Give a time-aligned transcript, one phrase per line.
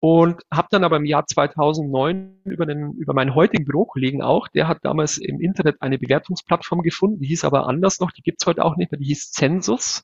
[0.00, 4.66] und habe dann aber im Jahr 2009 über, den, über meinen heutigen Bürokollegen auch, der
[4.66, 8.64] hat damals im Internet eine Bewertungsplattform gefunden, die hieß aber anders noch, die gibt's heute
[8.64, 10.02] auch nicht mehr, die hieß Census.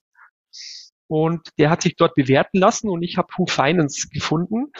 [1.09, 4.73] Und der hat sich dort bewerten lassen und ich habe Who Finance gefunden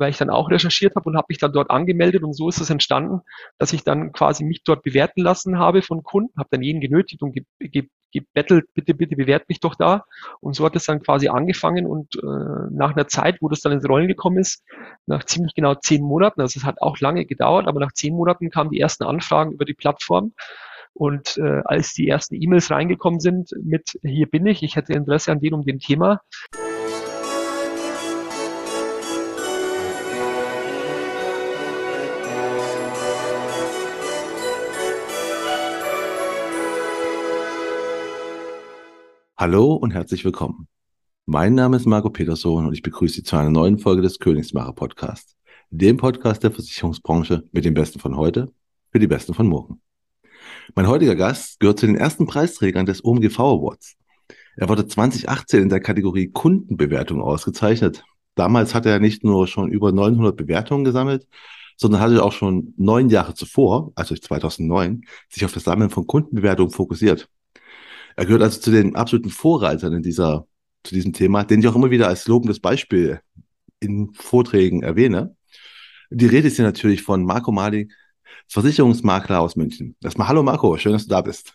[0.00, 2.60] weil ich dann auch recherchiert habe und habe mich dann dort angemeldet und so ist
[2.60, 3.20] es entstanden,
[3.58, 7.22] dass ich dann quasi mich dort bewerten lassen habe von Kunden, habe dann jeden genötigt
[7.22, 10.04] und ge ge gebettelt, bitte, bitte bewert mich doch da.
[10.40, 13.72] Und so hat es dann quasi angefangen und äh, nach einer Zeit, wo das dann
[13.72, 14.64] ins Rollen gekommen ist,
[15.06, 18.50] nach ziemlich genau zehn Monaten, also es hat auch lange gedauert, aber nach zehn Monaten
[18.50, 20.32] kamen die ersten Anfragen über die Plattform.
[20.92, 25.30] Und äh, als die ersten E-Mails reingekommen sind mit hier bin ich, ich hätte Interesse
[25.30, 26.20] an dem um dem Thema,
[39.40, 40.68] Hallo und herzlich willkommen.
[41.24, 44.74] Mein Name ist Marco Peterson und ich begrüße Sie zu einer neuen Folge des Königsmacher
[44.74, 45.34] Podcasts,
[45.70, 48.52] dem Podcast der Versicherungsbranche mit den Besten von heute
[48.92, 49.80] für die Besten von morgen.
[50.74, 53.96] Mein heutiger Gast gehört zu den ersten Preisträgern des OMGV Awards.
[54.58, 58.04] Er wurde 2018 in der Kategorie Kundenbewertung ausgezeichnet.
[58.34, 61.26] Damals hat er nicht nur schon über 900 Bewertungen gesammelt,
[61.78, 66.72] sondern hatte auch schon neun Jahre zuvor, also 2009, sich auf das Sammeln von Kundenbewertungen
[66.72, 67.30] fokussiert.
[68.16, 70.46] Er gehört also zu den absoluten Vorreitern in dieser,
[70.82, 73.20] zu diesem Thema, den ich auch immer wieder als lobendes Beispiel
[73.80, 75.36] in Vorträgen erwähne.
[76.10, 77.92] Die Rede ist hier natürlich von Marco Malik,
[78.48, 79.96] Versicherungsmakler aus München.
[80.02, 81.54] Erstmal hallo Marco, schön, dass du da bist.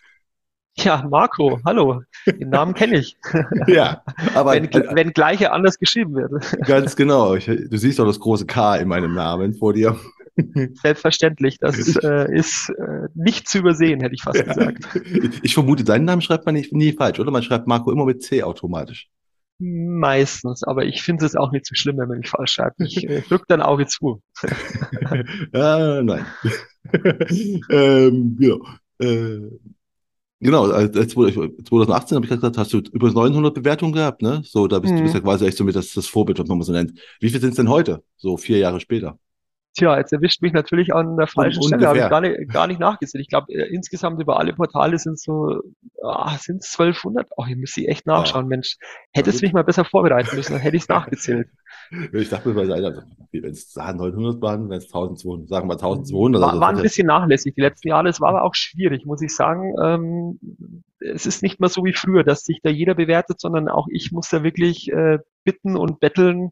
[0.78, 2.02] Ja, Marco, hallo.
[2.28, 3.18] Den Namen kenne ich.
[3.68, 4.02] ja,
[4.34, 6.32] aber wenn, wenn gleiche anders geschrieben wird.
[6.66, 7.36] Ganz genau.
[7.36, 9.98] Ich, du siehst doch das große K in meinem Namen vor dir.
[10.82, 14.86] Selbstverständlich, das äh, ist äh, nicht zu übersehen, hätte ich fast gesagt.
[15.44, 17.32] Ich vermute, deinen Namen schreibt man nicht, nie falsch, oder?
[17.32, 19.10] Man schreibt Marco immer mit C automatisch.
[19.58, 22.82] Meistens, aber ich finde es auch nicht so schlimm, wenn man mich falsch schreibt.
[22.82, 24.22] Ich äh, drücke dein Auge zu.
[25.54, 26.26] ah, nein.
[27.70, 28.66] ähm, genau.
[29.00, 29.40] Äh,
[30.42, 34.42] genau, als 2018 habe ich gesagt, hast du über 900 Bewertungen gehabt, ne?
[34.44, 34.98] So, da bist mhm.
[34.98, 37.00] du bist ja quasi echt so mit das, das Vorbild, was man so nennt.
[37.22, 38.04] Wie viel sind es denn heute?
[38.18, 39.18] So vier Jahre später?
[39.78, 42.66] Tja, jetzt erwischt mich natürlich an der falschen Un Stelle, habe ich gar nicht, gar
[42.68, 43.22] nicht nachgesehen.
[43.22, 45.60] Ich glaube, äh, insgesamt über alle Portale sind so,
[46.02, 47.28] ah, sind 1200.
[47.36, 48.48] Oh, hier müsste ich echt nachschauen, oh.
[48.48, 48.78] Mensch.
[49.12, 51.50] Hättest du mich mal besser vorbereiten müssen, dann hätte ich es nachgezählt.
[52.14, 56.42] Ich dachte mir, wenn es 900 waren, wenn es 1200, sagen wir 1200.
[56.42, 58.10] War, also war ein bisschen nachlässig die letzten Jahre.
[58.10, 59.74] Es war aber auch schwierig, muss ich sagen.
[59.82, 60.40] Ähm,
[61.00, 64.12] es ist nicht mehr so wie früher, dass sich da jeder bewertet, sondern auch ich
[64.12, 66.50] muss da wirklich äh, bitten und betteln,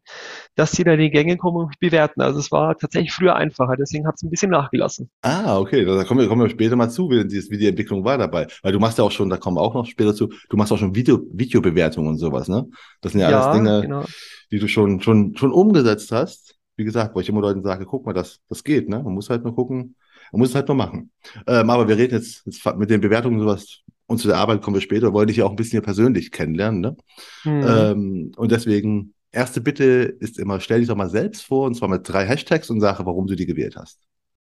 [0.56, 2.22] dass sie da in die Gänge kommen und mich bewerten.
[2.22, 5.10] Also es war tatsächlich früher einfacher, deswegen hat es ein bisschen nachgelassen.
[5.22, 8.06] Ah, okay, da kommen wir, kommen wir später mal zu, wie die, wie die Entwicklung
[8.06, 8.48] war dabei.
[8.62, 10.72] Weil du machst ja auch schon, da kommen wir auch noch später zu, du machst
[10.72, 12.68] auch schon Video, Videobewertungen und sowas, ne?
[13.02, 14.06] Das sind ja, ja alles Dinge, genau.
[14.54, 16.56] Die du schon, schon, schon umgesetzt hast.
[16.76, 19.02] Wie gesagt, wo ich immer Leuten sage, guck mal, das, das geht, ne?
[19.02, 19.96] Man muss halt nur gucken,
[20.32, 21.12] man muss es halt nur machen.
[21.48, 24.76] Ähm, aber wir reden jetzt, jetzt mit den Bewertungen sowas und zu der Arbeit kommen
[24.76, 26.82] wir später, wollte ich ja auch ein bisschen hier persönlich kennenlernen.
[26.82, 26.98] Ne?
[27.46, 27.66] Mhm.
[27.68, 29.86] Ähm, und deswegen, erste Bitte
[30.20, 33.08] ist immer, stell dich doch mal selbst vor, und zwar mit drei Hashtags und sage,
[33.08, 34.00] warum du die gewählt hast.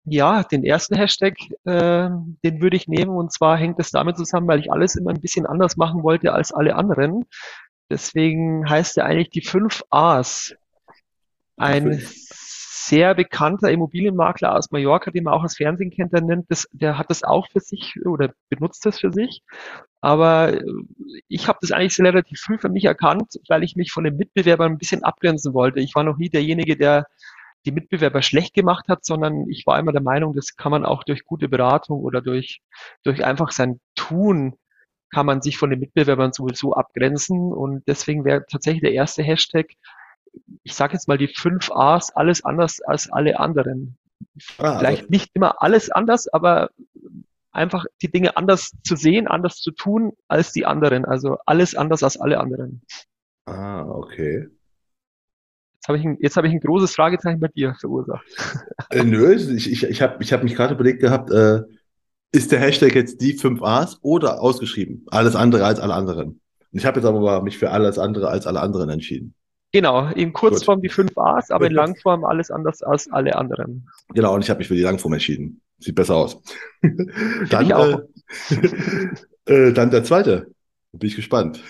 [0.05, 2.09] Ja, den ersten Hashtag, äh,
[2.43, 3.11] den würde ich nehmen.
[3.11, 6.31] Und zwar hängt es damit zusammen, weil ich alles immer ein bisschen anders machen wollte
[6.31, 7.25] als alle anderen.
[7.89, 10.55] Deswegen heißt er eigentlich die fünf A's.
[11.57, 12.01] Ein
[12.89, 16.97] sehr bekannter Immobilienmakler aus Mallorca, den man auch aus Fernsehen kennt, der nennt das, der
[16.97, 19.43] hat das auch für sich oder benutzt das für sich.
[20.01, 20.63] Aber äh,
[21.27, 24.71] ich habe das eigentlich relativ früh für mich erkannt, weil ich mich von den Mitbewerbern
[24.71, 25.81] ein bisschen abgrenzen wollte.
[25.81, 27.05] Ich war noch nie derjenige, der
[27.65, 31.03] die Mitbewerber schlecht gemacht hat, sondern ich war immer der Meinung, das kann man auch
[31.03, 32.61] durch gute Beratung oder durch,
[33.03, 34.55] durch einfach sein Tun
[35.11, 37.51] kann man sich von den Mitbewerbern sowieso abgrenzen.
[37.51, 39.67] Und deswegen wäre tatsächlich der erste Hashtag
[40.63, 43.97] ich sage jetzt mal die fünf A's, alles anders als alle anderen.
[44.57, 45.11] Ah, Vielleicht also.
[45.11, 46.69] nicht immer alles anders, aber
[47.51, 51.05] einfach die Dinge anders zu sehen, anders zu tun als die anderen.
[51.05, 52.81] Also alles anders als alle anderen.
[53.45, 54.47] Ah, okay.
[55.73, 58.25] Jetzt habe ich, ein, jetzt hab ich ein großes Fragezeichen bei dir verursacht.
[58.91, 61.61] Äh, nö, ich, ich, ich habe ich hab mich gerade überlegt gehabt, äh,
[62.31, 65.05] ist der Hashtag jetzt die fünf A's oder ausgeschrieben?
[65.09, 66.41] Alles andere als alle anderen.
[66.71, 69.33] Und ich habe jetzt aber mich für alles andere als alle anderen entschieden.
[69.71, 70.85] Genau, in Kurzform Gut.
[70.85, 73.87] die fünf A's, aber in Langform alles anders als alle anderen.
[74.13, 75.61] Genau, und ich habe mich für die Langform entschieden.
[75.77, 76.41] Sieht besser aus.
[77.49, 78.01] dann, ich auch.
[78.49, 79.09] Äh,
[79.69, 80.47] äh, dann der zweite.
[80.91, 81.63] Bin ich gespannt.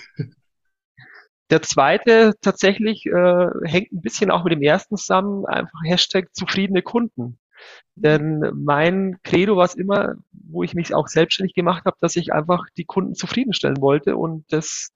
[1.50, 6.82] Der zweite tatsächlich äh, hängt ein bisschen auch mit dem ersten zusammen, einfach Hashtag zufriedene
[6.82, 7.38] Kunden.
[7.96, 12.34] Denn mein Credo war es immer, wo ich mich auch selbstständig gemacht habe, dass ich
[12.34, 14.92] einfach die Kunden zufriedenstellen wollte und das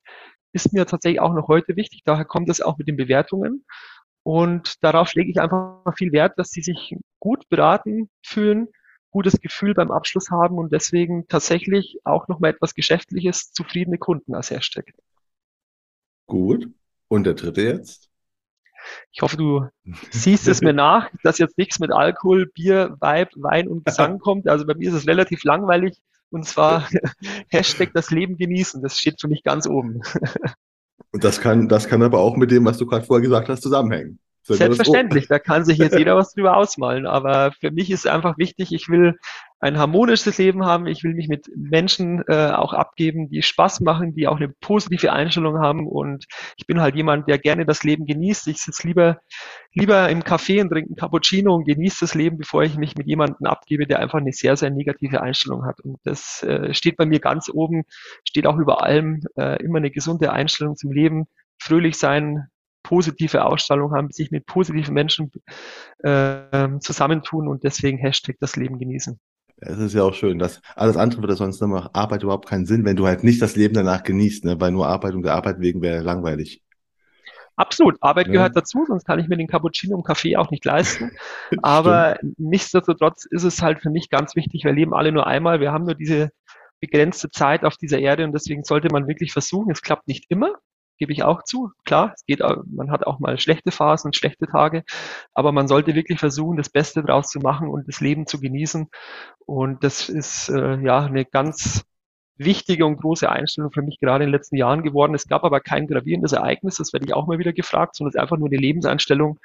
[0.53, 2.01] ist mir tatsächlich auch noch heute wichtig.
[2.05, 3.65] Daher kommt es auch mit den Bewertungen.
[4.21, 8.69] Und darauf lege ich einfach viel Wert, dass sie sich gut beraten fühlen,
[9.09, 14.49] gutes Gefühl beim Abschluss haben und deswegen tatsächlich auch nochmal etwas Geschäftliches, zufriedene Kunden als
[14.49, 14.93] Hashtag.
[16.27, 16.69] Gut.
[17.09, 18.09] Und der dritte jetzt?
[19.11, 19.67] Ich hoffe, du
[20.11, 24.47] siehst es mir nach, dass jetzt nichts mit Alkohol, Bier, Weib, Wein und Gesang kommt.
[24.47, 25.97] Also bei mir ist es relativ langweilig
[26.29, 26.87] und zwar
[27.49, 28.81] Hashtag das Leben genießen.
[28.81, 30.01] Das steht für mich ganz oben.
[31.11, 33.61] Und das kann, das kann aber auch mit dem, was du gerade vorher gesagt hast,
[33.61, 34.19] zusammenhängen.
[34.45, 37.07] Selbstverständlich, da kann sich jetzt jeder was drüber ausmalen.
[37.07, 39.17] Aber für mich ist einfach wichtig, ich will
[39.63, 40.87] ein harmonisches Leben haben.
[40.87, 45.13] Ich will mich mit Menschen äh, auch abgeben, die Spaß machen, die auch eine positive
[45.13, 45.87] Einstellung haben.
[45.87, 46.25] Und
[46.57, 48.49] ich bin halt jemand, der gerne das Leben genießt.
[48.49, 49.19] Ich sitze lieber,
[49.73, 53.07] lieber im Café und trinke einen Cappuccino und genieße das Leben, bevor ich mich mit
[53.07, 55.79] jemandem abgebe, der einfach eine sehr, sehr negative Einstellung hat.
[55.79, 57.83] Und das äh, steht bei mir ganz oben,
[58.27, 62.49] steht auch über allem, äh, immer eine gesunde Einstellung zum Leben, fröhlich sein,
[62.83, 65.31] positive Ausstrahlung haben, sich mit positiven Menschen
[65.99, 69.19] äh, zusammentun und deswegen Hashtag das Leben genießen.
[69.57, 72.85] Es ist ja auch schön, dass alles andere würde sonst nochmal Arbeit überhaupt keinen Sinn,
[72.85, 74.59] wenn du halt nicht das Leben danach genießt, ne?
[74.59, 76.61] weil nur Arbeit um der Arbeit wegen wäre langweilig.
[77.55, 78.33] Absolut, Arbeit ja.
[78.33, 81.11] gehört dazu, sonst kann ich mir den Cappuccino im Kaffee auch nicht leisten.
[81.61, 85.71] Aber nichtsdestotrotz ist es halt für mich ganz wichtig, wir leben alle nur einmal, wir
[85.71, 86.31] haben nur diese
[86.79, 90.55] begrenzte Zeit auf dieser Erde und deswegen sollte man wirklich versuchen, es klappt nicht immer,
[91.03, 91.71] gebe ich auch zu.
[91.83, 94.85] Klar, es geht, man hat auch mal schlechte Phasen, schlechte Tage,
[95.33, 98.87] aber man sollte wirklich versuchen, das Beste draus zu machen und das Leben zu genießen.
[99.45, 101.83] Und das ist äh, ja eine ganz
[102.37, 105.13] wichtige und große Einstellung für mich gerade in den letzten Jahren geworden.
[105.13, 108.15] Es gab aber kein gravierendes Ereignis, das werde ich auch mal wieder gefragt, sondern es
[108.15, 109.39] ist einfach nur eine Lebenseinstellung.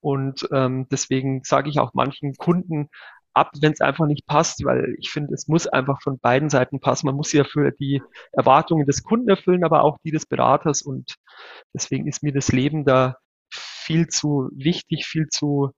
[0.00, 2.88] Und ähm, deswegen sage ich auch manchen Kunden,
[3.34, 6.80] ab, wenn es einfach nicht passt, weil ich finde, es muss einfach von beiden Seiten
[6.80, 7.06] passen.
[7.06, 8.02] Man muss ja für die
[8.32, 10.82] Erwartungen des Kunden erfüllen, aber auch die des Beraters.
[10.82, 11.16] Und
[11.74, 13.16] deswegen ist mir das Leben da
[13.50, 15.70] viel zu wichtig, viel zu,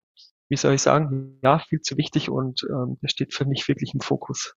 [0.49, 3.95] wie soll ich sagen, ja, viel zu wichtig und ähm, das steht für mich wirklich
[3.95, 4.55] im Fokus.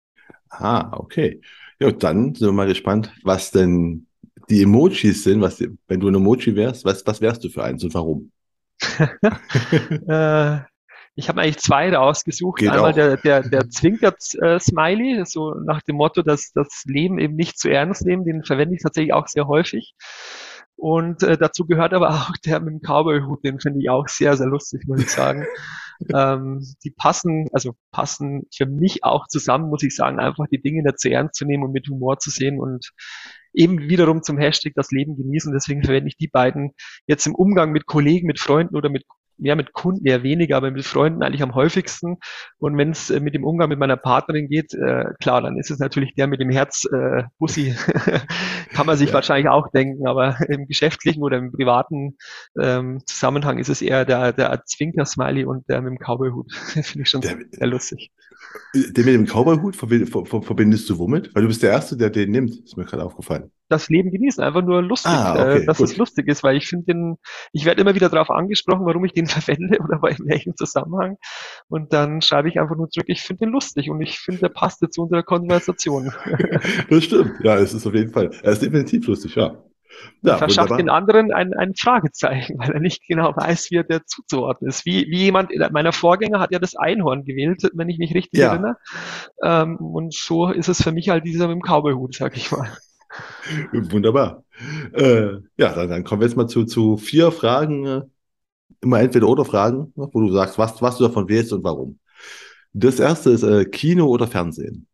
[0.49, 1.41] Ah, okay.
[1.79, 4.07] Ja, dann sind wir mal gespannt, was denn
[4.49, 7.83] die Emojis sind, was, wenn du ein Emoji wärst, was, was wärst du für eins
[7.83, 8.31] und warum?
[10.07, 10.59] äh,
[11.15, 12.59] ich habe eigentlich zwei rausgesucht.
[12.59, 12.95] Geht Einmal auch.
[12.95, 17.69] der, der, der Zwinkert-Smiley, äh, so nach dem Motto, dass das Leben eben nicht zu
[17.69, 19.95] ernst nehmen, den verwende ich tatsächlich auch sehr häufig.
[20.75, 24.35] Und äh, dazu gehört aber auch der mit dem Cowboy-Hut, den finde ich auch sehr,
[24.35, 25.45] sehr lustig, muss ich sagen.
[26.13, 30.83] ähm, die passen, also passen für mich auch zusammen, muss ich sagen, einfach die Dinge
[30.83, 32.91] nicht zu ernst zu nehmen und mit Humor zu sehen und
[33.53, 35.53] eben wiederum zum Hashtag das Leben genießen.
[35.53, 36.73] Deswegen verwende ich die beiden
[37.07, 39.05] jetzt im Umgang mit Kollegen, mit Freunden oder mit
[39.37, 42.17] ja, mit Kunden eher weniger, aber mit Freunden eigentlich am häufigsten.
[42.57, 45.71] Und wenn es äh, mit dem Umgang mit meiner Partnerin geht, äh, klar, dann ist
[45.71, 47.75] es natürlich der mit dem Herz äh, Bussi.
[48.73, 49.13] Kann man sich ja.
[49.13, 52.17] wahrscheinlich auch denken, aber im geschäftlichen oder im privaten
[52.59, 56.53] ähm, Zusammenhang ist es eher der, der Zwinker-Smiley und der mit dem Cowboy-Hut.
[56.55, 58.11] Finde ich schon der, sehr lustig.
[58.73, 61.33] Den mit dem Cowboy-Hut verbindest du womit?
[61.33, 64.43] Weil du bist der Erste, der den nimmt, ist mir gerade aufgefallen das Leben genießen,
[64.43, 65.89] einfach nur lustig, ah, okay, äh, dass gut.
[65.89, 67.17] es lustig ist, weil ich finde den,
[67.51, 71.17] ich werde immer wieder darauf angesprochen, warum ich den verwende oder bei welchem Zusammenhang.
[71.67, 74.49] Und dann schreibe ich einfach nur zurück, ich finde den lustig und ich finde, der
[74.49, 76.11] passt jetzt zu unserer Konversation.
[76.89, 79.57] das stimmt, ja, es ist auf jeden Fall, er ist definitiv lustig, ja.
[80.21, 80.77] Ja, verschafft wunderbar.
[80.77, 84.85] den anderen ein, ein Fragezeichen, weil er nicht genau weiß, wie er der zuzuordnen ist.
[84.85, 88.51] Wie, wie jemand, meiner Vorgänger hat ja das Einhorn gewählt, wenn ich mich richtig ja.
[88.51, 88.77] erinnere.
[89.43, 92.69] Ähm, und so ist es für mich halt dieser mit dem Cowboyhut, sag ich mal.
[93.71, 94.43] Wunderbar.
[94.93, 98.01] Äh, ja, dann, dann, kommen wir jetzt mal zu, zu vier Fragen, äh,
[98.81, 101.99] immer entweder oder Fragen, wo du sagst, was, was du davon wählst und warum.
[102.73, 104.87] Das erste ist äh, Kino oder Fernsehen.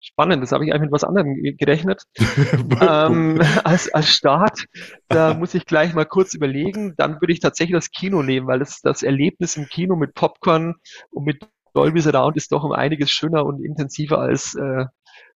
[0.00, 2.02] Spannend, das habe ich eigentlich mit was anderem gerechnet.
[2.80, 4.66] ähm, als, als Start,
[5.08, 6.94] da muss ich gleich mal kurz überlegen.
[6.98, 10.74] Dann würde ich tatsächlich das Kino nehmen, weil das, das Erlebnis im Kino mit Popcorn
[11.10, 14.84] und mit Dolby Surround ist doch um einiges schöner und intensiver als äh,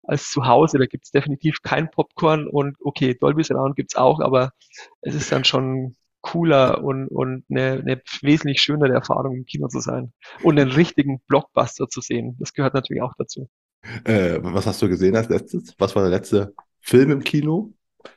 [0.08, 0.80] als zu Hause.
[0.80, 4.52] Da gibt es definitiv kein Popcorn und okay, Dolby Surround gibt's auch, aber
[5.02, 9.80] es ist dann schon cooler und, und eine, eine wesentlich schönere Erfahrung im Kino zu
[9.80, 10.12] sein
[10.44, 12.36] und einen richtigen Blockbuster zu sehen.
[12.40, 13.48] Das gehört natürlich auch dazu.
[14.04, 15.74] Äh, was hast du gesehen als letztes?
[15.78, 17.74] Was war der letzte Film im Kino?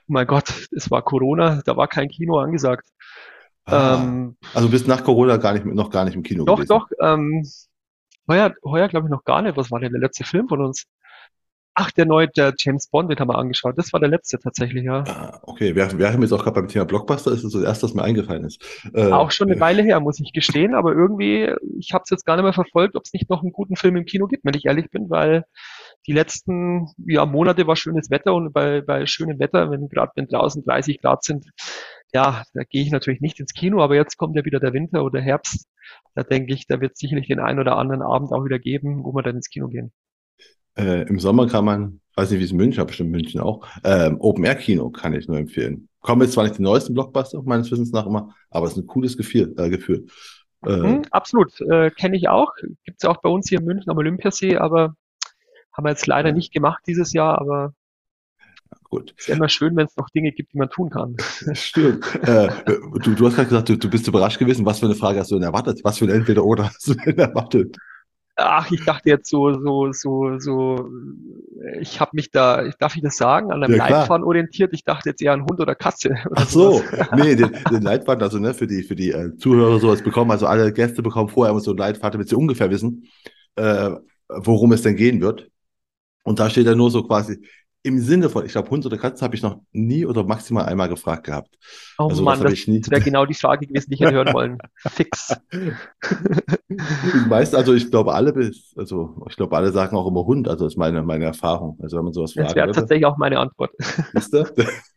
[0.06, 2.88] Mein Gott, es war Corona, da war kein Kino angesagt.
[3.64, 6.68] Ah, ähm, also bist nach Corona gar nicht, noch gar nicht im Kino doch, gewesen?
[6.68, 6.96] Doch, doch.
[7.00, 7.46] Ähm,
[8.26, 9.56] heuer, heuer glaube ich noch gar nicht.
[9.56, 10.86] Was war denn der letzte Film von uns?
[11.82, 13.78] Ach, der neue, der James Bond, den haben wir angeschaut.
[13.78, 15.02] Das war der letzte tatsächlich, ja.
[15.06, 17.84] Ah, okay, wir, wir haben jetzt auch gerade beim Thema Blockbuster, ist das das erste,
[17.84, 18.62] was mir eingefallen ist.
[18.92, 22.10] Äh, auch schon eine äh, Weile her, muss ich gestehen, aber irgendwie, ich habe es
[22.10, 24.44] jetzt gar nicht mehr verfolgt, ob es nicht noch einen guten Film im Kino gibt,
[24.44, 25.44] wenn ich ehrlich bin, weil
[26.06, 30.26] die letzten ja, Monate war schönes Wetter und bei, bei schönem Wetter, wenn gerade wenn
[30.26, 31.46] draußen 30 Grad sind,
[32.12, 35.02] ja, da gehe ich natürlich nicht ins Kino, aber jetzt kommt ja wieder der Winter
[35.02, 35.66] oder Herbst.
[36.14, 39.04] Da denke ich, da wird es sicherlich den einen oder anderen Abend auch wieder geben,
[39.04, 39.92] wo wir dann ins Kino gehen.
[40.76, 43.66] Äh, Im Sommer kann man, weiß nicht, wie es in München, aber bestimmt München auch,
[43.84, 45.88] ähm, Open-Air-Kino kann ich nur empfehlen.
[46.00, 48.86] Kommen jetzt zwar nicht die neuesten Blockbuster, meines Wissens nach immer, aber es ist ein
[48.86, 49.54] cooles Gefühl.
[49.58, 50.06] Äh, Gefühl.
[50.64, 52.52] Äh, mhm, absolut, äh, kenne ich auch.
[52.84, 54.94] Gibt es auch bei uns hier in München am Olympiasee, aber
[55.72, 57.74] haben wir jetzt leider nicht gemacht dieses Jahr, aber
[58.90, 59.14] Gut.
[59.16, 61.16] Ist ja immer schön, wenn es noch Dinge gibt, die man tun kann.
[61.54, 62.04] Stimmt.
[62.22, 64.66] äh, du, du hast gerade gesagt, du, du bist überrascht gewesen.
[64.66, 65.80] Was für eine Frage hast du denn erwartet?
[65.84, 67.76] Was für ein Entweder-Oder hast du denn erwartet?
[68.42, 70.90] Ach, ich dachte jetzt so, so, so, so,
[71.80, 74.72] ich habe mich da, darf ich das sagen, an einem ja, Leitfaden orientiert.
[74.72, 76.10] Ich dachte jetzt eher an Hund oder Katze.
[76.30, 76.82] Oder Ach so,
[77.16, 80.46] nee, den, den Leitfaden, also ne, für die, für die äh, Zuhörer sowas bekommen, also
[80.46, 83.08] alle Gäste bekommen vorher immer so einen Leitfaden, damit sie ungefähr wissen,
[83.56, 83.90] äh,
[84.28, 85.50] worum es denn gehen wird.
[86.22, 87.38] Und da steht ja nur so quasi,
[87.82, 90.88] im Sinne von, ich glaube, Hund oder Katze habe ich noch nie oder maximal einmal
[90.88, 91.58] gefragt gehabt.
[91.98, 94.58] Oh also, Mann, das, das wäre genau die Frage gewesen, die ich hätte hören wollen.
[94.76, 95.34] Fix.
[95.50, 98.34] die meisten, also ich glaube alle,
[98.76, 101.78] also ich glaube alle sagen auch immer Hund, also ist meine, meine Erfahrung.
[101.82, 102.50] Also wenn man sowas fragt.
[102.50, 103.70] Das wäre tatsächlich auch meine Antwort.
[104.12, 104.52] Ist das?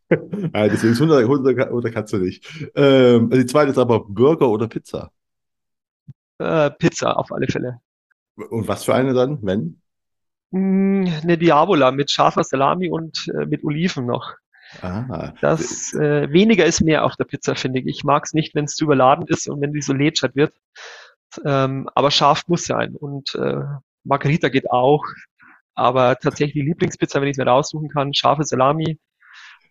[0.09, 2.45] ja, deswegen ist Hund oder, Hund oder Katze nicht.
[2.75, 5.11] Ähm, die zweite ist aber Burger oder Pizza?
[6.37, 7.79] Äh, Pizza, auf alle Fälle.
[8.35, 9.82] Und was für eine dann, wenn?
[10.53, 14.35] Hm, eine Diavola mit scharfer Salami und äh, mit Oliven noch.
[14.81, 17.87] Ah, das äh, weniger ist mehr auf der Pizza, finde ich.
[17.87, 20.53] Ich mag es nicht, wenn es zu überladen ist und wenn die so lätschert wird.
[21.45, 22.95] Ähm, aber scharf muss sein.
[22.95, 23.61] Und äh,
[24.03, 25.03] Margarita geht auch.
[25.75, 28.99] Aber tatsächlich die Lieblingspizza, wenn ich es mir raussuchen kann, scharfe Salami,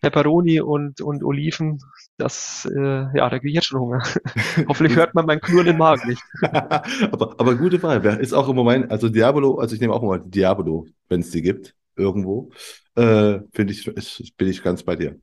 [0.03, 1.79] Peperoni und, und Oliven,
[2.17, 2.81] das, äh,
[3.17, 4.03] ja, da kriege ich jetzt schon Hunger.
[4.67, 6.21] Hoffentlich hört man meinen knurrenden Magen nicht.
[6.41, 8.03] aber, aber gute Wahl.
[8.19, 11.41] Ist auch immer mein, also Diabolo, also ich nehme auch immer Diabolo, wenn es die
[11.41, 12.51] gibt, irgendwo.
[12.95, 15.15] Äh, Finde ich, ist, bin ich ganz bei dir.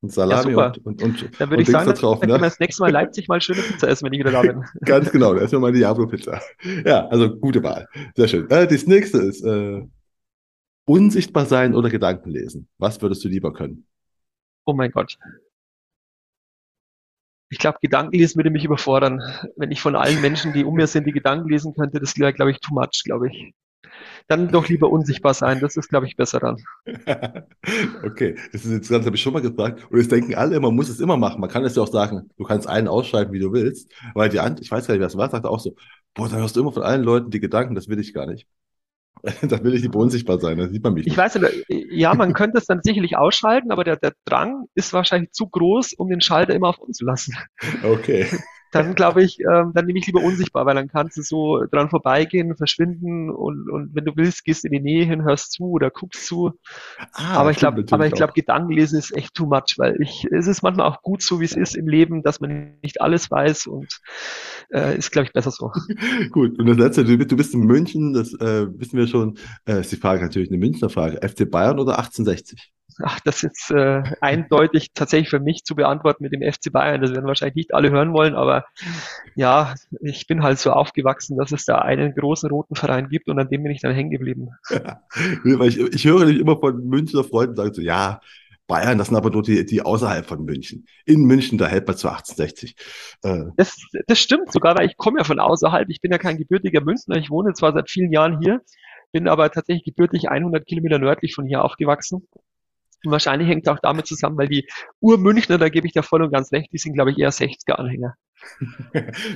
[0.00, 2.38] Und Salami ja, und, und, und, Dann würde ich sagen, da drauf, dann ne?
[2.38, 4.64] das nächste Mal Leipzig mal schöne Pizza essen, wenn ich wieder da bin.
[4.86, 6.40] ganz genau, erstmal mal Diablo-Pizza.
[6.86, 7.88] Ja, also gute Wahl.
[8.16, 8.50] Sehr schön.
[8.50, 9.82] Äh, das nächste ist äh,
[10.86, 12.68] unsichtbar sein oder Gedanken lesen.
[12.78, 13.86] Was würdest du lieber können?
[14.66, 15.18] Oh mein Gott.
[17.50, 19.22] Ich glaube, Gedankenlesen würde mich überfordern.
[19.56, 22.32] Wenn ich von allen Menschen, die um mir sind, die Gedanken lesen könnte, das wäre,
[22.32, 23.54] glaube ich, too much, glaube ich.
[24.28, 25.60] Dann doch lieber unsichtbar sein.
[25.60, 26.56] Das ist, glaube ich, besser dann.
[28.04, 29.86] okay, das ist jetzt ganz, habe ich schon mal gefragt.
[29.90, 31.40] Und jetzt denken alle, man muss es immer machen.
[31.40, 33.92] Man kann es ja auch sagen, du kannst einen ausschreiben, wie du willst.
[34.14, 35.76] Weil die Ant, ich weiß gar nicht, wer es war, sagte auch so,
[36.14, 38.48] boah, dann hörst du immer von allen Leuten die Gedanken, das will ich gar nicht.
[39.42, 41.12] da will ich nicht unsichtbar sein, da sieht man mich nicht.
[41.12, 44.92] Ich weiß nicht, ja, man könnte es dann sicherlich ausschalten, aber der, der Drang ist
[44.92, 47.34] wahrscheinlich zu groß, um den Schalter immer auf uns zu lassen.
[47.82, 48.26] Okay
[48.74, 51.90] dann glaube ich, ähm, dann nehme ich lieber unsichtbar, weil dann kannst du so dran
[51.90, 55.90] vorbeigehen, verschwinden und, und wenn du willst, gehst in die Nähe hin, hörst zu oder
[55.90, 56.52] guckst zu.
[57.12, 60.46] Ah, aber ich glaube, aber ich glaube, Gedankenlesen ist echt too much, weil ich, es
[60.46, 63.66] ist manchmal auch gut so, wie es ist im Leben, dass man nicht alles weiß
[63.66, 64.00] und
[64.72, 65.70] äh, ist, glaube ich, besser so.
[66.30, 66.58] gut.
[66.58, 69.92] Und das letzte, du, du bist in München, das äh, wissen wir schon, äh, ist
[69.92, 71.16] die Frage natürlich eine Münchner Frage.
[71.26, 72.72] FC Bayern oder 1860?
[73.02, 77.00] Ach, das ist äh, eindeutig tatsächlich für mich zu beantworten mit dem FC Bayern.
[77.00, 78.66] Das werden wahrscheinlich nicht alle hören wollen, aber
[79.34, 83.38] ja, ich bin halt so aufgewachsen, dass es da einen großen roten Verein gibt und
[83.38, 84.50] an dem bin ich dann hängen geblieben.
[84.70, 85.00] Ja,
[85.64, 88.20] ich, ich höre nicht immer von Münchner Freunden sagen so, ja,
[88.66, 90.86] Bayern, das sind aber nur die, die außerhalb von München.
[91.04, 92.76] In München, da hält man zu 1860.
[93.22, 93.44] Äh.
[93.56, 93.76] Das,
[94.06, 95.88] das stimmt sogar, weil ich komme ja von außerhalb.
[95.90, 97.16] Ich bin ja kein gebürtiger Münchner.
[97.16, 98.62] Ich wohne zwar seit vielen Jahren hier,
[99.12, 102.26] bin aber tatsächlich gebürtig 100 Kilometer nördlich von hier aufgewachsen.
[103.04, 104.66] Und wahrscheinlich hängt es auch damit zusammen, weil die
[105.00, 108.14] Urmünchner, da gebe ich dir voll und ganz recht, die sind, glaube ich, eher 60er-Anhänger.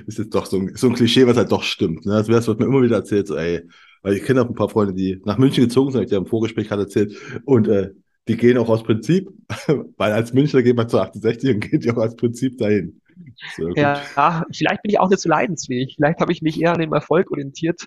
[0.06, 2.06] das ist doch so ein, so ein Klischee, was halt doch stimmt.
[2.06, 2.24] Ne?
[2.26, 3.62] Das, wird mir immer wieder erzählt, so, ey,
[4.02, 6.26] weil ich kenne auch ein paar Freunde, die nach München gezogen sind, ich dir im
[6.26, 7.90] Vorgespräch gerade erzählt, und äh,
[8.28, 9.28] die gehen auch aus Prinzip,
[9.96, 13.00] weil als Münchner geht man zu 68 und geht ja auch als Prinzip dahin.
[13.76, 15.94] Ja, vielleicht bin ich auch nicht so leidensfähig.
[15.96, 17.84] Vielleicht habe ich mich eher an dem Erfolg orientiert,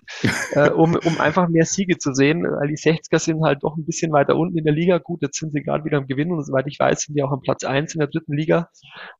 [0.52, 2.42] äh, um, um einfach mehr Siege zu sehen.
[2.42, 4.98] Weil die 60er sind halt doch ein bisschen weiter unten in der Liga.
[4.98, 7.32] Gut, jetzt sind sie gerade wieder am Gewinnen und soweit ich weiß, sind die auch
[7.32, 8.68] am Platz eins in der dritten Liga.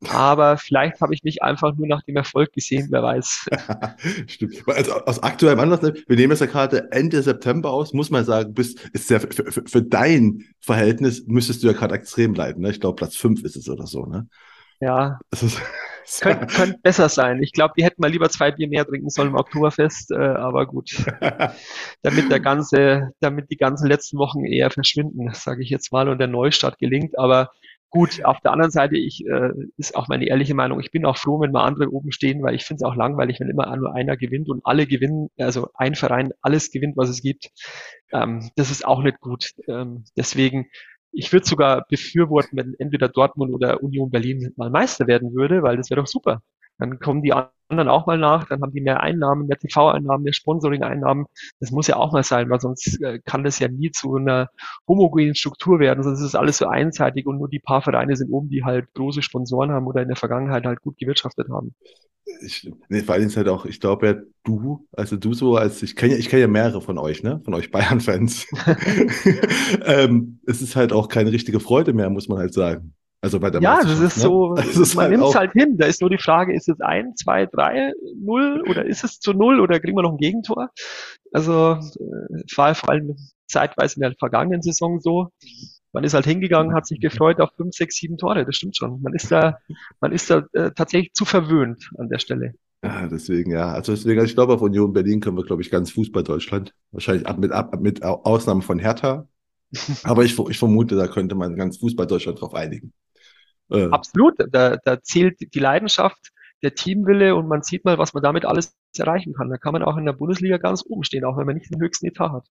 [0.09, 3.49] Aber vielleicht habe ich mich einfach nur nach dem Erfolg gesehen, wer weiß.
[4.26, 4.62] Stimmt.
[4.66, 8.54] Also aus aktuellem Anlass, wir nehmen es ja gerade Ende September aus, muss man sagen,
[8.54, 12.62] bist, ist ja für, für, für dein Verhältnis müsstest du ja gerade extrem leiden.
[12.62, 12.71] Ne?
[12.71, 14.07] Ich glaube, Platz fünf ist es oder so.
[14.07, 14.28] Ne?
[14.81, 15.19] Ja.
[16.21, 17.42] Könnte könnt besser sein.
[17.42, 20.66] Ich glaube, die hätten mal lieber zwei Bier mehr trinken sollen im Oktoberfest, äh, aber
[20.66, 20.90] gut.
[22.02, 26.18] damit der ganze, damit die ganzen letzten Wochen eher verschwinden, sage ich jetzt mal, und
[26.18, 27.18] der Neustart gelingt.
[27.18, 27.50] Aber
[27.90, 31.18] gut, auf der anderen Seite, ich äh, ist auch meine ehrliche Meinung, ich bin auch
[31.18, 33.94] froh, wenn mal andere oben stehen, weil ich finde es auch langweilig, wenn immer nur
[33.94, 37.50] einer gewinnt und alle gewinnen, also ein Verein alles gewinnt, was es gibt.
[38.12, 39.52] Ähm, das ist auch nicht gut.
[39.68, 40.66] Ähm, deswegen
[41.12, 45.76] ich würde sogar befürworten, wenn entweder Dortmund oder Union Berlin mal Meister werden würde, weil
[45.76, 46.42] das wäre doch super.
[46.78, 47.33] Dann kommen die
[47.72, 51.26] anderen auch mal nach, dann haben die mehr Einnahmen, mehr TV-Einnahmen, mehr Sponsoring-Einnahmen.
[51.60, 54.48] Das muss ja auch mal sein, weil sonst äh, kann das ja nie zu einer
[54.86, 58.30] homogenen Struktur werden, sonst ist es alles so einseitig und nur die paar Vereine sind
[58.30, 61.74] oben, die halt große Sponsoren haben oder in der Vergangenheit halt gut gewirtschaftet haben.
[62.40, 64.14] Ich, nee, vor allem ist halt auch, ich glaube ja,
[64.44, 67.40] du, also du so, als ich kenne ja, ich kenne ja mehrere von euch, ne?
[67.44, 68.46] Von euch Bayern-Fans.
[69.84, 72.94] ähm, es ist halt auch keine richtige Freude mehr, muss man halt sagen.
[73.24, 74.22] Also bei der ja, das ist ne?
[74.24, 75.76] so, das ist man halt nimmt es halt hin.
[75.78, 79.32] Da ist nur die Frage, ist es ein, zwei, drei, null oder ist es zu
[79.32, 80.70] null oder kriegen wir noch ein Gegentor?
[81.32, 85.28] Also äh, war vor allem zeitweise in der vergangenen Saison so.
[85.92, 88.44] Man ist halt hingegangen, hat sich gefreut auf fünf, sechs, sieben Tore.
[88.44, 89.00] Das stimmt schon.
[89.02, 89.58] Man ist da,
[90.00, 92.54] man ist da äh, tatsächlich zu verwöhnt an der Stelle.
[92.82, 93.72] Ja, deswegen, ja.
[93.72, 96.74] Also deswegen, also ich glaube, auf Union Berlin können wir, glaube ich, ganz Fußball Deutschland.
[96.90, 99.28] Wahrscheinlich ab mit, ab, mit Ausnahme von Hertha.
[100.02, 102.92] Aber ich, ich vermute, da könnte man ganz Fußball Deutschland drauf einigen.
[103.72, 103.88] Äh.
[103.90, 106.30] Absolut, da, da zählt die Leidenschaft,
[106.62, 109.50] der Teamwille und man sieht mal, was man damit alles erreichen kann.
[109.50, 111.80] Da kann man auch in der Bundesliga ganz oben stehen, auch wenn man nicht den
[111.80, 112.46] höchsten Etat hat.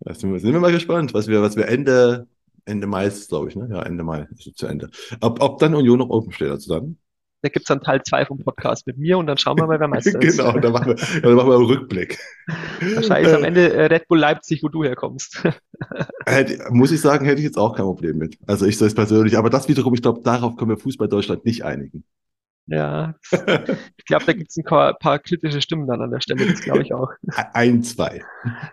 [0.00, 2.26] Da sind wir, sind wir mal gespannt, was wir, was wir Ende,
[2.64, 3.68] Ende Mai ist, glaube ich, ne?
[3.70, 4.90] Ja, Ende Mai ist zu Ende.
[5.20, 6.98] Ob, ob dann Union noch oben steht, also dann?
[7.44, 9.86] Da gibt's dann Teil zwei vom Podcast mit mir und dann schauen wir mal, wer
[9.86, 10.38] Meister ist.
[10.38, 12.18] genau, dann machen wir, dann machen wir einen Rückblick.
[12.94, 15.42] Wahrscheinlich ist am Ende äh, Red Bull Leipzig, wo du herkommst.
[16.26, 18.38] hätte, muss ich sagen, hätte ich jetzt auch kein Problem mit.
[18.46, 19.36] Also ich es persönlich.
[19.36, 22.02] Aber das wiederum, ich glaube, darauf können wir Fußball Deutschland nicht einigen.
[22.66, 26.46] Ja, ich glaube, da gibt es ein paar, paar, kritische Stimmen dann an der Stelle,
[26.46, 27.10] das glaube ich auch.
[27.52, 28.22] Ein, zwei.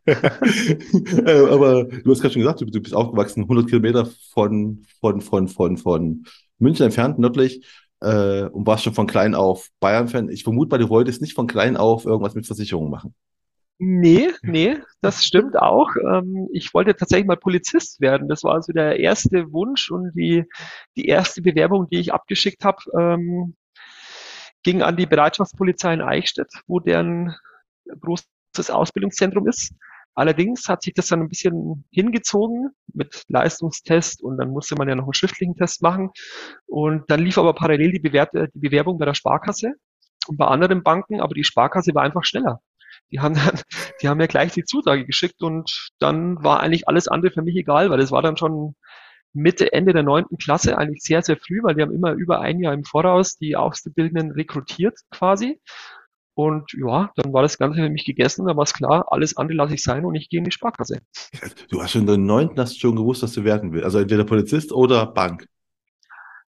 [0.06, 0.16] Äh,
[1.50, 5.76] aber du hast gerade schon gesagt, du, bist aufgewachsen 100 Kilometer von, von, von, von,
[5.76, 6.24] von
[6.62, 7.66] München entfernt, nördlich
[8.02, 10.30] äh, und warst schon von klein auf Bayern-Fan.
[10.30, 13.16] Ich vermute, du wolltest nicht von klein auf irgendwas mit Versicherungen machen.
[13.84, 15.90] Nee, nee, das stimmt auch.
[15.96, 18.28] Ähm, ich wollte tatsächlich mal Polizist werden.
[18.28, 20.46] Das war so der erste Wunsch und die,
[20.96, 23.56] die erste Bewerbung, die ich abgeschickt habe, ähm,
[24.62, 27.36] ging an die Bereitschaftspolizei in Eichstätt, wo deren
[28.00, 29.74] großes Ausbildungszentrum ist.
[30.14, 34.96] Allerdings hat sich das dann ein bisschen hingezogen mit Leistungstest und dann musste man ja
[34.96, 36.12] noch einen schriftlichen Test machen.
[36.68, 39.74] Und dann lief aber parallel die, Bewert die Bewerbung bei der Sparkasse
[40.28, 42.62] und bei anderen Banken, aber die Sparkasse war einfach schneller.
[43.12, 43.60] Die haben dann,
[44.02, 47.56] die haben mir gleich die Zusage geschickt und dann war eigentlich alles andere für mich
[47.56, 48.76] egal, weil das war dann schon
[49.34, 52.60] Mitte, Ende der neunten Klasse, eigentlich sehr, sehr früh, weil die haben immer über ein
[52.60, 55.62] Jahr im Voraus die Auszubildenden rekrutiert quasi.
[56.42, 59.58] Und ja, dann war das Ganze für mich gegessen, da war es klar, alles andere
[59.58, 61.00] lasse ich sein und ich gehe in die Sparkasse.
[61.70, 63.86] Du hast schon in der neunten hast schon gewusst, was du werden willst.
[63.86, 65.46] Also entweder Polizist oder Bank.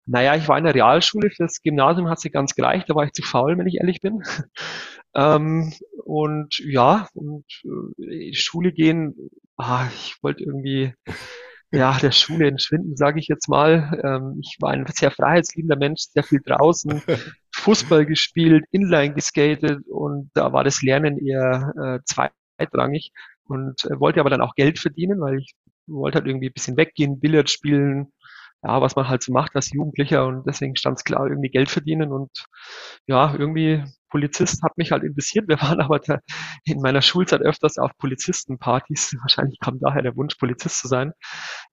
[0.07, 3.13] Naja, ich war in der Realschule, fürs Gymnasium hat sich ganz gereicht, da war ich
[3.13, 4.23] zu faul, wenn ich ehrlich bin.
[5.15, 5.75] ähm,
[6.05, 7.45] und ja, und
[7.99, 9.15] äh, Schule gehen,
[9.59, 10.95] ah, ich wollte irgendwie
[11.71, 14.01] ja, der Schule entschwinden, sage ich jetzt mal.
[14.03, 17.03] Ähm, ich war ein sehr freiheitsliebender Mensch, sehr viel draußen,
[17.63, 23.13] Fußball gespielt, Inline geskatet und da war das Lernen eher äh, zweitrangig
[23.45, 25.55] und äh, wollte aber dann auch Geld verdienen, weil ich
[25.87, 28.13] wollte halt irgendwie ein bisschen weggehen, Billard spielen,
[28.63, 31.69] ja, was man halt so macht als Jugendlicher und deswegen stand es klar, irgendwie Geld
[31.69, 32.31] verdienen und
[33.07, 35.49] ja, irgendwie Polizist hat mich halt interessiert.
[35.49, 36.01] Wir waren aber
[36.65, 39.17] in meiner Schulzeit öfters auf Polizistenpartys.
[39.21, 41.13] Wahrscheinlich kam daher der Wunsch, Polizist zu sein,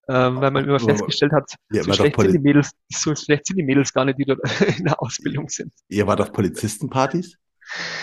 [0.08, 3.58] ähm, weil man immer festgestellt hat, ja, so, schlecht sind die Mädels, so schlecht sind
[3.58, 4.39] die Mädels gar nicht, die dort
[4.80, 5.71] in der Ausbildung sind.
[5.89, 7.38] Ihr wart auf Polizistenpartys?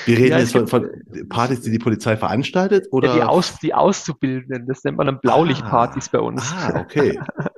[0.05, 0.89] Wir reden ja, jetzt von, von,
[1.29, 3.09] Partys, die die Polizei veranstaltet, oder?
[3.09, 6.53] Ja, die, Aus, die Auszubildenden, das nennt man dann Blaulichtpartys ah, bei uns.
[6.53, 7.19] Ah, okay.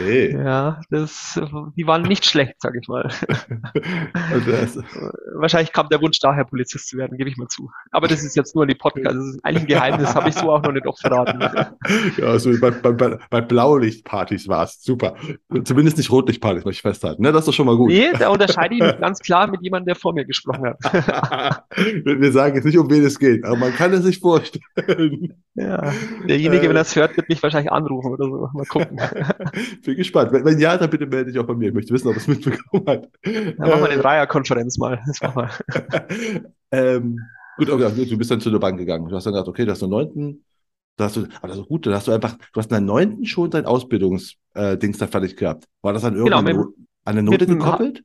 [0.00, 0.32] Okay.
[0.32, 1.40] Ja, das,
[1.76, 3.08] die waren nicht schlecht, sag ich mal.
[4.32, 4.82] Also
[5.34, 7.70] Wahrscheinlich kam der Wunsch daher, Polizist zu werden, gebe ich mal zu.
[7.90, 9.16] Aber das ist jetzt nur die Podcast.
[9.16, 11.40] Das ist eigentlich ein Geheimnis, habe ich so auch noch nicht oft verraten.
[12.16, 15.14] Ja, also bei, bei, bei, bei Blaulichtpartys war es super.
[15.64, 17.22] Zumindest nicht Rotlichtpartys, möchte ich festhalten.
[17.22, 17.32] Ne?
[17.32, 17.88] Das ist doch schon mal gut.
[17.88, 21.64] Nee, da unterscheide ich mich ganz klar mit jemandem, der vor mir gesprochen hat.
[22.04, 25.34] Wir sagen jetzt nicht, um wen es geht, aber man kann es sich vorstellen.
[25.54, 25.92] Ja,
[26.26, 28.48] derjenige, äh, wenn er es hört, wird mich wahrscheinlich anrufen oder so.
[28.52, 29.00] Mal gucken.
[29.90, 30.30] Bin gespannt.
[30.30, 31.68] Wenn, wenn, ja, dann bitte melde dich auch bei mir.
[31.68, 33.08] Ich möchte wissen, ob es mitbekommen hat.
[33.24, 35.00] Dann machen wir eine Dreierkonferenz mal.
[35.04, 36.44] Das machen wir.
[36.70, 37.18] ähm,
[37.56, 39.08] gut, okay, du bist dann zu der Bank gegangen.
[39.08, 40.44] Du hast dann gedacht, okay, das ist der neunten.
[40.96, 42.80] Da hast du, aber das ist gut, dann hast du einfach, du hast in der
[42.80, 45.64] neunten schon dein Ausbildungsdings äh, da fertig gehabt.
[45.82, 46.68] War das dann irgendwann genau, mit,
[47.04, 48.04] an eine Note gekoppelt?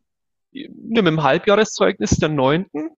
[0.52, 2.89] Ja, mit dem Halbjahreszeugnis der neunten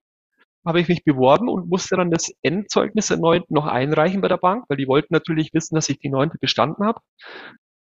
[0.65, 4.38] habe ich mich beworben und musste dann das Endzeugnis der neunten noch einreichen bei der
[4.38, 7.00] Bank, weil die wollten natürlich wissen, dass ich die neunte bestanden habe.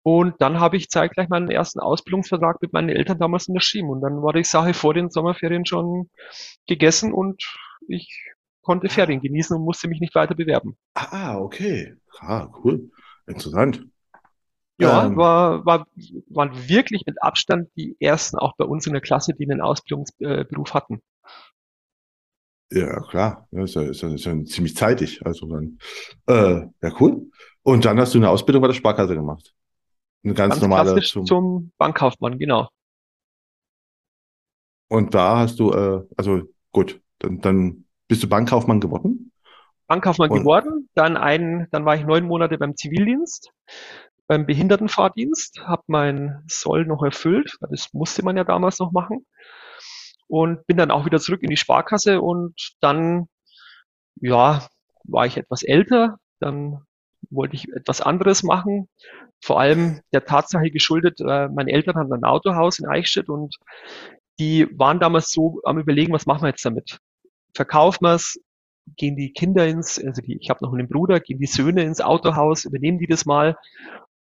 [0.03, 3.89] Und dann habe ich zeitgleich meinen ersten Ausbildungsvertrag mit meinen Eltern damals unterschrieben.
[3.89, 6.09] Und dann war die Sache vor den Sommerferien schon
[6.67, 7.43] gegessen und
[7.87, 8.33] ich
[8.63, 10.77] konnte Ferien genießen und musste mich nicht weiter bewerben.
[10.95, 11.95] Ah, okay.
[12.21, 12.89] Ah, cool.
[13.27, 13.85] Interessant.
[14.79, 15.87] Ja, Ähm, war, war,
[16.29, 20.73] waren wirklich mit Abstand die ersten auch bei uns in der Klasse, die einen Ausbildungsberuf
[20.73, 21.01] hatten.
[22.71, 23.47] ja, klar.
[23.51, 25.25] Ja, ist ja, ist ja, ist ja ziemlich zeitig.
[25.25, 25.79] Also dann,
[26.27, 27.29] äh, ja, cool.
[27.63, 29.53] Und dann hast du eine Ausbildung bei der Sparkasse gemacht.
[30.23, 32.69] Eine ganz Ganz normale zum, zum Bankkaufmann, genau.
[34.91, 36.41] und da hast du, äh, also
[36.73, 39.31] gut, dann, dann bist du Bankkaufmann geworden.
[39.87, 43.51] Bankkaufmann Und geworden, dann ein, dann war ich neun Monate beim Zivildienst,
[44.27, 49.25] beim Behindertenfahrdienst, habe mein Soll noch erfüllt, das musste man ja damals noch machen
[50.27, 53.29] und bin dann auch wieder zurück in die Sparkasse und dann,
[54.15, 54.67] ja,
[55.05, 56.85] war ich etwas älter, dann
[57.31, 58.87] wollte ich etwas anderes machen,
[59.41, 63.55] vor allem der Tatsache geschuldet, äh, meine Eltern hatten ein Autohaus in Eichstätt und
[64.39, 66.99] die waren damals so am Überlegen, was machen wir jetzt damit?
[67.55, 68.39] Verkaufen wir es?
[68.97, 72.01] Gehen die Kinder ins, also die, ich habe noch einen Bruder, gehen die Söhne ins
[72.01, 73.57] Autohaus, übernehmen die das mal?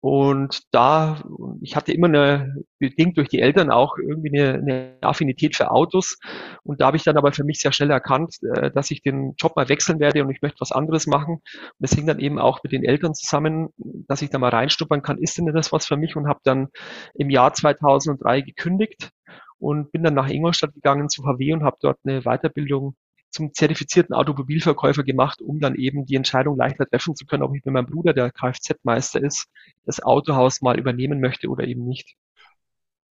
[0.00, 1.20] Und da,
[1.61, 6.18] ich hatte immer eine, bedingt durch die Eltern auch irgendwie eine, eine Affinität für Autos.
[6.62, 9.34] Und da habe ich dann aber für mich sehr schnell erkannt, äh, dass ich den
[9.37, 11.34] Job mal wechseln werde und ich möchte was anderes machen.
[11.34, 15.02] Und das hing dann eben auch mit den Eltern zusammen, dass ich da mal reinstuppern
[15.02, 16.14] kann, ist denn das was für mich?
[16.14, 16.68] Und habe dann
[17.14, 19.11] im Jahr 2003 gekündigt
[19.58, 22.94] und bin dann nach Ingolstadt gegangen zu VW und habe dort eine Weiterbildung
[23.30, 27.64] zum zertifizierten Automobilverkäufer gemacht, um dann eben die Entscheidung leichter treffen zu können, ob ich
[27.64, 29.48] mit meinem Bruder, der Kfz-Meister ist,
[29.84, 32.16] das Autohaus mal übernehmen möchte oder eben nicht.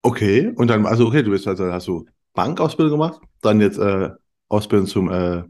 [0.02, 4.10] okay, und dann, also okay, du bist also, hast du Bankausbildung gemacht, dann jetzt äh,
[4.48, 5.42] Ausbildung zum äh,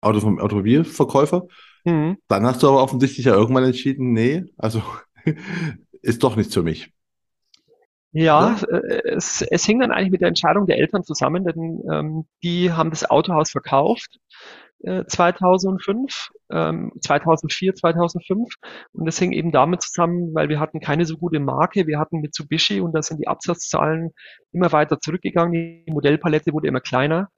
[0.00, 1.46] Auto vom Automobilverkäufer.
[1.84, 2.18] Mhm.
[2.28, 4.82] Dann hast du aber offensichtlich ja irgendwann entschieden, nee, also
[6.02, 6.92] ist doch nichts für mich,
[8.14, 8.84] Ja, oder?
[8.84, 12.72] äh, es, es hing dann eigentlich mit der Entscheidung der Eltern zusammen, denn ähm, die
[12.72, 14.18] haben das Autohaus verkauft
[14.84, 18.54] äh, 2005, ähm, 2004, 2005
[18.92, 22.20] und das hing eben damit zusammen, weil wir hatten keine so gute Marke, wir hatten
[22.20, 24.12] Mitsubishi und da sind die Absatzzahlen
[24.52, 27.28] immer weiter zurückgegangen, die Modellpalette wurde immer kleiner.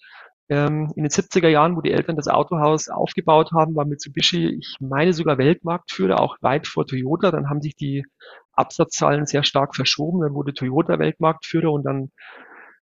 [0.49, 4.77] Ähm, in den 70er Jahren, wo die Eltern das Autohaus aufgebaut haben, war Mitsubishi, ich
[4.81, 7.33] meine sogar Weltmarktführer, auch weit vor Toyota.
[7.33, 8.05] Dann haben sich die
[8.57, 10.23] Absatzzahlen sehr stark verschoben.
[10.23, 12.11] Dann wurde Toyota Weltmarktführer und dann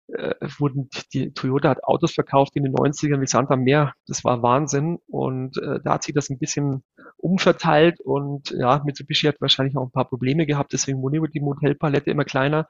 [0.08, 3.94] äh, wurden die Toyota hat Autos verkauft in den 90ern wie Sand am Meer.
[4.08, 5.00] Das war Wahnsinn.
[5.08, 6.84] Und äh, da hat sich das ein bisschen
[7.24, 12.12] umverteilt und ja, Mitsubishi hat wahrscheinlich auch ein paar Probleme gehabt, deswegen wurde die Modellpalette
[12.12, 12.68] immer kleiner.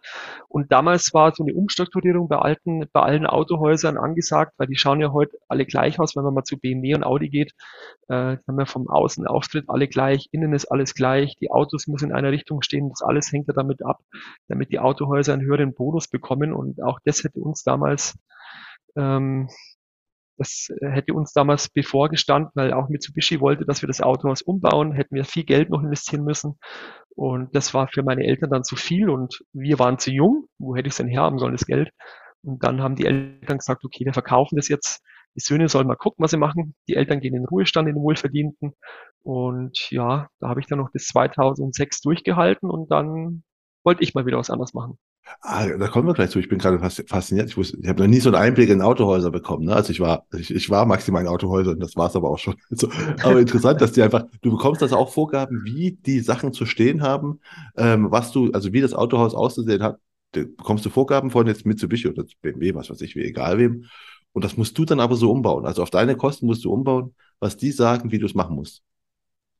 [0.48, 5.02] Und damals war so eine Umstrukturierung bei alten, bei allen Autohäusern angesagt, weil die schauen
[5.02, 7.54] ja heute alle gleich aus, wenn man mal zu BMW und Audi geht.
[8.10, 12.16] Äh, haben wir vom Außenauftritt alle gleich, innen ist alles gleich, die Autos müssen in
[12.16, 14.02] einer Richtung stehen, das alles hängt ja damit ab,
[14.48, 16.54] damit die Autohäuser einen höheren Bonus bekommen.
[16.54, 18.18] Und auch das hätte uns damals
[18.96, 19.50] ähm,
[20.38, 25.16] das hätte uns damals bevorgestanden, weil auch Mitsubishi wollte, dass wir das Autohaus umbauen, hätten
[25.16, 26.58] wir viel Geld noch investieren müssen.
[27.16, 30.48] Und das war für meine Eltern dann zu viel und wir waren zu jung.
[30.58, 31.92] Wo hätte ich es denn herhaben sollen, das Geld?
[32.42, 35.04] Und dann haben die Eltern gesagt, okay, wir verkaufen das jetzt.
[35.36, 36.76] Die Söhne sollen mal gucken, was sie machen.
[36.88, 38.74] Die Eltern gehen in den Ruhestand, in den Wohlverdienten.
[39.24, 43.44] Und ja, da habe ich dann noch bis 2006 durchgehalten und dann
[43.84, 44.98] wollte ich mal wieder was anderes machen.
[45.42, 46.40] Ah, da kommen wir gleich zu.
[46.40, 47.50] Ich bin gerade fas- fasziniert.
[47.50, 49.66] Ich wusste, ich habe noch nie so einen Einblick in Autohäuser bekommen.
[49.66, 49.76] Ne?
[49.76, 52.56] Also ich war, ich, ich war maximal in Autohäusern, das war es aber auch schon.
[52.70, 52.90] So,
[53.24, 57.02] aber interessant, dass die einfach, du bekommst also auch Vorgaben, wie die Sachen zu stehen
[57.02, 57.40] haben,
[57.78, 60.00] ähm, was du, also wie das Autohaus auszusehen hat.
[60.34, 63.86] Bekommst du Vorgaben von jetzt Mitsubishi oder BMW, was weiß ich, wie egal wem.
[64.34, 65.66] Und das musst du dann aber so umbauen.
[65.66, 68.82] Also auf deine Kosten musst du umbauen, was die sagen, wie du es machen musst.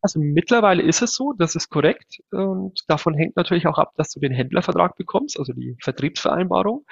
[0.04, 2.22] Also mittlerweile ist es so, das ist korrekt.
[2.32, 6.86] Und davon hängt natürlich auch ab, dass du den Händlervertrag bekommst, also die Vertriebsvereinbarung.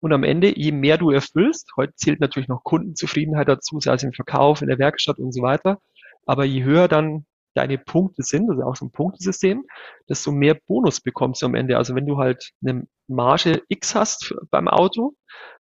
[0.00, 4.02] Und am Ende, je mehr du erfüllst, heute zählt natürlich noch Kundenzufriedenheit dazu, sei es
[4.02, 5.78] im Verkauf, in der Werkstatt und so weiter.
[6.26, 7.24] Aber je höher dann
[7.54, 9.64] deine Punkte sind, also auch so ein Punktesystem,
[10.08, 11.76] desto mehr Bonus bekommst du am Ende.
[11.76, 15.14] Also wenn du halt eine Marge X hast beim Auto,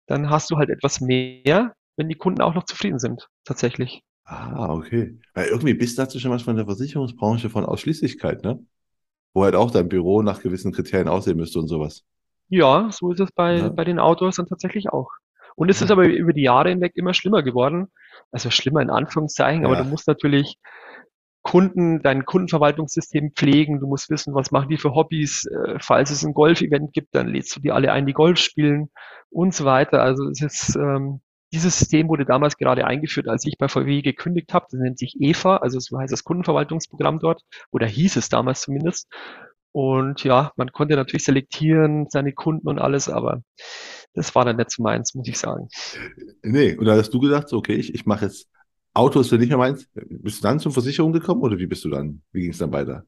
[0.07, 4.01] dann hast du halt etwas mehr, wenn die Kunden auch noch zufrieden sind, tatsächlich.
[4.25, 5.19] Ah, okay.
[5.33, 8.59] Weil irgendwie bist du dazu schon was von der Versicherungsbranche von Ausschließlichkeit, ne?
[9.33, 12.03] Wo halt auch dein Büro nach gewissen Kriterien aussehen müsste und sowas.
[12.49, 15.09] Ja, so ist es bei, Ja, bei den Autos dann tatsächlich auch.
[15.55, 17.87] Und es ist ja, aber über die Jahre hinweg immer schlimmer geworden.
[18.31, 19.89] Also schlimmer in Anführungszeichen, aber du ja.
[19.89, 20.57] musst natürlich
[21.43, 23.79] Kunden, dein Kundenverwaltungssystem pflegen.
[23.79, 25.45] Du musst wissen, was machen die für Hobbys.
[25.45, 28.89] Äh, falls es ein Golf-Event gibt, dann lädst du die alle ein, die Golf spielen
[29.29, 30.01] und so weiter.
[30.01, 31.21] Also es ist, ähm,
[31.55, 34.67] dieses System wurde damals gerade eingeführt, als ich bei VW gekündigt habe.
[34.69, 37.41] Das nennt sich EVA, also so heißt das Kundenverwaltungsprogramm dort,
[37.71, 39.07] oder hieß es damals zumindest.
[39.71, 43.41] Und ja, man konnte natürlich selektieren, seine Kunden und alles, aber
[44.13, 45.67] das war dann nicht so meins, muss ich sagen.
[46.43, 48.47] Nee, und da hast du gedacht, okay, ich, ich mache jetzt
[48.93, 49.89] Auto ist ja nicht mehr meins.
[49.93, 52.21] Bist du dann zur Versicherung gekommen oder wie bist du dann?
[52.31, 53.05] Wie ging es dann weiter?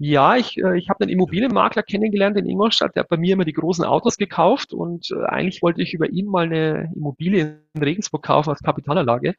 [0.00, 3.44] Ja, ich, äh, ich habe einen Immobilienmakler kennengelernt in Ingolstadt, der hat bei mir immer
[3.44, 7.82] die großen Autos gekauft und äh, eigentlich wollte ich über ihn mal eine Immobilie in
[7.82, 9.34] Regensburg kaufen als Kapitalanlage.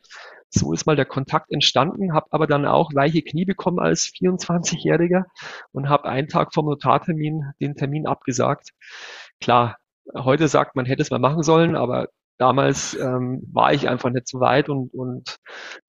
[0.49, 5.23] So ist mal der Kontakt entstanden, habe aber dann auch weiche Knie bekommen als 24-Jähriger
[5.71, 8.71] und habe einen Tag vom Notartermin den Termin abgesagt.
[9.39, 9.77] Klar,
[10.13, 12.09] heute sagt man, hätte es mal machen sollen, aber
[12.39, 15.37] damals ähm, war ich einfach nicht so weit und, und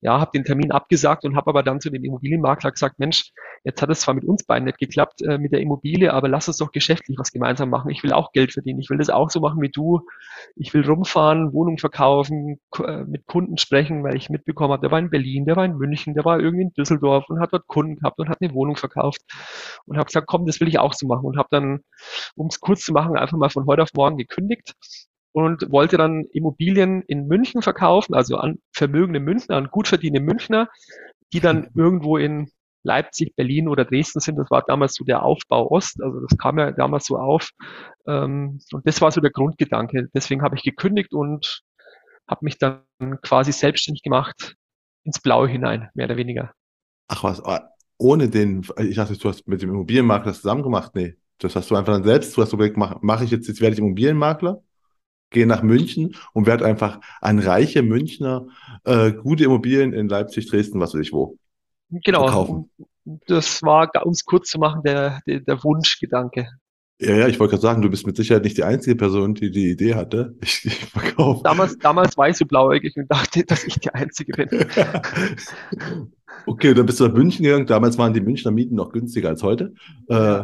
[0.01, 3.31] ja, habe den Termin abgesagt und habe aber dann zu dem Immobilienmakler gesagt, Mensch,
[3.63, 6.49] jetzt hat es zwar mit uns beiden nicht geklappt äh, mit der Immobilie, aber lass
[6.49, 7.89] uns doch geschäftlich was gemeinsam machen.
[7.89, 8.81] Ich will auch Geld verdienen.
[8.81, 10.01] Ich will das auch so machen wie du.
[10.57, 14.99] Ich will rumfahren, Wohnung verkaufen, äh, mit Kunden sprechen, weil ich mitbekommen habe, der war
[14.99, 17.95] in Berlin, der war in München, der war irgendwie in Düsseldorf und hat dort Kunden
[17.95, 19.21] gehabt und hat eine Wohnung verkauft
[19.85, 21.79] und habe gesagt, komm, das will ich auch so machen und habe dann,
[22.35, 24.75] um es kurz zu machen, einfach mal von heute auf morgen gekündigt
[25.33, 30.67] und wollte dann Immobilien in München verkaufen, also an vermögende Münchner, an gut verdienende Münchner,
[31.33, 32.51] die dann irgendwo in
[32.83, 34.37] Leipzig, Berlin oder Dresden sind.
[34.37, 37.49] Das war damals so der Aufbau Ost, also das kam ja damals so auf.
[38.07, 40.09] Ähm, und das war so der Grundgedanke.
[40.13, 41.61] Deswegen habe ich gekündigt und
[42.27, 42.83] habe mich dann
[43.21, 44.55] quasi selbstständig gemacht
[45.03, 46.51] ins Blaue hinein, mehr oder weniger.
[47.07, 50.93] Ach was, ah, ohne den, ich dachte, du hast mit dem Immobilienmakler zusammen gemacht.
[50.95, 53.61] Nee, das hast du einfach dann selbst, du hast überlegt, mache mach ich jetzt, jetzt
[53.61, 54.61] werde ich Immobilienmakler
[55.31, 58.47] gehe nach München und werde einfach ein reicher Münchner
[58.83, 61.37] äh, gute Immobilien in Leipzig, Dresden, was weiß ich wo.
[61.89, 62.27] Genau.
[62.27, 62.69] Verkaufen.
[63.27, 66.47] Das war, um es kurz zu machen, der, der, der Wunschgedanke.
[66.99, 69.49] Ja, ja, ich wollte gerade sagen, du bist mit Sicherheit nicht die einzige Person, die
[69.49, 70.35] die Idee hatte.
[70.43, 71.41] Ich, ich verkaufe.
[71.43, 74.49] Damals, damals war ich so blauäugig und dachte, dass ich die Einzige bin.
[76.45, 77.65] okay, dann bist du nach München gegangen.
[77.65, 79.73] Damals waren die Münchner Mieten noch günstiger als heute.
[80.09, 80.43] Äh,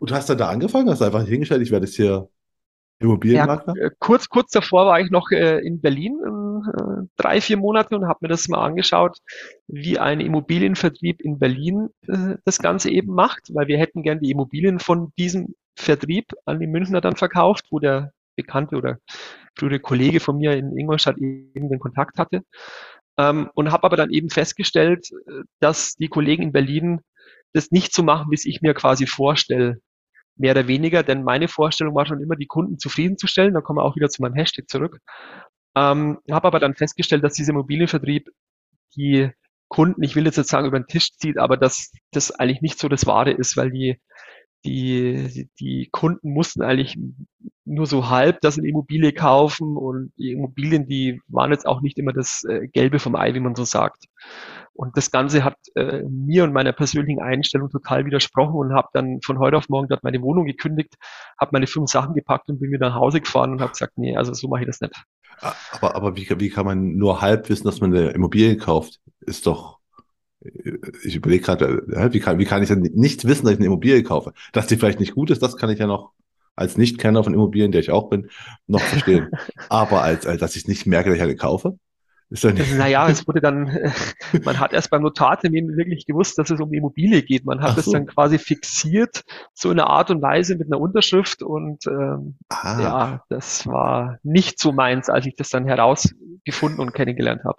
[0.00, 0.90] und hast dann da angefangen?
[0.90, 2.28] Hast du einfach hingestellt, ich werde es hier
[3.00, 3.74] Immobilienmakler?
[3.76, 7.96] Ja, äh, kurz, kurz davor war ich noch äh, in Berlin äh, drei, vier Monate
[7.96, 9.18] und habe mir das mal angeschaut,
[9.68, 14.30] wie ein Immobilienvertrieb in Berlin äh, das Ganze eben macht, weil wir hätten gern die
[14.30, 18.98] Immobilien von diesem Vertrieb an die Münchner dann verkauft, wo der bekannte oder
[19.56, 22.42] frühere Kollege von mir in Ingolstadt eben den Kontakt hatte.
[23.16, 25.08] Ähm, und habe aber dann eben festgestellt,
[25.60, 27.00] dass die Kollegen in Berlin
[27.52, 29.80] das nicht so machen, wie es ich mir quasi vorstelle
[30.38, 33.54] mehr oder weniger, denn meine Vorstellung war schon immer, die Kunden zufriedenzustellen.
[33.54, 35.00] Da kommen wir auch wieder zu meinem Hashtag zurück.
[35.76, 38.28] Ähm, habe aber dann festgestellt, dass dieser Immobilienvertrieb
[38.96, 39.30] die
[39.68, 42.78] Kunden, ich will jetzt nicht sagen, über den Tisch zieht, aber dass das eigentlich nicht
[42.78, 44.00] so das Wahre ist, weil die
[44.64, 46.98] die, die Kunden mussten eigentlich
[47.64, 51.98] nur so halb das in Immobilie kaufen und die Immobilien, die waren jetzt auch nicht
[51.98, 54.06] immer das äh, Gelbe vom Ei, wie man so sagt.
[54.78, 59.18] Und das Ganze hat äh, mir und meiner persönlichen Einstellung total widersprochen und habe dann
[59.24, 60.94] von heute auf morgen dort meine Wohnung gekündigt,
[61.36, 64.16] habe meine fünf Sachen gepackt und bin wieder nach Hause gefahren und habe gesagt, nee,
[64.16, 64.94] also so mache ich das nicht.
[65.72, 69.00] Aber, aber wie, wie kann man nur halb wissen, dass man eine Immobilie kauft?
[69.20, 69.78] Ist doch
[71.02, 74.04] ich überlege gerade, wie kann, wie kann ich denn nicht wissen, dass ich eine Immobilie
[74.04, 74.32] kaufe?
[74.52, 76.12] Dass die vielleicht nicht gut ist, das kann ich ja noch
[76.54, 78.30] als Nicht-Kenner von Immobilien, der ich auch bin,
[78.68, 79.30] noch verstehen.
[79.68, 81.76] Aber als, als dass ich nicht merke, dass ich eine kaufe,
[82.30, 82.76] ist ja nicht.
[82.76, 83.92] Naja, es wurde dann,
[84.44, 87.44] man hat erst beim Notartermin wirklich gewusst, dass es um Immobilie geht.
[87.44, 87.92] Man hat es so.
[87.92, 92.80] dann quasi fixiert, so in einer Art und Weise mit einer Unterschrift und ähm, ah.
[92.80, 97.58] ja, das war nicht so meins, als ich das dann herausgefunden und kennengelernt habe.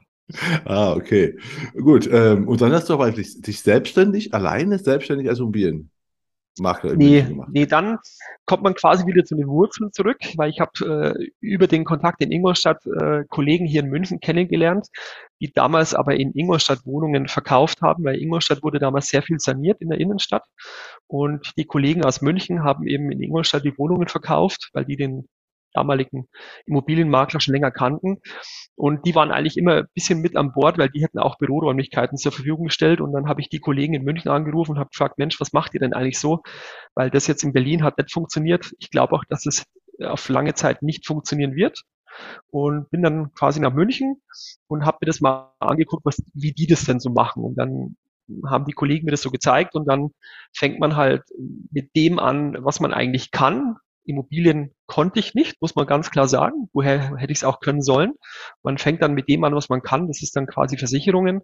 [0.65, 1.37] Ah, okay.
[1.73, 2.07] Gut.
[2.11, 5.89] Ähm, und dann hast du aber eigentlich dich selbstständig, alleine selbstständig als Immobilien.
[6.59, 7.99] Makler nee, nee, dann
[8.45, 12.21] kommt man quasi wieder zu den Wurzeln zurück, weil ich habe äh, über den Kontakt
[12.21, 14.87] in Ingolstadt äh, Kollegen hier in München kennengelernt,
[15.39, 19.81] die damals aber in Ingolstadt Wohnungen verkauft haben, weil Ingolstadt wurde damals sehr viel saniert
[19.81, 20.43] in der Innenstadt.
[21.07, 25.27] Und die Kollegen aus München haben eben in Ingolstadt die Wohnungen verkauft, weil die den
[25.73, 26.27] damaligen
[26.65, 28.17] Immobilienmakler schon länger kannten.
[28.75, 32.17] Und die waren eigentlich immer ein bisschen mit an Bord, weil die hätten auch Büroräumlichkeiten
[32.17, 33.01] zur Verfügung gestellt.
[33.01, 35.73] Und dann habe ich die Kollegen in München angerufen und habe gefragt, Mensch, was macht
[35.73, 36.41] ihr denn eigentlich so?
[36.95, 38.73] Weil das jetzt in Berlin hat nicht funktioniert.
[38.79, 39.65] Ich glaube auch, dass es
[40.03, 41.83] auf lange Zeit nicht funktionieren wird.
[42.49, 44.21] Und bin dann quasi nach München
[44.67, 47.43] und habe mir das mal angeguckt, was, wie die das denn so machen.
[47.43, 47.95] Und dann
[48.45, 50.09] haben die Kollegen mir das so gezeigt und dann
[50.53, 51.23] fängt man halt
[51.71, 53.77] mit dem an, was man eigentlich kann,
[54.09, 56.69] Immobilien konnte ich nicht, muss man ganz klar sagen.
[56.73, 58.13] Woher hätte ich es auch können sollen?
[58.63, 60.07] Man fängt dann mit dem an, was man kann.
[60.07, 61.41] Das ist dann quasi Versicherungen,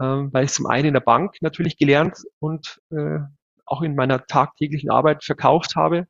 [0.00, 3.20] ähm, weil ich zum einen in der Bank natürlich gelernt und äh,
[3.66, 6.06] auch in meiner tagtäglichen Arbeit verkauft habe.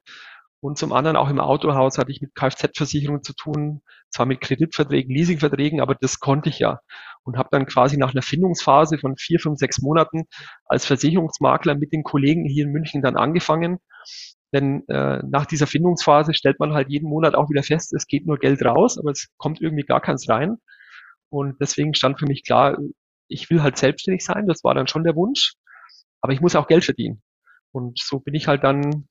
[0.60, 5.14] Und zum anderen auch im Autohaus hatte ich mit Kfz-Versicherungen zu tun, zwar mit Kreditverträgen,
[5.14, 6.80] Leasingverträgen, aber das konnte ich ja.
[7.22, 10.24] Und habe dann quasi nach einer Findungsphase von vier, fünf, sechs Monaten
[10.64, 13.78] als Versicherungsmakler mit den Kollegen hier in München dann angefangen
[14.54, 18.26] denn äh, nach dieser Findungsphase stellt man halt jeden Monat auch wieder fest, es geht
[18.26, 20.58] nur Geld raus, aber es kommt irgendwie gar keins rein.
[21.28, 22.78] Und deswegen stand für mich klar,
[23.28, 24.46] ich will halt selbstständig sein.
[24.46, 25.54] Das war dann schon der Wunsch.
[26.20, 27.22] aber ich muss auch Geld verdienen.
[27.72, 29.08] Und so bin ich halt dann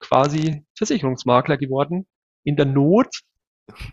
[0.00, 2.06] quasi Versicherungsmakler geworden,
[2.44, 3.20] in der Not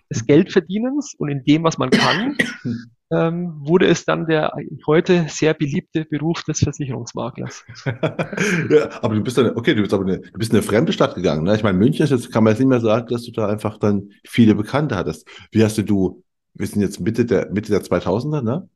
[0.09, 2.37] des Geldverdienens und in dem, was man kann,
[3.11, 4.53] ähm, wurde es dann der
[4.87, 7.63] heute sehr beliebte Beruf des Versicherungsmaklers.
[7.85, 10.93] ja, aber du bist dann, okay, du bist aber eine, du bist in eine fremde
[10.93, 11.43] Stadt gegangen.
[11.43, 11.55] Ne?
[11.55, 13.77] Ich meine, München ist jetzt, kann man jetzt nicht mehr sagen, dass du da einfach
[13.77, 15.27] dann viele Bekannte hattest.
[15.51, 18.69] Wie hast du, wir sind jetzt Mitte der, Mitte der 2000er, ne?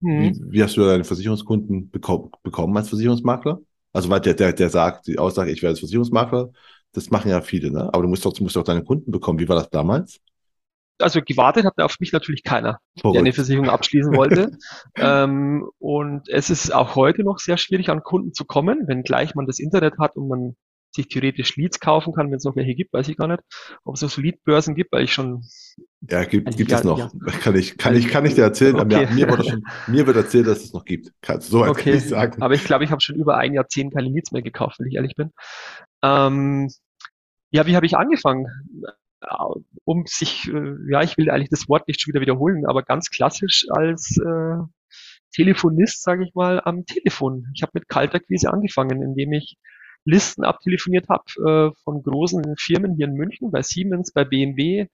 [0.00, 0.20] Mhm.
[0.20, 3.60] Wie, wie hast du deine Versicherungskunden bekommen, bekommen als Versicherungsmakler?
[3.92, 6.50] Also, weil der, der, der sagt, die Aussage, ich werde als Versicherungsmakler,
[6.96, 7.92] das machen ja viele, ne?
[7.92, 9.38] Aber du musst doch, du musst doch deine Kunden bekommen.
[9.38, 10.20] Wie war das damals?
[10.98, 13.16] also gewartet hat auf mich natürlich keiner, Verrückt.
[13.16, 14.56] der eine Versicherung abschließen wollte.
[14.96, 19.46] ähm, und es ist auch heute noch sehr schwierig, an Kunden zu kommen, wenngleich man
[19.46, 20.56] das Internet hat und man
[20.94, 23.42] sich theoretisch Leads kaufen kann, wenn es noch welche gibt, weiß ich gar nicht,
[23.84, 25.42] ob es so Leadbörsen gibt, weil ich schon.
[26.08, 26.98] Ja, gibt, gibt es noch.
[26.98, 27.10] Ja.
[27.42, 28.76] Kann ich, kann ich, kann ich dir erzählen.
[28.76, 29.06] Okay.
[29.06, 31.12] Mir, mir, wurde schon, mir wird erzählt, dass es noch gibt.
[31.40, 31.90] So okay.
[31.90, 32.42] kann ich sagen.
[32.42, 34.94] Aber ich glaube, ich habe schon über ein Jahrzehnt keine Leads mehr gekauft, wenn ich
[34.94, 35.32] ehrlich bin.
[36.02, 36.70] Ähm,
[37.50, 38.46] ja, wie habe ich angefangen?
[39.84, 43.10] um sich, äh, ja, ich will eigentlich das Wort nicht schon wieder wiederholen, aber ganz
[43.10, 44.58] klassisch als äh,
[45.32, 47.46] Telefonist, sage ich mal, am Telefon.
[47.54, 49.56] Ich habe mit Kalterquise angefangen, indem ich
[50.04, 54.86] Listen abtelefoniert habe äh, von großen Firmen hier in München, bei Siemens, bei BMW,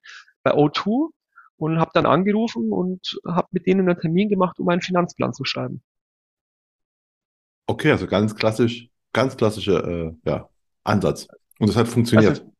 [0.42, 1.10] bei O2
[1.56, 5.44] und habe dann angerufen und habe mit denen einen Termin gemacht, um einen Finanzplan zu
[5.44, 5.82] schreiben.
[7.66, 10.48] Okay, also ganz klassisch, ganz klassischer äh, ja,
[10.82, 11.28] Ansatz.
[11.62, 12.40] Und das hat funktioniert.
[12.40, 12.52] Also,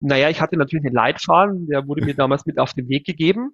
[0.00, 3.50] naja, ich hatte natürlich einen Leitfaden, der wurde mir damals mit auf den Weg gegeben.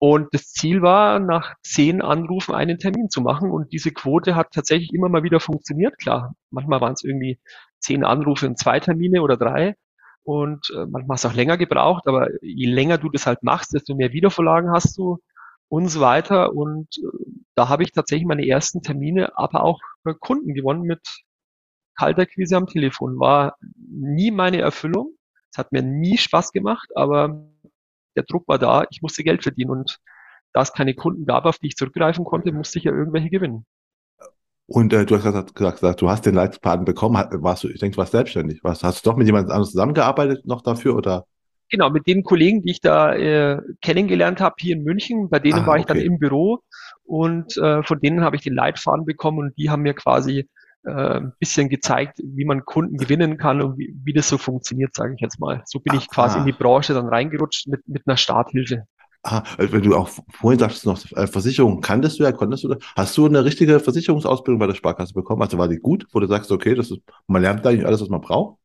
[0.00, 3.52] Und das Ziel war, nach zehn Anrufen einen Termin zu machen.
[3.52, 5.96] Und diese Quote hat tatsächlich immer mal wieder funktioniert.
[6.00, 7.38] Klar, manchmal waren es irgendwie
[7.78, 9.76] zehn Anrufe in zwei Termine oder drei.
[10.24, 12.08] Und äh, manchmal hast du auch länger gebraucht.
[12.08, 15.18] Aber je länger du das halt machst, desto mehr Wiedervorlagen hast du
[15.68, 16.52] und so weiter.
[16.56, 19.78] Und äh, da habe ich tatsächlich meine ersten Termine, aber auch
[20.18, 21.22] Kunden gewonnen mit
[21.96, 23.18] kalter Quise am Telefon.
[23.18, 23.56] War
[23.88, 25.16] nie meine Erfüllung
[25.52, 27.46] es hat mir nie Spaß gemacht, aber
[28.16, 29.98] der Druck war da, ich musste Geld verdienen und
[30.52, 33.64] da es keine Kunden gab, auf die ich zurückgreifen konnte, musste ich ja irgendwelche gewinnen.
[34.66, 37.96] Und äh, du hast gesagt, gesagt, du hast den Leitfaden bekommen, warst du, ich denke,
[37.96, 38.60] du warst selbstständig.
[38.62, 41.26] Was, hast du doch mit jemand anderem zusammengearbeitet noch dafür oder?
[41.68, 45.60] Genau, mit den Kollegen, die ich da äh, kennengelernt habe hier in München, bei denen
[45.60, 45.94] ah, war ich okay.
[45.94, 46.60] dann im Büro
[47.04, 50.48] und äh, von denen habe ich den Leitfaden bekommen und die haben mir quasi
[50.84, 55.14] ein bisschen gezeigt, wie man Kunden gewinnen kann und wie, wie das so funktioniert, sage
[55.14, 55.62] ich jetzt mal.
[55.64, 58.86] So bin ich quasi in die Branche dann reingerutscht mit, mit einer Starthilfe.
[59.24, 62.74] Ah, also wenn du auch vorhin sagst, noch äh, Versicherung kanntest du ja, konntest du,
[62.96, 65.42] hast du eine richtige Versicherungsausbildung bei der Sparkasse bekommen?
[65.42, 68.08] Also war die gut, wo du sagst, okay, das ist, man lernt eigentlich alles, was
[68.08, 68.58] man braucht?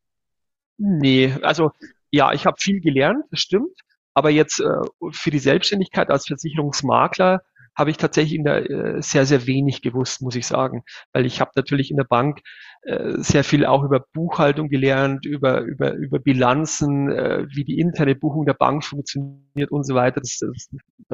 [0.78, 1.70] Nee, also
[2.10, 3.70] ja, ich habe viel gelernt, das stimmt.
[4.14, 4.80] Aber jetzt äh,
[5.12, 7.42] für die Selbstständigkeit als Versicherungsmakler
[7.78, 10.82] habe ich tatsächlich in der äh, sehr, sehr wenig gewusst, muss ich sagen.
[11.12, 12.40] Weil ich habe natürlich in der Bank
[12.82, 18.16] äh, sehr viel auch über Buchhaltung gelernt, über, über, über Bilanzen, äh, wie die interne
[18.16, 20.20] Buchung der Bank funktioniert und so weiter.
[20.20, 20.68] Das, das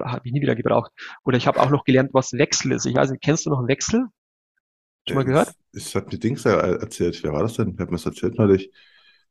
[0.05, 0.91] habe ich nie wieder gebraucht.
[1.25, 2.87] Oder ich habe auch noch gelernt, was Wechsel ist.
[2.87, 4.07] Ich weiß nicht, kennst du noch einen Wechsel?
[5.07, 5.53] Schon mal gehört?
[5.73, 7.23] Ich habe mir Dings erzählt.
[7.23, 7.77] Wer war das denn?
[7.77, 8.73] Wer hat mir das erzählt neulich?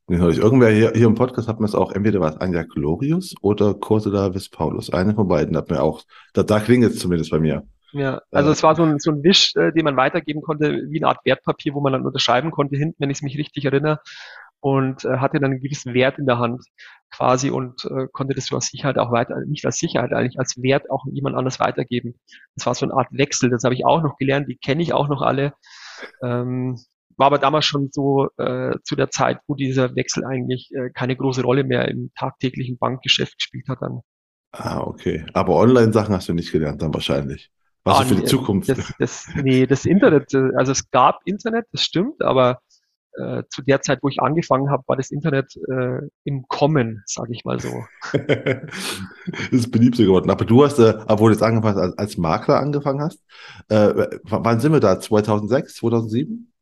[0.07, 0.37] Nee, neulich.
[0.37, 3.73] Irgendwer hier, hier im Podcast hat mir es auch, entweder war es Anja Glorius oder
[3.73, 4.89] Cordula Paulus.
[4.91, 7.63] Eine von beiden hat mir auch, da, da klingt es zumindest bei mir.
[7.93, 10.81] Ja, also äh, es war so ein, so ein Wisch, äh, den man weitergeben konnte,
[10.89, 13.65] wie eine Art Wertpapier, wo man dann unterschreiben konnte hinten, wenn ich es mich richtig
[13.65, 13.99] erinnere.
[14.59, 16.63] Und äh, hatte dann einen gewissen Wert in der Hand
[17.11, 20.61] quasi und äh, konnte das so als Sicherheit auch weiter, nicht als Sicherheit eigentlich, als
[20.61, 22.15] Wert auch jemand anders weitergeben.
[22.55, 24.93] Das war so eine Art Wechsel, das habe ich auch noch gelernt, die kenne ich
[24.93, 25.53] auch noch alle.
[26.23, 26.77] Ähm,
[27.17, 31.15] war aber damals schon so äh, zu der Zeit, wo dieser Wechsel eigentlich äh, keine
[31.15, 34.01] große Rolle mehr im tagtäglichen Bankgeschäft gespielt hat dann.
[34.51, 35.25] Ah, okay.
[35.33, 37.49] Aber Online-Sachen hast du nicht gelernt dann wahrscheinlich.
[37.83, 38.69] Was ah, für die Zukunft?
[38.69, 42.59] Das, das, nee, das Internet, äh, also es gab Internet, das stimmt, aber
[43.15, 47.33] äh, zu der Zeit, wo ich angefangen habe, war das Internet äh, im Kommen, sage
[47.33, 47.83] ich mal so.
[48.13, 50.29] das ist beliebter geworden.
[50.29, 53.23] Aber du hast, äh, obwohl du jetzt angefangen hast, als, als Makler angefangen hast,
[53.69, 54.99] äh, wann sind wir da?
[54.99, 56.52] 2006, 2007?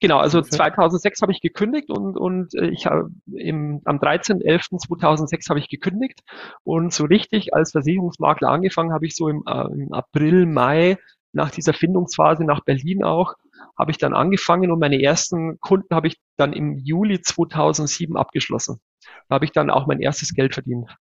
[0.00, 0.50] Genau, also okay.
[0.50, 6.20] 2006 habe ich gekündigt und, und äh, ich habe im, am 13.11.2006 habe ich gekündigt
[6.62, 10.98] und so richtig als Versicherungsmakler angefangen habe ich so im, äh, im April, Mai
[11.32, 13.34] nach dieser Findungsphase nach Berlin auch,
[13.76, 18.80] habe ich dann angefangen und meine ersten Kunden habe ich dann im Juli 2007 abgeschlossen.
[19.28, 20.96] Da habe ich dann auch mein erstes Geld verdient.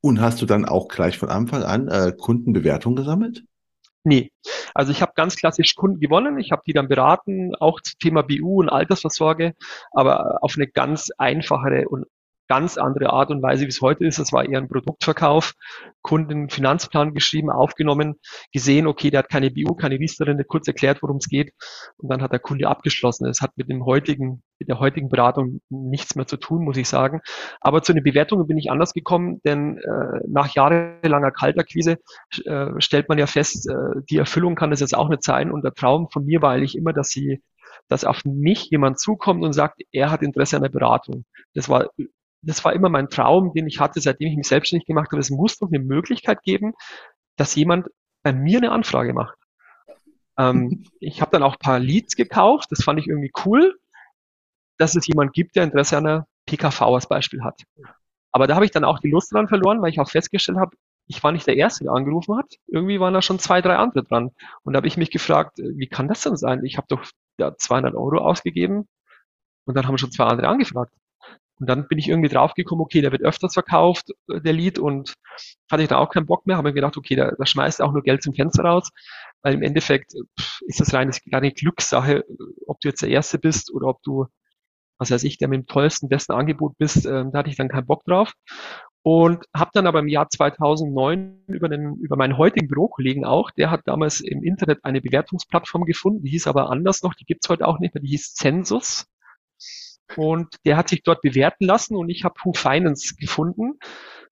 [0.00, 3.44] Und hast du dann auch gleich von Anfang an äh, Kundenbewertung gesammelt?
[4.04, 4.30] Nee.
[4.74, 8.22] Also ich habe ganz klassisch Kunden gewonnen, ich habe die dann beraten, auch zum Thema
[8.22, 9.54] BU und Altersvorsorge,
[9.92, 12.06] aber auf eine ganz einfachere und
[12.50, 14.18] ganz andere Art und Weise, wie es heute ist.
[14.18, 15.54] Das war eher ein Produktverkauf,
[16.02, 18.16] Kunden Finanzplan geschrieben, aufgenommen,
[18.52, 21.52] gesehen, okay, der hat keine BU, keine Riesterin, kurz erklärt, worum es geht
[21.98, 23.28] und dann hat der Kunde abgeschlossen.
[23.28, 26.88] Es hat mit dem heutigen, mit der heutigen Beratung nichts mehr zu tun, muss ich
[26.88, 27.20] sagen.
[27.60, 31.98] Aber zu den Bewertungen bin ich anders gekommen, denn äh, nach jahrelanger Kaltakquise
[32.46, 35.62] äh, stellt man ja fest, äh, die Erfüllung kann das jetzt auch nicht sein und
[35.62, 37.40] der Traum von mir war eigentlich immer, dass sie
[37.88, 41.24] dass auf mich jemand zukommt und sagt, er hat Interesse an der Beratung.
[41.54, 41.90] Das war,
[42.42, 45.20] das war immer mein Traum, den ich hatte, seitdem ich mich selbstständig gemacht habe.
[45.20, 46.74] Es muss doch eine Möglichkeit geben,
[47.36, 47.88] dass jemand
[48.22, 49.36] bei mir eine Anfrage macht.
[50.38, 52.68] Ähm, ich habe dann auch ein paar Leads gekauft.
[52.70, 53.78] Das fand ich irgendwie cool,
[54.78, 57.62] dass es jemand gibt, der Interesse an der PKV als Beispiel hat.
[58.32, 60.76] Aber da habe ich dann auch die Lust dran verloren, weil ich auch festgestellt habe,
[61.06, 62.54] ich war nicht der Erste, der angerufen hat.
[62.68, 64.30] Irgendwie waren da schon zwei, drei andere dran.
[64.62, 66.64] Und da habe ich mich gefragt, äh, wie kann das denn sein?
[66.64, 67.04] Ich habe doch
[67.38, 68.86] ja, 200 Euro ausgegeben
[69.64, 70.92] und dann haben schon zwei andere angefragt.
[71.60, 75.14] Und dann bin ich irgendwie draufgekommen, okay, der wird öfters verkauft, äh, der Lied, und
[75.70, 77.92] hatte ich da auch keinen Bock mehr, habe mir gedacht, okay, da, da schmeißt auch
[77.92, 78.90] nur Geld zum Fenster raus,
[79.42, 82.24] weil im Endeffekt pff, ist das reine, reine Glückssache,
[82.66, 84.26] ob du jetzt der Erste bist oder ob du,
[84.98, 87.68] was weiß ich, der mit dem tollsten, besten Angebot bist, äh, da hatte ich dann
[87.68, 88.32] keinen Bock drauf
[89.02, 93.70] und habe dann aber im Jahr 2009 über, den, über meinen heutigen Bürokollegen auch, der
[93.70, 97.66] hat damals im Internet eine Bewertungsplattform gefunden, die hieß aber anders noch, die gibt's heute
[97.66, 99.06] auch nicht mehr, die hieß Census.
[100.16, 103.78] Und der hat sich dort bewerten lassen und ich habe Who Finance gefunden,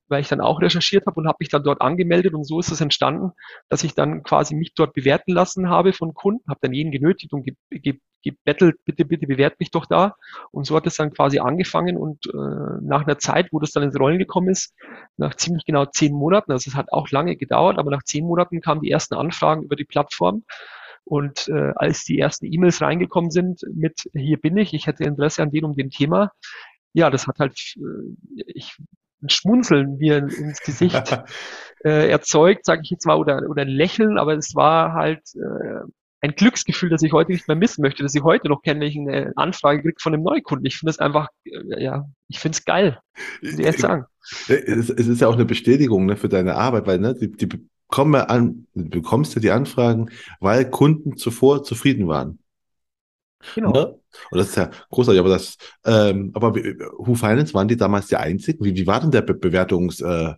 [0.09, 2.71] weil ich dann auch recherchiert habe und habe mich dann dort angemeldet und so ist
[2.71, 3.33] es entstanden,
[3.69, 7.33] dass ich dann quasi mich dort bewerten lassen habe von Kunden, habe dann jeden genötigt
[7.33, 10.17] und ge ge gebettelt, bitte, bitte bewert mich doch da.
[10.51, 13.85] Und so hat es dann quasi angefangen und äh, nach einer Zeit, wo das dann
[13.85, 14.75] ins Rollen gekommen ist,
[15.17, 18.61] nach ziemlich genau zehn Monaten, also es hat auch lange gedauert, aber nach zehn Monaten
[18.61, 20.45] kamen die ersten Anfragen über die Plattform.
[21.09, 25.43] Und äh, als die ersten E-Mails reingekommen sind mit hier bin ich, ich hätte Interesse
[25.43, 26.33] an dem um dem Thema,
[26.93, 28.77] ja, das hat halt äh, ich
[29.23, 31.19] ein Schmunzeln mir ins Gesicht
[31.85, 35.81] äh, erzeugt, sage ich jetzt mal, oder, oder ein Lächeln, aber es war halt äh,
[36.21, 38.89] ein Glücksgefühl, das ich heute nicht mehr missen möchte, dass ich heute noch kenne, wenn
[38.89, 40.67] ich eine Anfrage kriege von einem Neukunden.
[40.67, 43.01] Ich finde es einfach, äh, ja, ich finde es geil,
[43.43, 44.05] muss ich ehrlich sagen.
[44.49, 47.49] Es, es, ist ja auch eine Bestätigung ne, für deine Arbeit, weil ne, die, die
[47.89, 50.11] bekommen an, du bekommst ja die Anfragen,
[50.41, 52.39] weil Kunden zuvor zufrieden waren.
[53.55, 53.73] Genau.
[53.73, 53.87] Ne?
[54.31, 58.17] Und das ist ja großartig, aber das, ähm, aber Who Finance waren die damals die
[58.17, 58.65] einzigen?
[58.65, 60.35] Wie, wie war denn der Be Bewertungs, äh,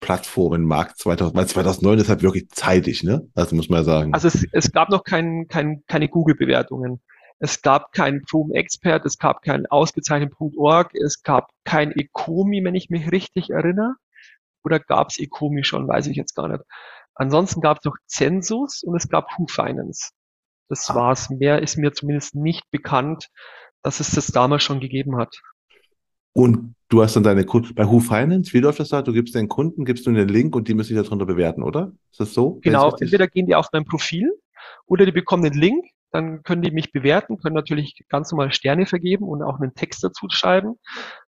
[0.00, 3.28] Plattformenmarkt 2000, weil 2009 ist halt wirklich zeitig, ne?
[3.34, 4.14] Das muss man ja sagen.
[4.14, 7.00] Also es, es gab noch kein, kein, keine Google-Bewertungen.
[7.38, 12.90] Es gab keinen Chrome Expert, es gab keinen ausgezeichneten.org, es gab kein Ecomi, wenn ich
[12.90, 13.94] mich richtig erinnere.
[14.64, 16.62] Oder gab es Ecomi schon, weiß ich jetzt gar nicht.
[17.14, 20.10] Ansonsten gab es noch Census und es gab Who Finance.
[20.68, 20.94] Das ah.
[20.94, 21.30] war's.
[21.30, 23.28] Mehr ist mir zumindest nicht bekannt,
[23.82, 25.40] dass es das damals schon gegeben hat.
[26.32, 29.02] Und du hast dann deine Kunden, bei Who Finance, wie läuft das da?
[29.02, 31.92] Du gibst den Kunden, gibst du den Link und die müssen sich darunter bewerten, oder?
[32.12, 32.60] Ist das so?
[32.62, 34.32] Genau, entweder gehen die auf mein Profil
[34.86, 38.86] oder die bekommen den Link, dann können die mich bewerten, können natürlich ganz normal Sterne
[38.86, 40.76] vergeben und auch einen Text dazu schreiben.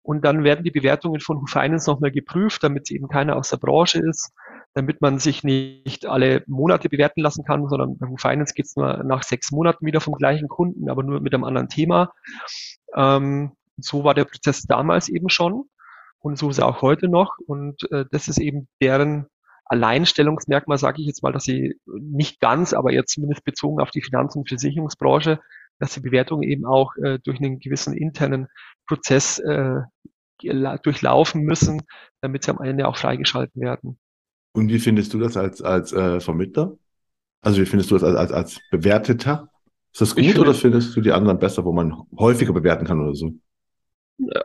[0.03, 4.01] Und dann werden die Bewertungen von Finance nochmal geprüft, damit eben keiner aus der Branche
[4.01, 4.33] ist,
[4.75, 9.03] damit man sich nicht alle Monate bewerten lassen kann, sondern bei Finance geht es nur
[9.05, 12.13] nach sechs Monaten wieder vom gleichen Kunden, aber nur mit einem anderen Thema.
[12.97, 15.65] Ähm, so war der Prozess damals eben schon
[16.21, 17.37] und so ist er auch heute noch.
[17.47, 19.27] Und äh, das ist eben deren
[19.71, 24.03] Alleinstellungsmerkmal, sage ich jetzt mal, dass sie nicht ganz, aber jetzt zumindest bezogen auf die
[24.03, 25.41] Finanz- und Versicherungsbranche,
[25.79, 28.49] dass die Bewertungen eben auch äh, durch einen gewissen internen
[28.87, 29.81] Prozess äh,
[30.43, 31.83] durchlaufen müssen,
[32.21, 33.99] damit sie am Ende auch freigeschalten werden.
[34.53, 36.77] Und wie findest du das als, als äh, Vermittler?
[37.41, 39.49] Also wie findest du das als, als, als Bewerteter?
[39.93, 43.01] Ist das gut finde, oder findest du die anderen besser, wo man häufiger bewerten kann
[43.01, 43.33] oder so?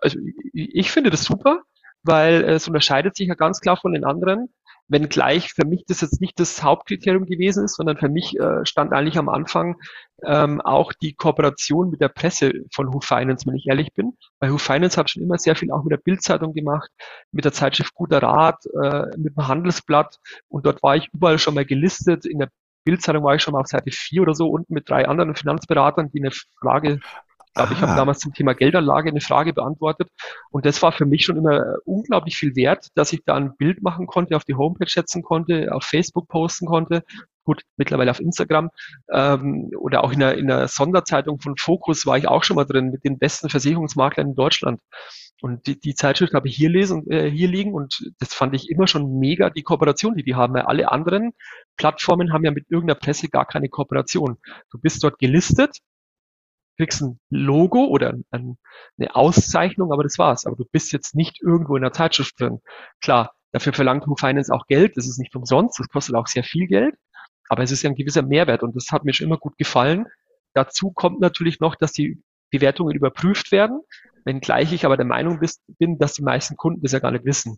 [0.01, 0.19] also
[0.53, 1.61] ich finde das super,
[2.03, 4.49] weil es unterscheidet sich ja ganz klar von den anderen.
[4.88, 8.93] Wenngleich für mich das jetzt nicht das Hauptkriterium gewesen ist, sondern für mich äh, stand
[8.93, 9.77] eigentlich am Anfang
[10.23, 14.13] ähm, auch die Kooperation mit der Presse von Who Finance, wenn ich ehrlich bin.
[14.39, 16.89] Weil Who Finance hat schon immer sehr viel auch mit der Bildzeitung gemacht,
[17.31, 21.55] mit der Zeitschrift Guter Rat, äh, mit dem Handelsblatt und dort war ich überall schon
[21.55, 22.25] mal gelistet.
[22.25, 22.49] In der
[22.83, 26.11] Bildzeitung war ich schon mal auf Seite 4 oder so unten mit drei anderen Finanzberatern,
[26.11, 26.99] die eine Frage
[27.56, 30.10] glaube, ich habe damals zum Thema Geldanlage eine Frage beantwortet.
[30.51, 33.82] Und das war für mich schon immer unglaublich viel wert, dass ich da ein Bild
[33.82, 37.03] machen konnte, auf die Homepage setzen konnte, auf Facebook posten konnte.
[37.43, 38.72] Gut, mittlerweile auf Instagram
[39.12, 42.66] ähm, oder auch in der, in der Sonderzeitung von Focus war ich auch schon mal
[42.66, 44.82] drin mit den besten Versicherungsmaklern in Deutschland.
[45.41, 48.70] Und die, die Zeitschrift habe ich hier lesen, äh, hier liegen und das fand ich
[48.70, 50.56] immer schon mega, die Kooperation, die die haben.
[50.56, 51.34] Weil alle anderen
[51.78, 54.38] Plattformen haben ja mit irgendeiner Presse gar keine Kooperation.
[54.72, 55.82] Du bist dort gelistet
[56.78, 58.57] kriegst ein Logo oder ein,
[58.97, 60.45] eine Auszeichnung, aber das war's.
[60.45, 62.59] Aber du bist jetzt nicht irgendwo in der Zeitschrift drin.
[63.01, 64.97] Klar, dafür verlangt Who Finance auch Geld.
[64.97, 65.80] Das ist nicht umsonst.
[65.80, 66.95] Das kostet auch sehr viel Geld.
[67.47, 70.07] Aber es ist ja ein gewisser Mehrwert und das hat mir schon immer gut gefallen.
[70.53, 73.82] Dazu kommt natürlich noch, dass die Bewertungen überprüft werden,
[74.23, 75.39] wenngleich ich aber der Meinung
[75.78, 77.57] bin, dass die meisten Kunden das ja gar nicht wissen.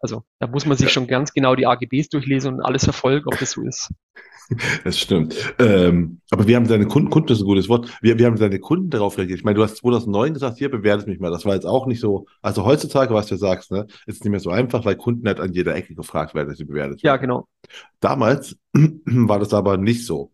[0.00, 3.38] Also da muss man sich schon ganz genau die AGBs durchlesen und alles verfolgen, ob
[3.38, 3.90] das so ist.
[4.84, 5.34] Das stimmt.
[5.58, 8.60] Ähm, aber wir haben deine Kunden, Kunden ist ein gutes Wort, wir, wir haben deine
[8.60, 9.40] Kunden darauf reagiert.
[9.40, 11.32] Ich meine, du hast 2009 gesagt, hier bewertet mich mal.
[11.32, 14.38] Das war jetzt auch nicht so, also heutzutage, was du sagst, ne, ist nicht mehr
[14.38, 17.12] so einfach, weil Kunden halt an jeder Ecke gefragt werden, dass sie bewertet werden.
[17.12, 17.48] Ja, genau.
[17.98, 20.30] Damals war das aber nicht so.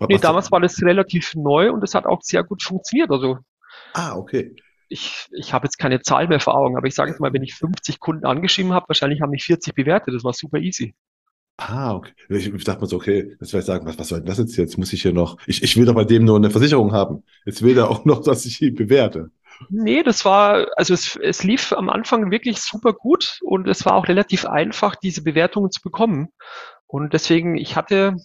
[0.00, 3.10] Was nee, damals war das relativ neu und es hat auch sehr gut funktioniert.
[3.12, 3.38] Also
[3.94, 4.56] Ah, okay
[4.88, 7.42] ich, ich habe jetzt keine Zahl mehr vor Augen, aber ich sage jetzt mal, wenn
[7.42, 10.14] ich 50 Kunden angeschrieben habe, wahrscheinlich haben mich 40 bewertet.
[10.14, 10.94] Das war super easy.
[11.58, 12.12] Ah, okay.
[12.28, 14.38] Ich, ich dachte mir so, okay, jetzt werde ich sagen, was, was soll denn das
[14.38, 14.56] jetzt?
[14.56, 17.24] Jetzt muss ich hier noch, ich, ich will doch bei dem nur eine Versicherung haben.
[17.46, 19.30] Jetzt will er auch noch, dass ich ihn bewerte.
[19.70, 23.94] Nee, das war, also es, es lief am Anfang wirklich super gut und es war
[23.94, 26.28] auch relativ einfach, diese Bewertungen zu bekommen.
[26.86, 28.16] Und deswegen, ich hatte,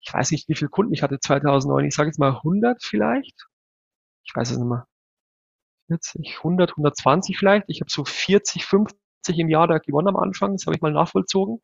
[0.00, 3.46] ich weiß nicht, wie viele Kunden ich hatte 2009, ich sage jetzt mal 100 vielleicht.
[4.24, 4.86] Ich weiß es nicht mehr.
[5.88, 7.64] 40, 100, 120 vielleicht.
[7.68, 8.98] Ich habe so 40, 50
[9.36, 10.52] im Jahr da gewonnen am Anfang.
[10.52, 11.60] Das habe ich mal nachvollzogen.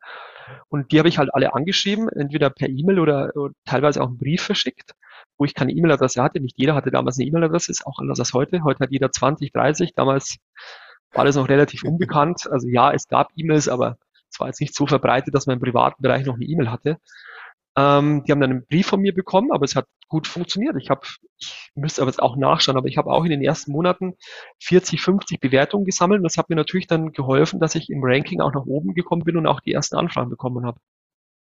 [0.67, 4.17] Und die habe ich halt alle angeschrieben, entweder per E-Mail oder, oder, teilweise auch einen
[4.17, 4.93] Brief verschickt,
[5.37, 6.39] wo ich keine E-Mail-Adresse hatte.
[6.39, 8.63] Nicht jeder hatte damals eine E-Mail-Adresse, ist auch anders als heute.
[8.63, 9.93] Heute hat jeder 20, 30.
[9.95, 10.37] Damals
[11.11, 12.47] war das noch relativ unbekannt.
[12.51, 13.97] Also ja, es gab E-Mails, aber
[14.29, 16.97] es war jetzt nicht so verbreitet, dass man im privaten Bereich noch eine E-Mail hatte.
[17.77, 20.75] Ähm, die haben dann einen Brief von mir bekommen, aber es hat gut funktioniert.
[20.79, 21.01] Ich habe,
[21.37, 24.13] ich müsste aber jetzt auch nachschauen, aber ich habe auch in den ersten Monaten
[24.61, 28.39] 40, 50 Bewertungen gesammelt und das hat mir natürlich dann geholfen, dass ich im Ranking
[28.39, 30.79] auch nach oben gekommen bin und auch die ersten Anfragen bekommen habe.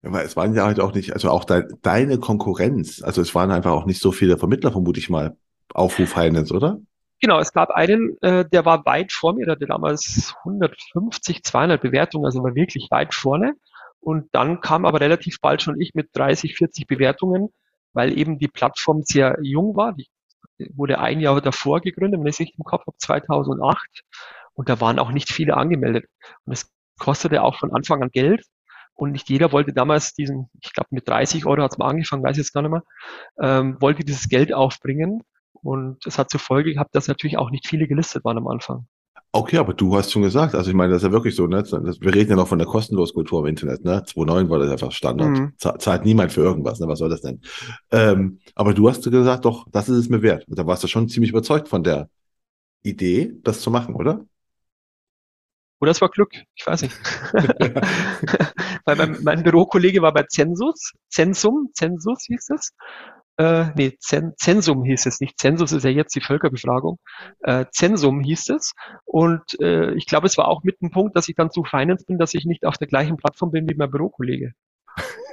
[0.02, 3.50] Ja, es waren ja halt auch nicht, also auch de deine Konkurrenz, also es waren
[3.50, 5.36] einfach auch nicht so viele Vermittler, vermute ich mal,
[5.72, 6.78] Aufruf Finance, oder?
[7.20, 11.80] Genau, es gab einen, äh, der war weit vor mir, der hatte damals 150, 200
[11.80, 13.54] Bewertungen, also war wirklich weit vorne.
[14.04, 17.48] Und dann kam aber relativ bald schon ich mit 30, 40 Bewertungen,
[17.94, 19.94] weil eben die Plattform sehr jung war.
[19.94, 20.08] Die
[20.74, 24.02] wurde ein Jahr davor gegründet, wenn ich es richtig im Kopf habe, 2008.
[24.52, 26.04] Und da waren auch nicht viele angemeldet.
[26.44, 28.44] Und es kostete auch von Anfang an Geld.
[28.92, 32.22] Und nicht jeder wollte damals diesen, ich glaube mit 30 Euro hat es mal angefangen,
[32.22, 32.84] weiß ich jetzt gar nicht mehr,
[33.40, 35.22] ähm, wollte dieses Geld aufbringen.
[35.54, 38.86] Und es hat zur Folge gehabt, dass natürlich auch nicht viele gelistet waren am Anfang.
[39.36, 41.64] Okay, aber du hast schon gesagt, also ich meine, das ist ja wirklich so, ne?
[41.64, 44.04] Wir reden ja noch von der kostenlosen Kultur im Internet, ne?
[44.06, 45.30] 2.9 war das einfach Standard.
[45.30, 45.52] Mhm.
[45.58, 46.86] Zahlt niemand für irgendwas, ne?
[46.86, 47.40] Was soll das denn?
[47.90, 50.46] Ähm, aber du hast gesagt, doch, das ist es mir wert.
[50.46, 52.10] Und da warst du schon ziemlich überzeugt von der
[52.84, 54.24] Idee, das zu machen, oder?
[55.80, 56.94] Oder es war Glück, ich weiß nicht.
[58.84, 62.72] Weil mein, mein Bürokollege war bei Zensus, Zensum, Zensus hieß es
[63.36, 65.38] äh, nee, Zensum hieß es nicht.
[65.38, 66.98] Zensus ist ja jetzt die Völkerbefragung.
[67.40, 68.74] Äh, Zensum hieß es.
[69.04, 72.04] Und äh, ich glaube, es war auch mit dem Punkt, dass ich dann zu Finance
[72.06, 74.52] bin, dass ich nicht auf der gleichen Plattform bin wie mein Bürokollege.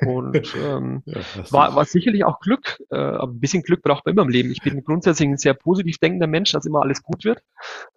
[0.01, 1.21] Und ähm, ja,
[1.51, 4.51] war, war sicherlich auch Glück, äh, aber ein bisschen Glück braucht man immer im Leben.
[4.51, 7.43] Ich bin grundsätzlich ein sehr positiv denkender Mensch, dass immer alles gut wird.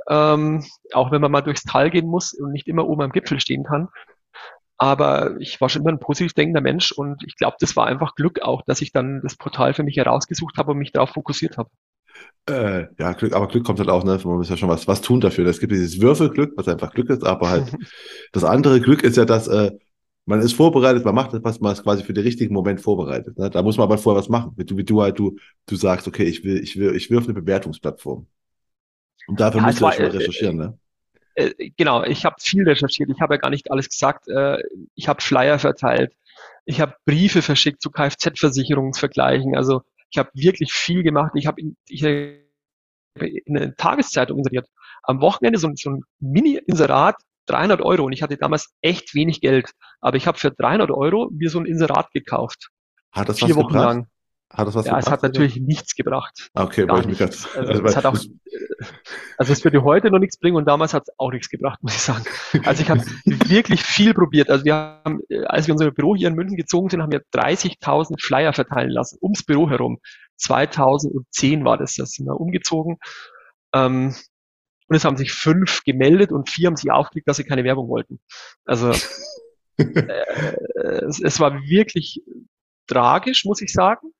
[0.08, 3.40] Ähm, auch wenn man mal durchs Tal gehen muss und nicht immer oben am Gipfel
[3.40, 3.88] stehen kann.
[4.76, 8.14] Aber ich war schon immer ein positiv denkender Mensch und ich glaube, das war einfach
[8.14, 11.56] Glück auch, dass ich dann das Portal für mich herausgesucht habe und mich darauf fokussiert
[11.58, 11.70] habe.
[12.46, 14.18] Äh, ja, Glück, aber Glück kommt halt auch, ne?
[14.24, 15.46] Man muss ja schon was, was tun dafür.
[15.46, 17.72] Es gibt dieses Würfelglück, was einfach Glück ist, aber halt
[18.32, 19.70] das andere Glück ist ja, dass äh,
[20.26, 23.38] man ist vorbereitet, man macht etwas, man ist quasi für den richtigen Moment vorbereitet.
[23.38, 23.50] Ne?
[23.50, 24.52] Da muss man aber vorher was machen.
[24.56, 27.18] Wie du, wie du halt, du, du sagst, okay, ich will, ich will, ich will
[27.18, 28.26] auf eine Bewertungsplattform.
[29.26, 30.78] Und dafür ja, musst du schon mal recherchieren, ne?
[31.34, 33.10] Äh, genau, ich habe viel recherchiert.
[33.10, 34.28] Ich habe ja gar nicht alles gesagt.
[34.28, 34.58] Äh,
[34.94, 36.14] ich habe Flyer verteilt.
[36.64, 39.56] Ich habe Briefe verschickt zu Kfz-Versicherungsvergleichen.
[39.56, 41.32] Also ich habe wirklich viel gemacht.
[41.34, 44.68] Ich habe in, ich, in eine Tageszeitung inseriert.
[45.02, 47.16] Am Wochenende so, so ein Mini-Inserat,
[47.46, 48.04] 300 Euro.
[48.04, 49.70] Und ich hatte damals echt wenig Geld.
[50.00, 52.70] Aber ich habe für 300 Euro mir so ein Inserat gekauft.
[53.12, 53.84] Hat das Vier Wochen gebracht?
[53.84, 54.06] lang.
[54.50, 56.50] Hat das was ja, es hat natürlich nichts gebracht.
[56.54, 58.16] Okay, weil ich mich grad, also, also, es hat auch,
[59.38, 61.94] also es würde heute noch nichts bringen und damals hat es auch nichts gebracht, muss
[61.94, 62.24] ich sagen.
[62.64, 64.50] Also ich habe wirklich viel probiert.
[64.50, 68.20] Also wir haben, als wir unser Büro hier in München gezogen sind, haben wir 30.000
[68.20, 69.98] Flyer verteilen lassen, ums Büro herum.
[70.36, 72.98] 2010 war das, das sind wir umgezogen.
[73.72, 74.14] Ähm,
[74.88, 77.88] und es haben sich fünf gemeldet und vier haben sich aufgelegt, dass sie keine Werbung
[77.88, 78.20] wollten.
[78.64, 78.92] Also
[79.78, 79.84] äh,
[81.06, 82.22] es, es war wirklich
[82.86, 84.12] tragisch, muss ich sagen.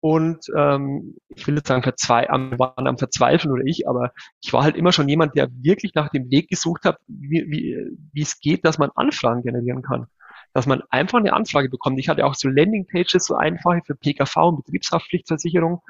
[0.00, 4.52] Und ähm, ich will jetzt sagen, verzwei wir waren am Verzweifeln oder ich, aber ich
[4.52, 8.22] war halt immer schon jemand, der wirklich nach dem Weg gesucht hat, wie, wie, wie
[8.22, 10.06] es geht, dass man Anfragen generieren kann.
[10.54, 11.98] dass man einfach eine Anfrage bekommt.
[11.98, 15.82] Ich hatte auch so Landingpages, so einfache für PKV und Betriebshaftpflichtversicherung.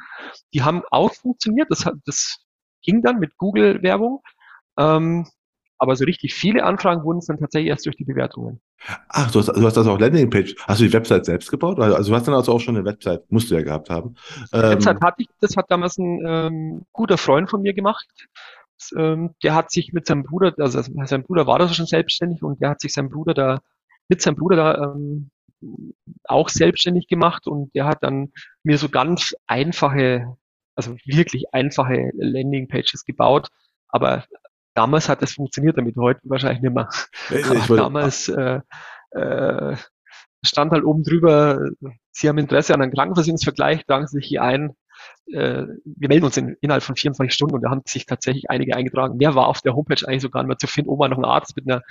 [0.54, 1.70] Die haben auch funktioniert.
[1.70, 2.38] Das, hat, das
[2.82, 4.22] ging dann mit Google-Werbung.
[4.78, 5.26] Ähm,
[5.78, 8.60] aber so richtig viele Anfragen wurden es dann tatsächlich erst durch die Bewertungen.
[9.08, 10.56] Ach, du hast, du hast also auch Landingpage.
[10.66, 11.78] Hast du die Website selbst gebaut?
[11.78, 14.16] Also du hast dann also auch schon eine Website, musst du ja gehabt haben.
[14.52, 18.06] Die Website ähm, hatte ich, das hat damals ein ähm, guter Freund von mir gemacht.
[18.96, 22.60] Ähm, der hat sich mit seinem Bruder, also sein Bruder war da schon selbstständig und
[22.60, 23.60] der hat sich sein Bruder da,
[24.08, 25.30] mit seinem Bruder da ähm,
[26.24, 30.36] auch selbstständig gemacht und der hat dann mir so ganz einfache,
[30.76, 33.48] also wirklich einfache Landingpages gebaut,
[33.88, 34.24] aber
[34.78, 36.88] damals hat es funktioniert, damit heute wahrscheinlich nicht mehr.
[37.50, 38.60] Aber damals äh,
[39.10, 39.76] äh,
[40.44, 41.70] stand halt oben drüber,
[42.12, 44.70] Sie haben Interesse an einem Krankenversicherungsvergleich, tragen Sie sich hier ein.
[45.32, 48.76] Äh, wir melden uns in, innerhalb von 24 Stunden und da haben sich tatsächlich einige
[48.76, 49.16] eingetragen.
[49.16, 50.90] Mehr war auf der Homepage eigentlich sogar nicht mehr zu finden.
[50.90, 51.82] Oben war noch ein Arzt mit einer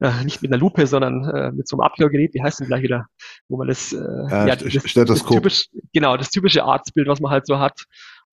[0.00, 2.82] äh, nicht mit einer Lupe, sondern äh, mit so einem Abhörgerät, wie heißt denn gleich
[2.82, 3.06] wieder,
[3.48, 7.32] wo man das, äh, ja, ja das, das, typisch, genau, das typische Arztbild, was man
[7.32, 7.86] halt so hat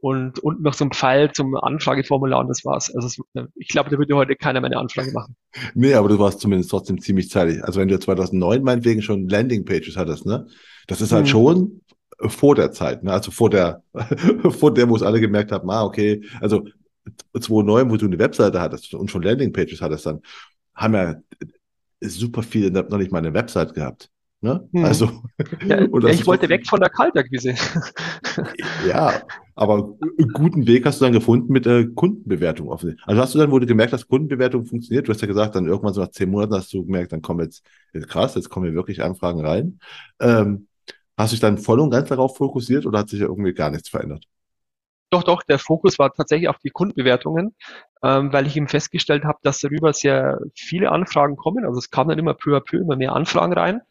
[0.03, 2.93] und unten noch so ein Pfeil zum Anfrageformular und das war's.
[2.93, 5.37] Also es, ich glaube, da würde heute keiner mehr eine Anfrage machen.
[5.75, 7.63] Nee, aber du warst zumindest trotzdem ziemlich zeitig.
[7.63, 10.45] Also wenn du 2009 meinetwegen schon Landingpages hattest, ne?
[10.87, 11.31] Das ist halt hm.
[11.31, 11.81] schon
[12.19, 13.13] vor der Zeit, ne?
[13.13, 13.81] Also vor der,
[14.49, 16.65] vor der, wo es alle gemerkt haben, ah, okay, also
[17.31, 20.19] 2009, wo du eine Webseite hattest und schon Landingpages hattest, dann
[20.75, 21.15] haben ja
[22.01, 24.09] super viele noch nicht mal eine Website gehabt.
[24.43, 24.67] Ne?
[24.73, 24.83] Hm.
[24.83, 25.09] Also,
[25.65, 25.79] ja,
[26.09, 27.55] ich wollte weg von der Kaltakquise.
[28.87, 29.21] ja,
[29.55, 32.99] aber einen guten Weg hast du dann gefunden mit der Kundenbewertung offen.
[33.05, 35.65] Also hast du dann, wo du gemerkt hast, Kundenbewertung funktioniert, du hast ja gesagt, dann
[35.65, 37.63] irgendwann so nach zehn Monaten hast du gemerkt, dann kommen jetzt,
[38.09, 39.79] krass, jetzt kommen hier wirklich Anfragen rein.
[40.19, 40.67] Ähm,
[41.15, 43.71] hast du dich dann voll und ganz darauf fokussiert oder hat sich ja irgendwie gar
[43.71, 44.25] nichts verändert?
[45.13, 47.55] Doch, doch, der Fokus war tatsächlich auf die Kundenbewertungen,
[48.03, 51.65] ähm, weil ich eben festgestellt habe, dass darüber sehr viele Anfragen kommen.
[51.65, 53.81] Also es kamen dann immer peu à peu immer mehr Anfragen rein,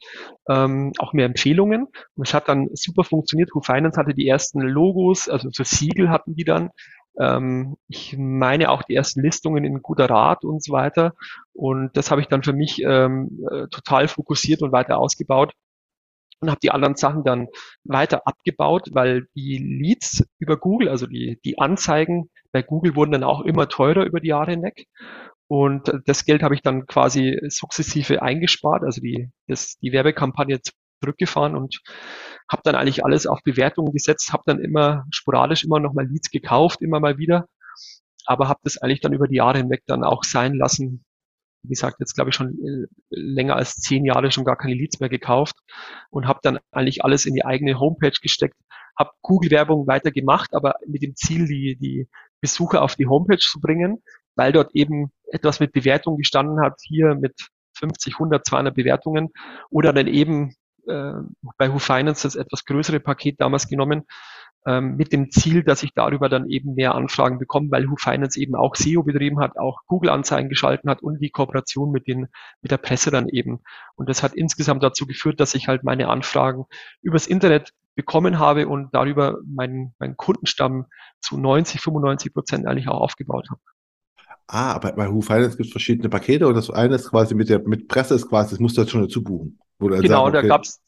[0.48, 1.86] ähm, auch mehr Empfehlungen.
[2.16, 3.50] Und es hat dann super funktioniert.
[3.54, 6.70] Who Finance hatte die ersten Logos, also so Siegel hatten die dann.
[7.20, 11.12] Ähm, ich meine auch die ersten Listungen in guter Rat und so weiter.
[11.52, 15.52] Und das habe ich dann für mich ähm, äh, total fokussiert und weiter ausgebaut
[16.42, 17.46] und habe die anderen Sachen dann
[17.84, 23.24] weiter abgebaut, weil die Leads über Google, also die, die Anzeigen bei Google wurden dann
[23.24, 24.86] auch immer teurer über die Jahre hinweg.
[25.46, 30.60] Und das Geld habe ich dann quasi sukzessive eingespart, also die, das, die Werbekampagne
[31.00, 31.80] zurückgefahren und
[32.50, 36.30] habe dann eigentlich alles auf Bewertungen gesetzt, habe dann immer sporadisch immer noch mal Leads
[36.30, 37.46] gekauft, immer mal wieder,
[38.26, 41.04] aber habe das eigentlich dann über die Jahre hinweg dann auch sein lassen,
[41.62, 45.00] wie gesagt, jetzt glaube ich schon äh, länger als zehn Jahre schon gar keine Leads
[45.00, 45.56] mehr gekauft
[46.10, 48.56] und habe dann eigentlich alles in die eigene Homepage gesteckt,
[48.98, 52.08] habe Google-Werbung weiter gemacht, aber mit dem Ziel, die, die
[52.40, 54.02] Besucher auf die Homepage zu bringen,
[54.34, 57.34] weil dort eben etwas mit Bewertung gestanden hat, hier mit
[57.78, 59.30] 50, 100, 200 Bewertungen
[59.70, 60.54] oder dann eben
[60.86, 61.12] äh,
[61.56, 64.04] bei Who das etwas größere Paket damals genommen,
[64.66, 68.38] ähm, mit dem Ziel, dass ich darüber dann eben mehr Anfragen bekomme, weil Who Finance
[68.38, 72.28] eben auch SEO betrieben hat, auch Google-Anzeigen geschalten hat und die Kooperation mit den,
[72.60, 73.60] mit der Presse dann eben.
[73.96, 76.64] Und das hat insgesamt dazu geführt, dass ich halt meine Anfragen
[77.02, 80.86] übers Internet bekommen habe und darüber meinen, meinen Kundenstamm
[81.20, 83.60] zu 90, 95 Prozent eigentlich auch aufgebaut habe.
[84.46, 87.48] Ah, aber bei Who Finance gibt es verschiedene Pakete und das eine ist quasi mit
[87.48, 89.58] der mit Presse ist quasi, das musst du jetzt schon dazu buchen.
[89.78, 90.32] genau, sagen, okay.
[90.32, 90.82] da gab's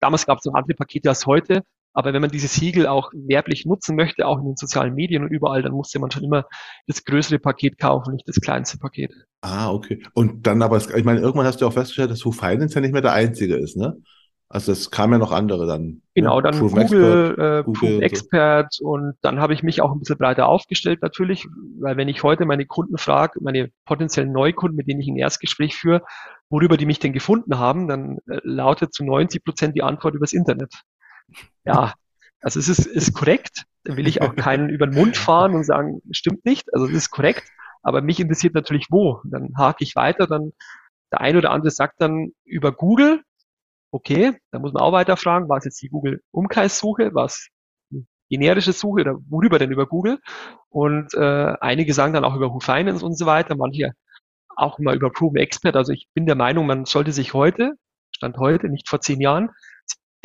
[0.00, 1.62] damals gab es noch andere Pakete als heute.
[1.94, 5.30] Aber wenn man dieses Siegel auch werblich nutzen möchte, auch in den sozialen Medien und
[5.30, 6.44] überall, dann musste man schon immer
[6.86, 9.12] das größere Paket kaufen, nicht das kleinste Paket.
[9.40, 10.02] Ah, okay.
[10.12, 12.92] Und dann aber, ich meine, irgendwann hast du auch festgestellt, dass Who Finance ja nicht
[12.92, 13.96] mehr der einzige ist, ne?
[14.48, 16.02] Also es kam ja noch andere dann.
[16.14, 18.84] Genau, dann Proof Google, Expert, äh, Google Proof Expert so.
[18.84, 21.46] und dann habe ich mich auch ein bisschen breiter aufgestellt natürlich,
[21.80, 25.74] weil wenn ich heute meine Kunden frage, meine potenziellen Neukunden, mit denen ich ein Erstgespräch
[25.74, 26.02] führe,
[26.50, 30.32] worüber die mich denn gefunden haben, dann äh, lautet zu 90 Prozent die Antwort übers
[30.32, 30.72] Internet.
[31.64, 31.94] Ja,
[32.40, 33.64] also es ist, ist korrekt.
[33.84, 36.72] Da will ich auch keinen über den Mund fahren und sagen, stimmt nicht.
[36.72, 37.44] Also es ist korrekt.
[37.82, 39.20] Aber mich interessiert natürlich wo.
[39.24, 40.52] Dann hake ich weiter, dann
[41.12, 43.22] der eine oder andere sagt dann über Google,
[43.92, 47.48] okay, da muss man auch weiter fragen, war es jetzt die Google-Umkreissuche, was
[48.28, 50.18] generische Suche oder worüber denn über Google?
[50.70, 53.92] Und äh, einige sagen dann auch über Who Finance und so weiter, manche
[54.56, 55.76] auch mal über Proven Expert.
[55.76, 57.74] Also ich bin der Meinung, man sollte sich heute,
[58.10, 59.50] Stand heute, nicht vor zehn Jahren,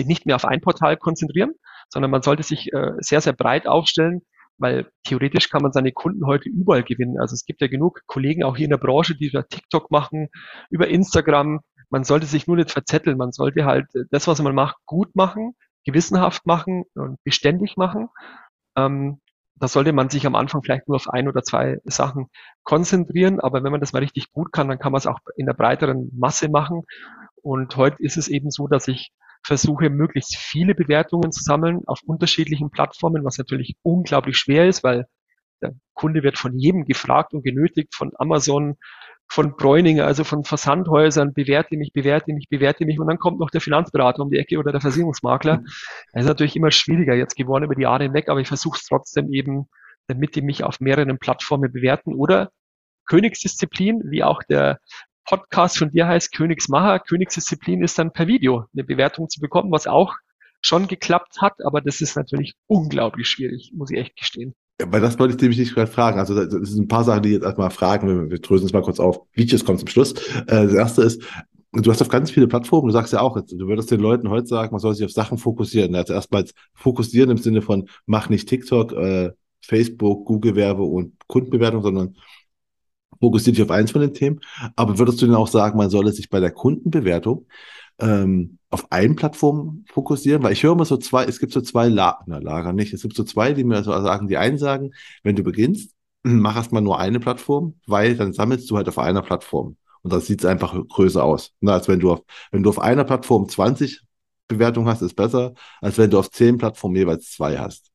[0.05, 1.53] nicht mehr auf ein Portal konzentrieren,
[1.89, 4.21] sondern man sollte sich äh, sehr, sehr breit aufstellen,
[4.57, 7.19] weil theoretisch kann man seine Kunden heute überall gewinnen.
[7.19, 10.27] Also es gibt ja genug Kollegen auch hier in der Branche, die über TikTok machen,
[10.69, 11.61] über Instagram.
[11.89, 13.17] Man sollte sich nur nicht verzetteln.
[13.17, 18.09] Man sollte halt das, was man macht, gut machen, gewissenhaft machen und beständig machen.
[18.75, 19.21] Ähm,
[19.55, 22.27] da sollte man sich am Anfang vielleicht nur auf ein oder zwei Sachen
[22.63, 23.39] konzentrieren.
[23.39, 25.53] Aber wenn man das mal richtig gut kann, dann kann man es auch in der
[25.53, 26.83] breiteren Masse machen.
[27.41, 29.11] Und heute ist es eben so, dass ich
[29.43, 35.05] versuche, möglichst viele Bewertungen zu sammeln auf unterschiedlichen Plattformen, was natürlich unglaublich schwer ist, weil
[35.61, 38.75] der Kunde wird von jedem gefragt und genötigt, von Amazon,
[39.27, 42.99] von Bräuninger, also von Versandhäusern, bewerte mich, bewerte mich, bewerte mich.
[42.99, 45.63] Und dann kommt noch der Finanzberater um die Ecke oder der Versicherungsmakler.
[46.13, 48.85] Das ist natürlich immer schwieriger jetzt geworden über die Jahre hinweg, aber ich versuche es
[48.85, 49.69] trotzdem eben,
[50.07, 52.49] damit die mich auf mehreren Plattformen bewerten oder
[53.05, 54.79] Königsdisziplin, wie auch der
[55.25, 56.99] Podcast von dir heißt Königsmacher.
[56.99, 60.15] Königsdisziplin ist dann per Video eine Bewertung zu bekommen, was auch
[60.61, 64.55] schon geklappt hat, aber das ist natürlich unglaublich schwierig, muss ich echt gestehen.
[64.81, 66.19] Weil das wollte ich nämlich nicht gerade fragen.
[66.19, 68.07] Also das sind ein paar Sachen, die jetzt erstmal fragen.
[68.07, 69.21] Wir, wir drösen es mal kurz auf.
[69.33, 70.13] Videos kommt zum Schluss.
[70.13, 71.21] Äh, das erste ist,
[71.73, 74.47] du hast auf ganz viele Plattformen, du sagst ja auch, du würdest den Leuten heute
[74.47, 75.95] sagen, man soll sich auf Sachen fokussieren.
[75.95, 82.15] Also erstmals fokussieren im Sinne von, mach nicht TikTok, äh, Facebook, Google-Werbe und Kundenbewertung, sondern
[83.19, 84.39] fokussiert dich auf eins von den Themen.
[84.75, 87.45] Aber würdest du denn auch sagen, man solle sich bei der Kundenbewertung
[87.99, 90.43] ähm, auf einen Plattform fokussieren?
[90.43, 93.01] Weil ich höre immer so zwei, es gibt so zwei La na, Lager nicht, es
[93.01, 94.91] gibt so zwei, die mir so sagen, die einen sagen,
[95.23, 95.91] wenn du beginnst,
[96.23, 99.77] mach erstmal nur eine Plattform, weil dann sammelst du halt auf einer Plattform.
[100.01, 101.53] Und dann sieht es einfach größer aus.
[101.59, 104.01] Na, als wenn du auf, wenn du auf einer Plattform 20
[104.47, 107.88] Bewertungen hast, ist besser, als wenn du auf 10 Plattformen jeweils zwei hast.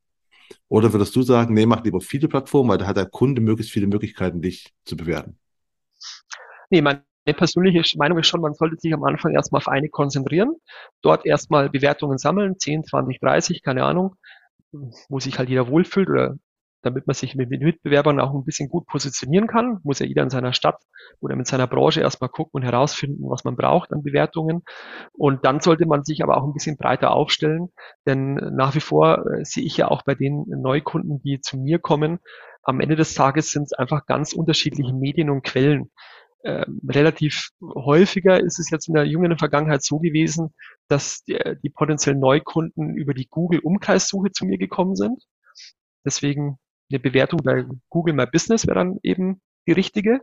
[0.75, 3.73] Oder würdest du sagen, nee, mach lieber viele Plattformen, weil da hat der Kunde möglichst
[3.73, 5.39] viele Möglichkeiten, dich zu bewerten?
[6.69, 10.57] Nee, meine persönliche Meinung ist schon, man sollte sich am Anfang erstmal auf eine konzentrieren,
[11.01, 14.17] dort erstmal Bewertungen sammeln, 10, 20, 30, keine Ahnung,
[14.73, 16.39] wo sich halt jeder wohlfühlt oder
[16.85, 20.31] damit man sich mit Mitbewerbern auch ein bisschen gut positionieren kann, muss ja jeder in
[20.31, 20.83] seiner Stadt
[21.21, 24.63] oder mit seiner Branche erstmal gucken und herausfinden, was man braucht an Bewertungen.
[25.13, 27.69] Und dann sollte man sich aber auch ein bisschen breiter aufstellen,
[28.07, 31.79] denn nach wie vor äh, sehe ich ja auch bei den Neukunden, die zu mir
[31.79, 32.21] kommen,
[32.63, 35.91] am Ende des Tages sind es einfach ganz unterschiedliche Medien und Quellen.
[36.45, 40.55] Ähm, relativ häufiger ist es jetzt in der jüngeren Vergangenheit so gewesen,
[40.89, 45.23] dass die, die potenziellen Neukunden über die Google-Umkreissuche zu mir gekommen sind.
[46.05, 46.59] Deswegen
[46.91, 50.21] eine Bewertung bei Google My Business wäre dann eben die richtige.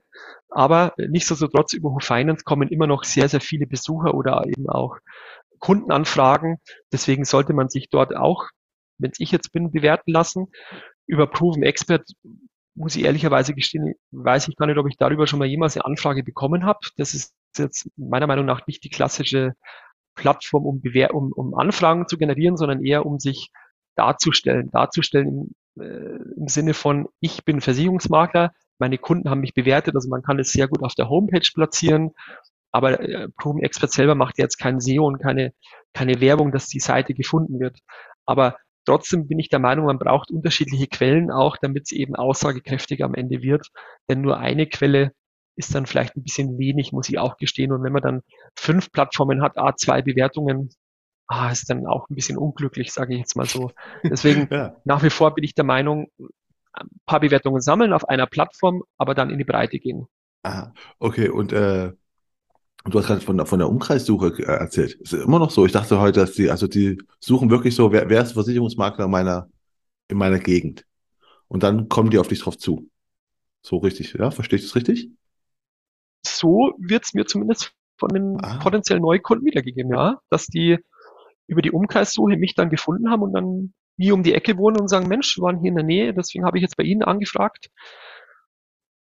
[0.49, 4.97] Aber nichtsdestotrotz über Who Finance kommen immer noch sehr, sehr viele Besucher oder eben auch
[5.59, 6.57] Kundenanfragen.
[6.91, 8.49] Deswegen sollte man sich dort auch,
[8.97, 10.47] wenn ich jetzt bin, bewerten lassen.
[11.07, 12.07] Über Proven Expert
[12.73, 15.85] muss ich ehrlicherweise gestehen, weiß ich gar nicht, ob ich darüber schon mal jemals eine
[15.85, 16.79] Anfrage bekommen habe.
[16.97, 19.53] Das ist jetzt meiner Meinung nach nicht die klassische
[20.15, 23.51] Plattform, um, Bewer um, um Anfragen zu generieren, sondern eher um sich
[23.95, 24.69] darzustellen.
[24.71, 30.09] Darzustellen im, äh, im Sinne von, ich bin Versicherungsmakler, meine Kunden haben mich bewertet, also
[30.09, 32.11] man kann es sehr gut auf der Homepage platzieren,
[32.71, 35.53] aber äh, Proven Expert selber macht jetzt kein SEO und keine,
[35.93, 37.79] keine Werbung, dass die Seite gefunden wird.
[38.25, 43.05] Aber trotzdem bin ich der Meinung, man braucht unterschiedliche Quellen auch, damit es eben aussagekräftiger
[43.05, 43.67] am Ende wird.
[44.09, 45.11] Denn nur eine Quelle
[45.55, 47.71] ist dann vielleicht ein bisschen wenig, muss ich auch gestehen.
[47.71, 48.21] Und wenn man dann
[48.55, 50.69] fünf Plattformen hat, A2 Bewertungen,
[51.31, 53.71] ah, ist dann auch ein bisschen unglücklich, sage ich jetzt mal so.
[54.03, 54.75] Deswegen ja.
[54.83, 56.07] nach wie vor bin ich der Meinung,
[56.73, 60.07] ein paar Bewertungen sammeln auf einer Plattform, aber dann in die Breite gehen.
[60.43, 61.91] Aha, okay, und äh,
[62.85, 64.93] du hast gerade von, von der Umkreissuche äh, erzählt.
[64.95, 65.65] Ist immer noch so?
[65.65, 69.11] Ich dachte heute, dass die, also die suchen wirklich so, wer, wer ist Versicherungsmakler in
[69.11, 69.49] meiner,
[70.07, 70.85] in meiner Gegend?
[71.47, 72.89] Und dann kommen die auf dich drauf zu.
[73.61, 74.31] So richtig, ja?
[74.31, 75.11] Verstehe ich das richtig?
[76.25, 78.57] So wird es mir zumindest von den ah.
[78.57, 80.79] potenziellen Neukunden wiedergegeben, ja, dass die
[81.51, 84.87] über die Umkreissuche mich dann gefunden haben und dann nie um die Ecke wohnen und
[84.87, 87.69] sagen, Mensch, wir waren hier in der Nähe, deswegen habe ich jetzt bei Ihnen angefragt.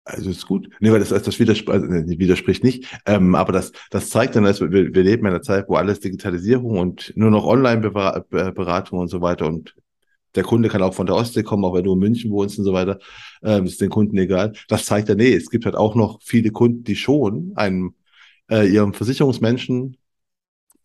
[0.04, 0.68] Also ist gut.
[0.80, 3.00] Nee, weil das, das widerspricht, also, widerspricht nicht.
[3.06, 6.00] Ähm, aber das, das zeigt dann, dass wir, wir leben in einer Zeit, wo alles
[6.00, 9.74] Digitalisierung und nur noch Online-Beratung und so weiter und
[10.34, 12.64] der Kunde kann auch von der Ostsee kommen, auch wenn du in München wohnst und
[12.64, 12.98] so weiter,
[13.42, 14.52] ähm, ist den Kunden egal.
[14.68, 17.94] Das zeigt ja, nee, es gibt halt auch noch viele Kunden, die schon einem
[18.50, 19.96] äh, ihrem Versicherungsmenschen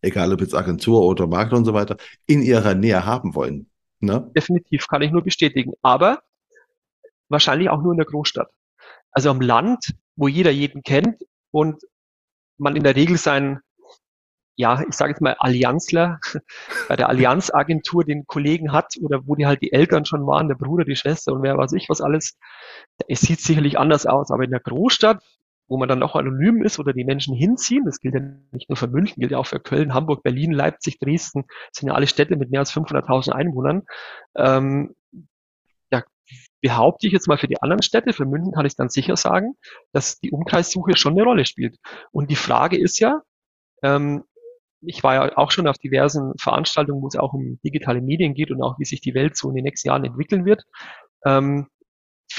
[0.02, 3.70] egal ob jetzt Agentur oder Makler und so weiter, in ihrer Nähe haben wollen.
[4.00, 4.32] Ne?
[4.36, 5.74] Definitiv, kann ich nur bestätigen.
[5.82, 6.22] Aber
[7.28, 8.50] wahrscheinlich auch nur in der Großstadt.
[9.12, 11.82] Also am Land, wo jeder jeden kennt und
[12.58, 13.60] man in der Regel sein,
[14.56, 16.20] ja, ich sage jetzt mal Allianzler
[16.90, 20.56] bei der Allianzagentur den Kollegen hat oder wo die halt die Eltern schon waren, der
[20.56, 22.38] Bruder, die Schwester und wer weiß ich was alles.
[23.08, 25.24] Es sieht sicherlich anders aus, aber in der Großstadt
[25.70, 27.86] wo man dann auch anonym ist oder die Menschen hinziehen.
[27.86, 31.00] Das gilt ja nicht nur für München, gilt ja auch für Köln, Hamburg, Berlin, Leipzig,
[31.00, 31.46] Dresden.
[31.48, 33.84] Das sind ja alle Städte mit mehr als 500.000 Einwohnern.
[34.36, 34.96] Ähm,
[35.92, 36.04] ja,
[36.62, 39.54] behaupte ich jetzt mal für die anderen Städte, für München kann ich dann sicher sagen,
[39.94, 41.78] dass die Umkreissuche schon eine Rolle spielt.
[42.12, 43.22] Und die Frage ist ja,
[43.84, 44.24] ähm,
[44.82, 48.50] ich war ja auch schon auf diversen Veranstaltungen, wo es auch um digitale Medien geht
[48.50, 50.64] und auch wie sich die Welt so in den nächsten Jahren entwickeln wird.
[51.26, 51.68] Ähm,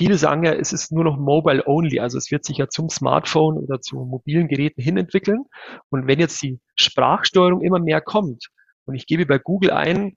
[0.00, 2.88] viele sagen ja, es ist nur noch mobile only, also es wird sich ja zum
[2.88, 5.44] Smartphone oder zu mobilen Geräten hin entwickeln.
[5.90, 8.46] Und wenn jetzt die Sprachsteuerung immer mehr kommt
[8.86, 10.16] und ich gebe bei Google ein,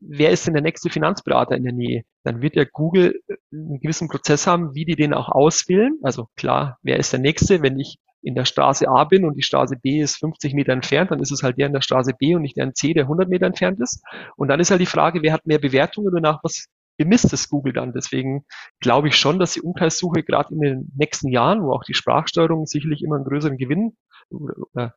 [0.00, 2.02] wer ist denn der nächste Finanzberater in der Nähe?
[2.22, 3.20] Dann wird ja Google
[3.52, 5.98] einen gewissen Prozess haben, wie die den auch auswählen.
[6.02, 7.62] Also klar, wer ist der nächste?
[7.62, 11.10] Wenn ich in der Straße A bin und die Straße B ist 50 Meter entfernt,
[11.10, 13.04] dann ist es halt der in der Straße B und nicht der in C, der
[13.04, 14.04] 100 Meter entfernt ist.
[14.36, 17.48] Und dann ist halt die Frage, wer hat mehr Bewertungen und nach was bemisst es
[17.48, 17.92] Google dann.
[17.92, 18.44] Deswegen
[18.80, 22.66] glaube ich schon, dass die Umkreissuche gerade in den nächsten Jahren, wo auch die Sprachsteuerung
[22.66, 23.96] sicherlich immer einen größeren Gewinn
[24.30, 24.94] oder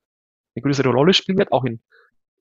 [0.55, 1.81] eine größere Rolle spielen wird, auch in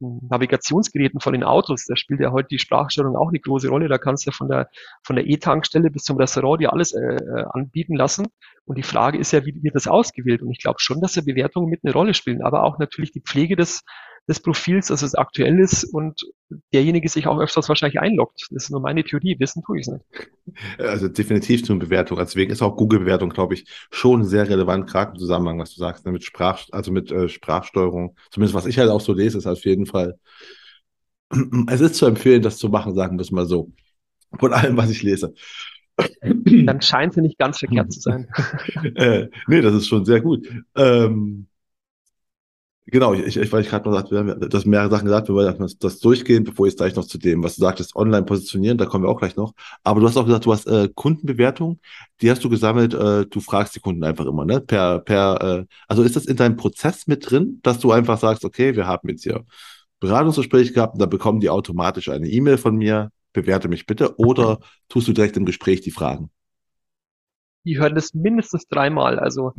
[0.00, 3.88] Navigationsgeräten von den Autos, da spielt ja heute die Sprachsteuerung auch eine große Rolle.
[3.88, 4.68] Da kannst du von der
[5.04, 8.28] von der E-Tankstelle bis zum Restaurant dir alles äh, äh, anbieten lassen.
[8.64, 10.42] Und die Frage ist ja, wie wird das ausgewählt?
[10.42, 13.22] Und ich glaube schon, dass ja Bewertungen mit eine Rolle spielen, aber auch natürlich die
[13.22, 13.82] Pflege des
[14.28, 16.20] des Profils, dass es aktuell ist und
[16.72, 18.46] derjenige sich auch öfters wahrscheinlich einloggt.
[18.50, 20.04] Das ist nur meine Theorie, wissen tue ich es nicht.
[20.78, 22.18] Also definitiv zur Bewertung.
[22.18, 26.04] Deswegen ist auch Google-Bewertung, glaube ich, schon sehr relevant, gerade im Zusammenhang, was du sagst,
[26.04, 28.16] ne, mit Sprach, also mit äh, Sprachsteuerung.
[28.30, 30.18] Zumindest was ich halt auch so lese, ist auf jeden Fall.
[31.68, 33.72] Es ist zu empfehlen, das zu machen, sagen wir es mal so.
[34.38, 35.34] Von allem, was ich lese.
[36.22, 38.28] Dann scheint sie nicht ganz verkehrt zu sein.
[38.94, 40.46] äh, nee, das ist schon sehr gut.
[40.76, 41.48] Ähm,
[42.90, 45.34] Genau, ich, ich, weil ich gerade noch sagte, wir haben das mehrere Sachen gesagt, wir
[45.34, 48.24] wollen das, das durchgehen, bevor ich jetzt gleich noch zu dem, was du sagtest, online
[48.24, 49.52] positionieren, da kommen wir auch gleich noch.
[49.84, 51.80] Aber du hast auch gesagt, du hast äh, Kundenbewertung,
[52.22, 54.62] die hast du gesammelt, äh, du fragst die Kunden einfach immer, ne?
[54.62, 58.42] Per, per, äh, also ist das in deinem Prozess mit drin, dass du einfach sagst,
[58.46, 59.44] okay, wir haben jetzt hier
[60.00, 64.60] Beratungsgespräch gehabt und da bekommen die automatisch eine E-Mail von mir, bewerte mich bitte, oder
[64.88, 66.30] tust du direkt im Gespräch die Fragen?
[67.64, 69.18] Die hören das mindestens dreimal.
[69.18, 69.52] Also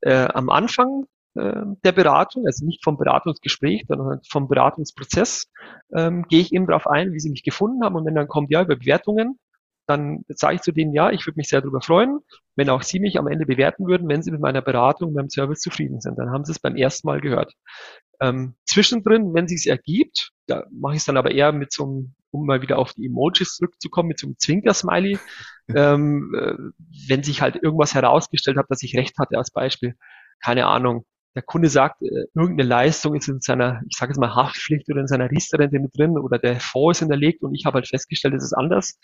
[0.00, 1.04] äh, am Anfang
[1.34, 5.50] der Beratung, also nicht vom Beratungsgespräch, sondern vom Beratungsprozess,
[5.94, 7.96] ähm, gehe ich eben darauf ein, wie sie mich gefunden haben.
[7.96, 9.38] Und wenn dann kommt, ja, über Bewertungen,
[9.86, 12.20] dann sage ich zu denen, ja, ich würde mich sehr darüber freuen,
[12.56, 15.60] wenn auch Sie mich am Ende bewerten würden, wenn Sie mit meiner Beratung, meinem Service
[15.60, 16.18] zufrieden sind.
[16.18, 17.52] Dann haben Sie es beim ersten Mal gehört.
[18.20, 22.14] Ähm, zwischendrin, wenn es ergibt, da mache ich es dann aber eher mit so einem,
[22.30, 25.18] um mal wieder auf die Emojis zurückzukommen, mit so einem Zwinker-Smiley,
[25.74, 26.54] ähm, äh,
[27.08, 29.96] wenn sich halt irgendwas herausgestellt hat, dass ich recht hatte als Beispiel.
[30.42, 31.04] Keine Ahnung,
[31.34, 35.00] der Kunde sagt, äh, irgendeine Leistung ist in seiner, ich sage jetzt mal, Haftpflicht oder
[35.00, 38.34] in seiner Riester-Rente mit drin oder der Fonds ist hinterlegt und ich habe halt festgestellt,
[38.34, 38.98] es ist anders,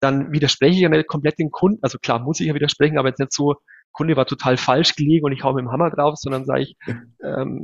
[0.00, 1.78] dann widerspreche ich ja nicht komplett den Kunden.
[1.82, 3.56] Also klar, muss ich ja widersprechen, aber jetzt nicht so,
[3.92, 6.76] Kunde war total falsch gelegen und ich hau mit dem Hammer drauf, sondern sage ich,
[7.22, 7.62] ähm,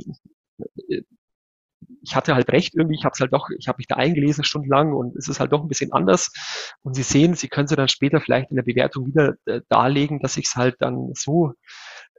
[2.01, 4.43] ich hatte halt recht irgendwie, ich habe es halt doch, ich habe mich da eingelesen
[4.43, 6.31] stundenlang und es ist halt doch ein bisschen anders.
[6.81, 10.19] Und Sie sehen, Sie können es dann später vielleicht in der Bewertung wieder äh, darlegen,
[10.19, 11.53] dass ich es halt dann so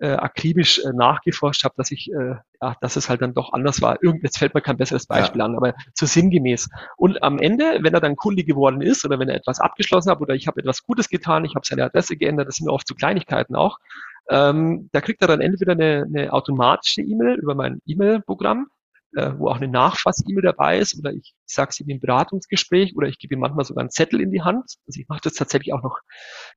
[0.00, 3.82] äh, akribisch äh, nachgeforscht habe, dass ich, äh, ja, dass es halt dann doch anders
[3.82, 4.02] war.
[4.02, 5.44] Irgend, jetzt fällt mir kein besseres Beispiel ja.
[5.44, 6.68] an, aber zu sinngemäß.
[6.96, 10.20] Und am Ende, wenn er dann Kunde geworden ist oder wenn er etwas abgeschlossen hat
[10.20, 12.94] oder ich habe etwas Gutes getan, ich habe seine Adresse geändert, das sind oft so
[12.94, 13.78] Kleinigkeiten auch,
[14.28, 18.68] ähm, da kriegt er dann entweder eine, eine automatische E-Mail über mein E-Mail-Programm,
[19.14, 23.08] äh, wo auch eine Nachfass-E-Mail dabei ist oder ich sage es ihm im Beratungsgespräch oder
[23.08, 24.76] ich gebe ihm manchmal sogar einen Zettel in die Hand.
[24.86, 26.00] Also ich mache das tatsächlich auch noch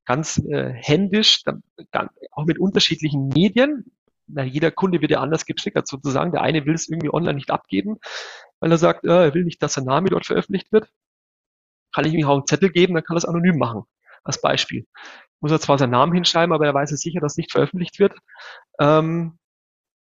[0.06, 3.86] ganz äh, händisch, dann, dann, auch mit unterschiedlichen Medien.
[4.28, 6.32] Na, jeder Kunde wird ja anders getriggert sozusagen.
[6.32, 7.98] Der eine will es irgendwie online nicht abgeben,
[8.60, 10.90] weil er sagt, äh, er will nicht, dass sein Name dort veröffentlicht wird.
[11.94, 13.84] Kann ich ihm auch einen Zettel geben, dann kann er es anonym machen.
[14.24, 14.88] Als Beispiel.
[15.40, 18.16] Muss er zwar seinen Namen hinschreiben, aber er weiß ja sicher, dass nicht veröffentlicht wird.
[18.80, 19.38] Ähm,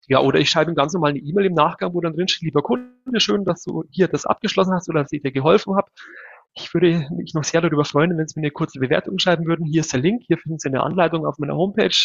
[0.08, 2.44] ja, oder ich schreibe ihm ganz normal eine E-Mail im Nachgang, wo dann drin steht,
[2.44, 5.90] lieber Kunde, schön, dass du hier das abgeschlossen hast oder dass ich dir geholfen habe.
[6.56, 9.66] Ich würde mich noch sehr darüber freuen, wenn Sie mir eine kurze Bewertung schreiben würden.
[9.66, 11.96] Hier ist der Link, hier finden Sie eine Anleitung auf meiner Homepage,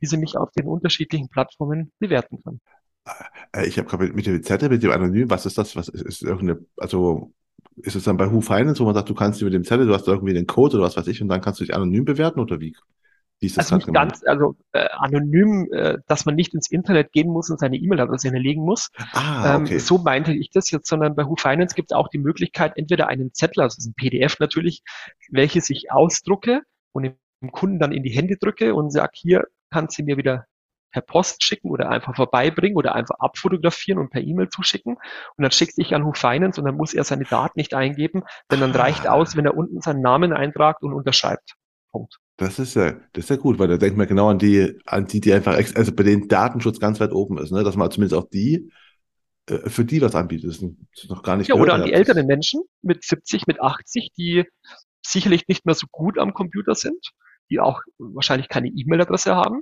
[0.00, 2.60] wie Sie mich auf den unterschiedlichen Plattformen bewerten können.
[3.52, 5.76] Äh, ich habe gerade mit dem Zettel, mit dem Anonym, was ist das?
[5.76, 7.32] Was ist, ist irgendeine, also
[7.76, 9.94] ist es dann bei Who Finance, wo man sagt, du kannst mit dem Zettel, du
[9.94, 12.40] hast irgendwie den Code oder was weiß ich, und dann kannst du dich anonym bewerten
[12.40, 12.74] oder wie?
[13.40, 17.48] Wie also nicht ganz, also äh, anonym, äh, dass man nicht ins Internet gehen muss
[17.48, 18.90] und seine E-Mail-Adresse hinterlegen muss.
[19.12, 19.74] Ah, okay.
[19.74, 22.76] Ähm, so meinte ich das jetzt, sondern bei Who Finance gibt es auch die Möglichkeit,
[22.76, 24.82] entweder einen Zettel, also ein PDF natürlich,
[25.30, 26.60] welches ich ausdrucke
[26.92, 30.44] und dem Kunden dann in die Hände drücke und sage, hier kannst du mir wieder
[30.92, 34.94] per Post schicken oder einfach vorbeibringen oder einfach abfotografieren und per E-Mail zuschicken.
[34.94, 38.24] Und dann schicke ich an Who Finance und dann muss er seine Daten nicht eingeben,
[38.50, 39.12] denn dann reicht ah.
[39.12, 41.54] aus, wenn er unten seinen Namen eintragt und unterschreibt.
[41.92, 42.18] Punkt.
[42.40, 45.04] Das ist ja, das ist ja gut, weil da denkt man genau an die, an
[45.04, 47.62] die, die einfach, also bei denen Datenschutz ganz weit oben ist, ne?
[47.64, 48.72] dass man zumindest auch die,
[49.44, 50.48] äh, für die was anbietet.
[50.48, 54.12] Das ist noch gar nicht Ja, oder an die älteren Menschen mit 70, mit 80,
[54.16, 54.46] die
[55.04, 57.10] sicherlich nicht mehr so gut am Computer sind,
[57.50, 59.60] die auch wahrscheinlich keine E-Mail-Adresse haben,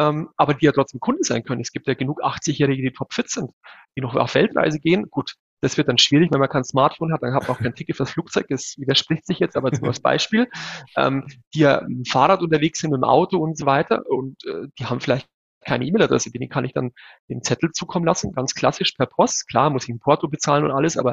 [0.00, 1.60] ähm, aber die ja trotzdem Kunde sein können.
[1.60, 3.52] Es gibt ja genug 80-Jährige, die topfit sind,
[3.96, 5.08] die noch auf Weltreise gehen.
[5.08, 7.74] Gut, Das wird dann schwierig, wenn man kein Smartphone hat, dann hat man auch kein
[7.74, 10.48] Ticket fürs Flugzeug, das widerspricht sich jetzt, aber jetzt nur als Beispiel,
[10.96, 14.44] ähm, die ja mit dem Fahrrad unterwegs sind, mit dem Auto und so weiter und
[14.44, 15.28] äh, die haben vielleicht
[15.64, 16.92] keine E-Mail-Adresse, denen kann ich dann
[17.28, 19.48] den Zettel zukommen lassen, ganz klassisch per Post.
[19.48, 21.12] Klar, muss ich ein Porto bezahlen und alles, aber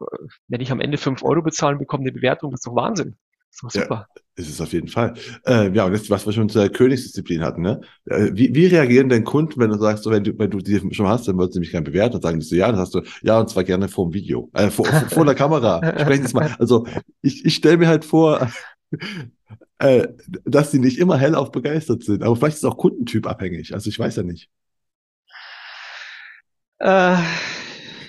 [0.00, 0.04] äh,
[0.48, 3.16] wenn ich am Ende fünf Euro bezahlen bekomme, eine Bewertung, das ist doch Wahnsinn.
[3.50, 4.06] Das ist doch super.
[4.08, 5.14] Ja, ist es auf jeden Fall.
[5.46, 7.80] Äh, ja, und jetzt, was wir schon zur Königsdisziplin hatten, ne?
[8.06, 10.80] Äh, wie, wie reagieren denn Kunden, wenn du sagst, so, wenn du, wenn du die
[10.94, 13.02] schon hast, dann würdest du mich gerne bewerten und sagen so, ja, dann hast du,
[13.22, 15.80] ja, und zwar gerne vor dem Video, äh, vor, vor, vor der Kamera.
[16.00, 16.54] Sprechen Sie mal.
[16.58, 16.86] Also,
[17.22, 18.50] ich, ich stelle mir halt vor,
[19.78, 20.08] äh,
[20.44, 22.22] dass die nicht immer hellauf begeistert sind.
[22.22, 23.74] Aber vielleicht ist es auch Kundentyp abhängig.
[23.74, 24.50] Also ich weiß ja nicht.
[26.78, 27.16] Äh,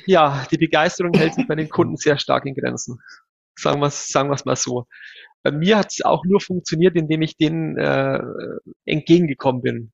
[0.06, 3.00] ja, die Begeisterung hält sich bei den Kunden sehr stark in Grenzen.
[3.58, 4.86] Sagen wir es sagen mal so.
[5.44, 8.20] Bei mir hat es auch nur funktioniert, indem ich denen äh,
[8.86, 9.92] entgegengekommen bin.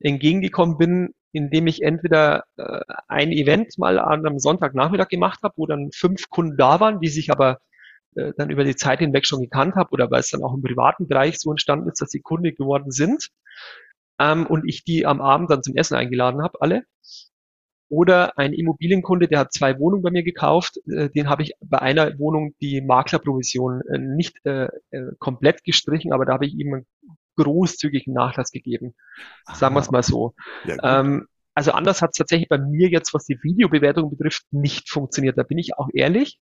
[0.00, 5.66] Entgegengekommen bin, indem ich entweder äh, ein Event mal an einem Sonntagnachmittag gemacht habe, wo
[5.66, 7.58] dann fünf Kunden da waren, die sich aber
[8.16, 10.62] äh, dann über die Zeit hinweg schon gekannt habe oder weil es dann auch im
[10.62, 13.28] privaten Bereich so entstanden ist, dass sie Kunde geworden sind
[14.18, 16.84] ähm, und ich die am Abend dann zum Essen eingeladen habe, alle.
[17.88, 21.80] Oder ein Immobilienkunde, der hat zwei Wohnungen bei mir gekauft, äh, den habe ich bei
[21.80, 26.74] einer Wohnung die Maklerprovision äh, nicht äh, äh komplett gestrichen, aber da habe ich ihm
[26.74, 26.86] einen
[27.36, 28.94] großzügigen Nachlass gegeben.
[29.52, 30.34] Sagen wir es mal so.
[30.64, 34.90] Ja, ähm, also anders hat es tatsächlich bei mir jetzt, was die Videobewertung betrifft, nicht
[34.90, 35.38] funktioniert.
[35.38, 36.38] Da bin ich auch ehrlich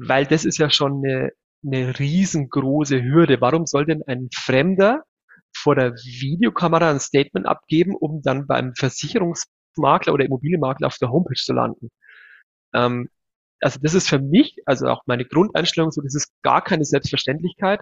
[0.00, 1.30] weil das ist ja schon eine,
[1.64, 3.40] eine riesengroße Hürde.
[3.40, 5.02] Warum soll denn ein Fremder
[5.54, 8.72] vor der Videokamera ein Statement abgeben, um dann beim
[9.74, 11.90] Versicherungsmakler oder Immobilienmakler auf der Homepage zu landen?
[12.74, 13.08] Ähm,
[13.60, 17.80] also das ist für mich, also auch meine Grundeinstellung, so das ist gar keine Selbstverständlichkeit.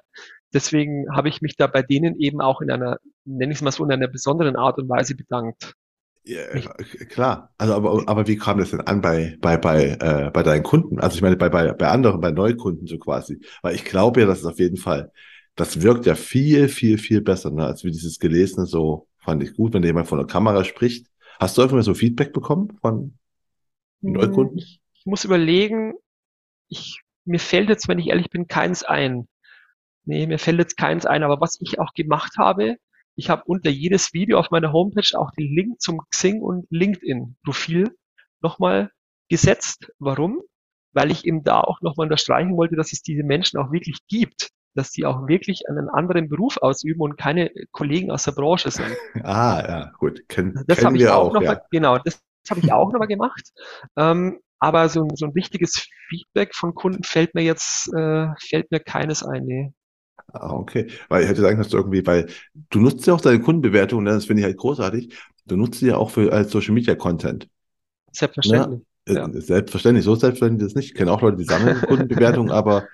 [0.53, 3.71] Deswegen habe ich mich da bei denen eben auch in einer, nenne ich es mal
[3.71, 5.75] so, in einer besonderen Art und Weise bedankt.
[6.25, 6.47] Ja,
[7.09, 7.55] klar.
[7.59, 10.99] Also, aber, aber wie kam das denn an bei, bei, bei, äh, bei deinen Kunden?
[10.99, 13.41] Also ich meine, bei, bei, bei anderen, bei Neukunden so quasi.
[13.63, 15.13] Weil ich glaube ja, dass es auf jeden Fall,
[15.55, 17.65] das wirkt ja viel, viel, viel besser, ne?
[17.65, 21.07] als wie dieses Gelesene so, fand ich gut, wenn jemand von der Kamera spricht.
[21.39, 23.17] Hast du einfach mal so Feedback bekommen von
[24.03, 24.59] hm, Neukunden?
[24.59, 25.95] Ich, ich muss überlegen,
[26.69, 29.29] ich, mir fällt jetzt, wenn ich ehrlich bin, keins ein.
[30.05, 32.77] Nee, mir fällt jetzt keins ein, aber was ich auch gemacht habe,
[33.15, 37.95] ich habe unter jedes Video auf meiner Homepage auch den Link zum Xing und LinkedIn-Profil
[38.41, 38.91] nochmal
[39.29, 39.93] gesetzt.
[39.99, 40.41] Warum?
[40.93, 44.51] Weil ich eben da auch nochmal unterstreichen wollte, dass es diese Menschen auch wirklich gibt,
[44.75, 48.97] dass die auch wirklich einen anderen Beruf ausüben und keine Kollegen aus der Branche sind.
[49.23, 50.23] Ah, ja, gut.
[50.29, 51.53] Ken, das habe ich auch, auch ja.
[51.53, 53.51] mal, genau, das habe ich auch nochmal gemacht.
[53.97, 58.81] Ähm, aber so, so ein wichtiges Feedback von Kunden fällt mir jetzt, äh, fällt mir
[58.81, 59.45] keines ein.
[59.45, 59.73] Nee.
[60.33, 60.89] Ah, okay.
[61.09, 62.27] Weil ich hätte sagen, dass du irgendwie, weil
[62.71, 64.11] du nutzt ja auch deine Kundenbewertung, ne?
[64.11, 65.15] das finde ich halt großartig.
[65.47, 67.49] Du nutzt sie ja auch für als Social Media Content.
[68.13, 68.81] Selbstverständlich.
[68.81, 69.15] Ne?
[69.15, 69.29] Ja.
[69.33, 70.91] Selbstverständlich, so selbstverständlich ist das nicht.
[70.91, 72.89] Ich kenne auch Leute, die sammeln Kundenbewertungen, aber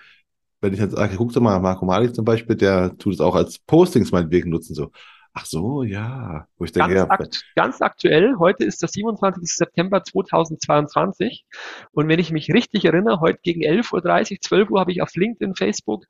[0.65, 3.35] wenn ich jetzt sage, guck doch mal, Marco Malik zum Beispiel, der tut es auch
[3.35, 4.91] als Postings meinetwegen nutzen, so.
[5.37, 6.47] Ach so, ja.
[6.57, 9.43] Wo ich denke, ganz, ja, akt ganz aktuell, heute ist der 27.
[9.45, 11.45] September 2022
[11.93, 15.15] und wenn ich mich richtig erinnere, heute gegen 11.30 Uhr, 12 Uhr habe ich auf
[15.15, 16.05] LinkedIn, Facebook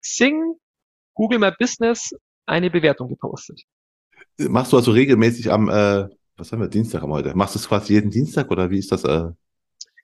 [0.00, 0.54] Xing,
[1.14, 2.14] Google My Business
[2.46, 3.62] eine Bewertung gepostet.
[4.38, 7.36] Machst du also regelmäßig am, äh, was haben wir, Dienstag am heute?
[7.36, 9.04] Machst du es quasi jeden Dienstag oder wie ist das?
[9.04, 9.32] Äh?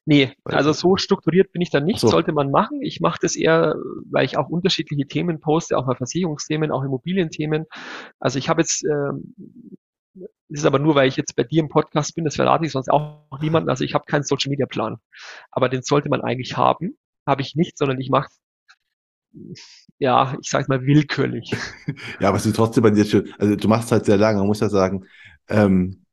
[0.04, 2.08] Nee, also so strukturiert bin ich da nicht, so.
[2.08, 2.80] sollte man machen.
[2.82, 3.74] Ich mache das eher,
[4.10, 7.66] weil ich auch unterschiedliche Themen poste, auch mal Versicherungsthemen, auch Immobilienthemen.
[8.18, 9.34] Also ich habe jetzt, ähm,
[10.14, 12.72] das ist aber nur, weil ich jetzt bei dir im Podcast bin, das verrate ich
[12.72, 13.68] sonst auch niemanden.
[13.68, 14.96] Also ich habe keinen Social Media Plan.
[15.50, 16.96] Aber den sollte man eigentlich haben.
[17.26, 18.28] Habe ich nicht, sondern ich mache
[19.98, 21.54] ja, ich sag mal willkürlich.
[22.20, 24.46] ja, aber es ist trotzdem bei dir schon, also du machst halt sehr lange, man
[24.46, 25.04] muss ja sagen,
[25.48, 26.04] ähm,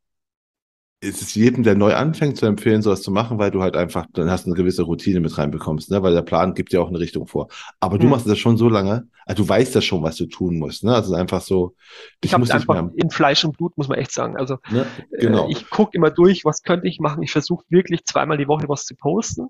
[1.08, 4.06] es ist jedem, der neu anfängt, zu empfehlen, sowas zu machen, weil du halt einfach,
[4.14, 6.01] dann hast du eine gewisse Routine mit reinbekommst, ne?
[6.03, 7.47] weil der Plan gibt dir auch eine Richtung vor.
[7.80, 8.12] Aber du hm.
[8.12, 10.84] machst das schon so lange, also du weißt ja schon, was du tun musst.
[10.84, 10.93] Ne?
[10.93, 11.76] Also einfach so.
[12.22, 14.38] Ich habe einfach in Fleisch und Blut, muss man echt sagen.
[14.38, 14.86] Also ne?
[15.12, 15.47] genau.
[15.47, 17.24] Äh, ich gucke immer durch, was könnte ich machen.
[17.24, 19.47] Ich versuche wirklich zweimal die Woche was zu posten.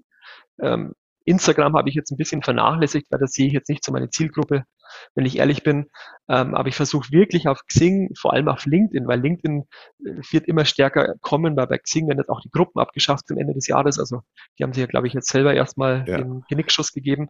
[0.62, 0.94] Ähm,
[1.26, 4.10] Instagram habe ich jetzt ein bisschen vernachlässigt, weil das sehe ich jetzt nicht zu meiner
[4.10, 4.64] Zielgruppe
[5.16, 5.90] wenn ich ehrlich bin.
[6.28, 9.62] Ähm, aber ich versuche wirklich auf Xing, vor allem auf LinkedIn, weil LinkedIn
[10.06, 13.38] äh, wird immer stärker kommen, weil bei Xing werden jetzt auch die Gruppen abgeschafft zum
[13.38, 14.00] Ende des Jahres.
[14.00, 14.22] Also
[14.58, 16.18] die haben sich ja, glaube ich, jetzt selber erstmal ja.
[16.18, 17.28] den Genickschuss gegeben.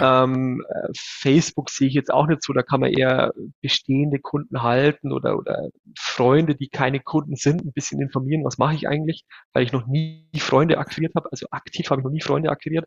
[0.00, 4.62] ähm, äh, Facebook sehe ich jetzt auch nicht so, da kann man eher bestehende Kunden
[4.62, 9.24] halten oder, oder Freunde, die keine Kunden sind, ein bisschen informieren, was mache ich eigentlich,
[9.52, 11.30] weil ich noch nie Freunde akquiriert habe.
[11.30, 12.86] Also aktiv habe ich noch nie Freunde akquiriert.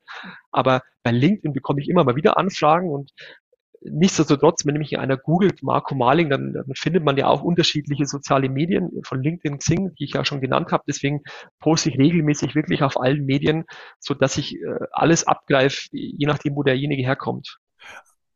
[0.51, 3.11] Aber bei LinkedIn bekomme ich immer mal wieder Anfragen und
[3.91, 8.49] nichtsdestotrotz, wenn nämlich einer googelt Marco Marling, dann, dann, findet man ja auch unterschiedliche soziale
[8.49, 10.83] Medien von LinkedIn, Xing, die ich ja schon genannt habe.
[10.88, 11.21] Deswegen
[11.59, 13.65] poste ich regelmäßig wirklich auf allen Medien,
[13.99, 17.57] so dass ich äh, alles abgreife, je nachdem, wo derjenige herkommt.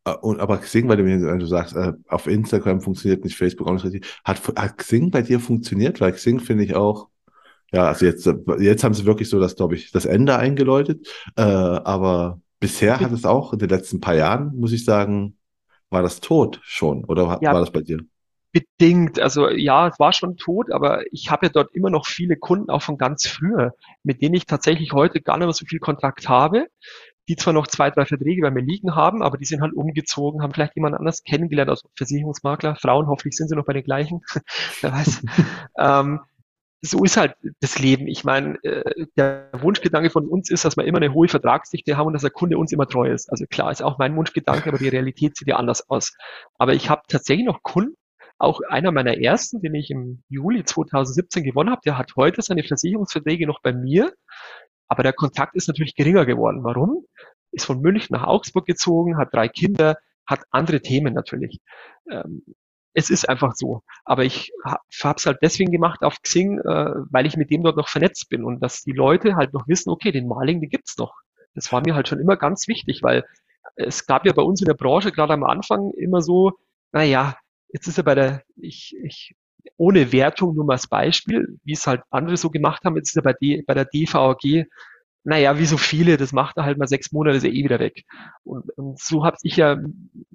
[0.05, 3.73] Äh, und, aber Xing, weil du, du sagst, äh, auf Instagram funktioniert nicht, Facebook auch
[3.73, 4.05] nicht richtig.
[4.23, 6.01] Hat, hat Xing bei dir funktioniert?
[6.01, 7.09] Weil Xing finde ich auch,
[7.71, 8.27] ja, also jetzt,
[8.59, 11.07] jetzt haben sie wirklich so das, glaube ich, das Ende eingeläutet.
[11.35, 15.37] Äh, aber bisher hat es auch in den letzten paar Jahren, muss ich sagen,
[15.89, 17.99] war das tot schon oder ja, war das bei dir?
[18.51, 19.19] Bedingt.
[19.19, 22.69] Also ja, es war schon tot, aber ich habe ja dort immer noch viele Kunden
[22.69, 23.73] auch von ganz früher,
[24.03, 26.67] mit denen ich tatsächlich heute gar nicht mehr so viel Kontakt habe,
[27.27, 30.41] die zwar noch zwei, drei Verträge bei mir liegen haben, aber die sind halt umgezogen,
[30.41, 34.21] haben vielleicht jemand anders kennengelernt, also Versicherungsmakler, Frauen, hoffentlich sind sie noch bei den gleichen,
[34.81, 35.21] wer weiß.
[35.77, 36.21] ähm,
[36.81, 38.07] so ist halt das Leben.
[38.07, 42.07] Ich meine, äh, der Wunschgedanke von uns ist, dass wir immer eine hohe Vertragsdichte haben
[42.07, 43.29] und dass der Kunde uns immer treu ist.
[43.29, 46.13] Also klar, ist auch mein Wunschgedanke, aber die Realität sieht ja anders aus.
[46.57, 47.95] Aber ich habe tatsächlich noch Kunden,
[48.37, 52.63] auch einer meiner ersten, den ich im Juli 2017 gewonnen habe, der hat heute seine
[52.63, 54.13] Versicherungsverträge noch bei mir,
[54.87, 56.63] aber der Kontakt ist natürlich geringer geworden.
[56.63, 57.05] Warum?
[57.51, 61.59] Ist von München nach Augsburg gezogen, hat drei Kinder, hat andere Themen natürlich.
[62.99, 63.81] Es ist einfach so.
[64.03, 67.77] Aber ich habe es halt deswegen gemacht auf Xing, äh, weil ich mit dem dort
[67.77, 70.97] noch vernetzt bin und dass die Leute halt noch wissen, okay, den Maling, den gibt's
[70.97, 71.13] noch.
[71.55, 73.23] Das war mir halt schon immer ganz wichtig, weil
[73.77, 76.51] es gab ja bei uns in der Branche gerade am Anfang immer so,
[76.91, 77.37] naja,
[77.71, 79.33] jetzt ist er bei der, ich, ich,
[79.77, 83.15] ohne Wertung nur mal als Beispiel, wie es halt andere so gemacht haben, jetzt ist
[83.15, 84.67] er bei, D, bei der DVAG
[85.29, 87.79] naja, wie so viele, das macht er halt mal sechs Monate, ist er eh wieder
[87.79, 88.03] weg.
[88.43, 89.77] Und, und so habe ich ja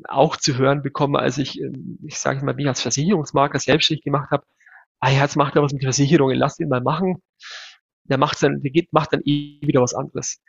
[0.08, 4.30] auch zu hören bekommen, als ich, ähm, ich sage mal, mich als Versicherungsmakler selbstständig gemacht
[4.30, 4.44] habe,
[5.00, 7.16] ah ja, jetzt macht er was mit Versicherungen, lass ihn mal machen.
[8.04, 10.40] Der macht dann, der geht, macht dann eh wieder was anderes.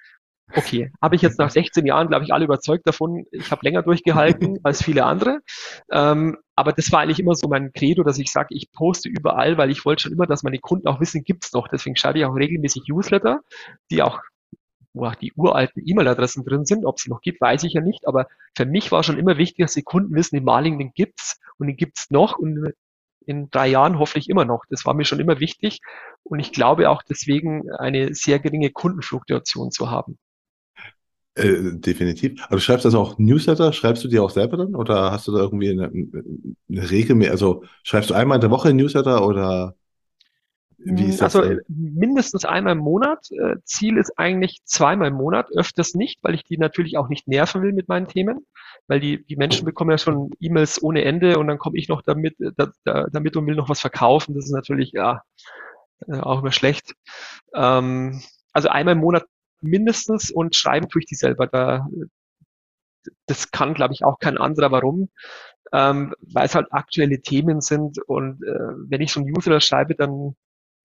[0.53, 3.25] Okay, habe ich jetzt nach 16 Jahren, glaube ich, alle überzeugt davon.
[3.31, 5.39] Ich habe länger durchgehalten als viele andere.
[5.91, 9.57] Ähm, aber das war eigentlich immer so mein Credo, dass ich sage, ich poste überall,
[9.57, 11.67] weil ich wollte schon immer, dass meine Kunden auch wissen, gibt's noch.
[11.67, 13.41] Deswegen schreibe ich auch regelmäßig Newsletter,
[13.89, 14.21] die auch
[14.95, 16.85] wo auch die uralten E-Mail-Adressen drin sind.
[16.85, 18.07] Ob sie noch gibt, weiß ich ja nicht.
[18.07, 21.39] Aber für mich war schon immer wichtig, dass die Kunden wissen, den Maling, den gibt's
[21.57, 22.73] und den gibt's noch und
[23.25, 24.65] in drei Jahren hoffentlich immer noch.
[24.69, 25.81] Das war mir schon immer wichtig.
[26.23, 30.17] Und ich glaube auch deswegen eine sehr geringe Kundenfluktuation zu haben.
[31.35, 32.41] Äh, definitiv.
[32.45, 34.75] Aber du schreibst also auch Newsletter, schreibst du die auch selber dann?
[34.75, 37.31] Oder hast du da irgendwie eine, eine Regel mehr?
[37.31, 39.75] Also schreibst du einmal in der Woche ein Newsletter oder
[40.85, 41.35] wie ist das?
[41.35, 41.61] Also denn?
[41.67, 43.29] mindestens einmal im Monat.
[43.31, 47.27] Äh, Ziel ist eigentlich zweimal im Monat, öfters nicht, weil ich die natürlich auch nicht
[47.27, 48.45] nerven will mit meinen Themen,
[48.87, 52.01] weil die, die Menschen bekommen ja schon E-Mails ohne Ende und dann komme ich noch
[52.01, 54.35] damit, äh, da, da, damit und will noch was verkaufen.
[54.35, 55.21] Das ist natürlich ja
[56.07, 56.93] auch immer schlecht.
[57.53, 58.21] Ähm,
[58.53, 59.25] also einmal im Monat
[59.61, 61.47] mindestens und schreiben tue ich die selber.
[61.47, 61.87] Da,
[63.25, 64.71] das kann, glaube ich, auch kein anderer.
[64.71, 65.09] Warum?
[65.73, 69.95] Ähm, weil es halt aktuelle Themen sind und äh, wenn ich so ein User schreibe,
[69.95, 70.35] dann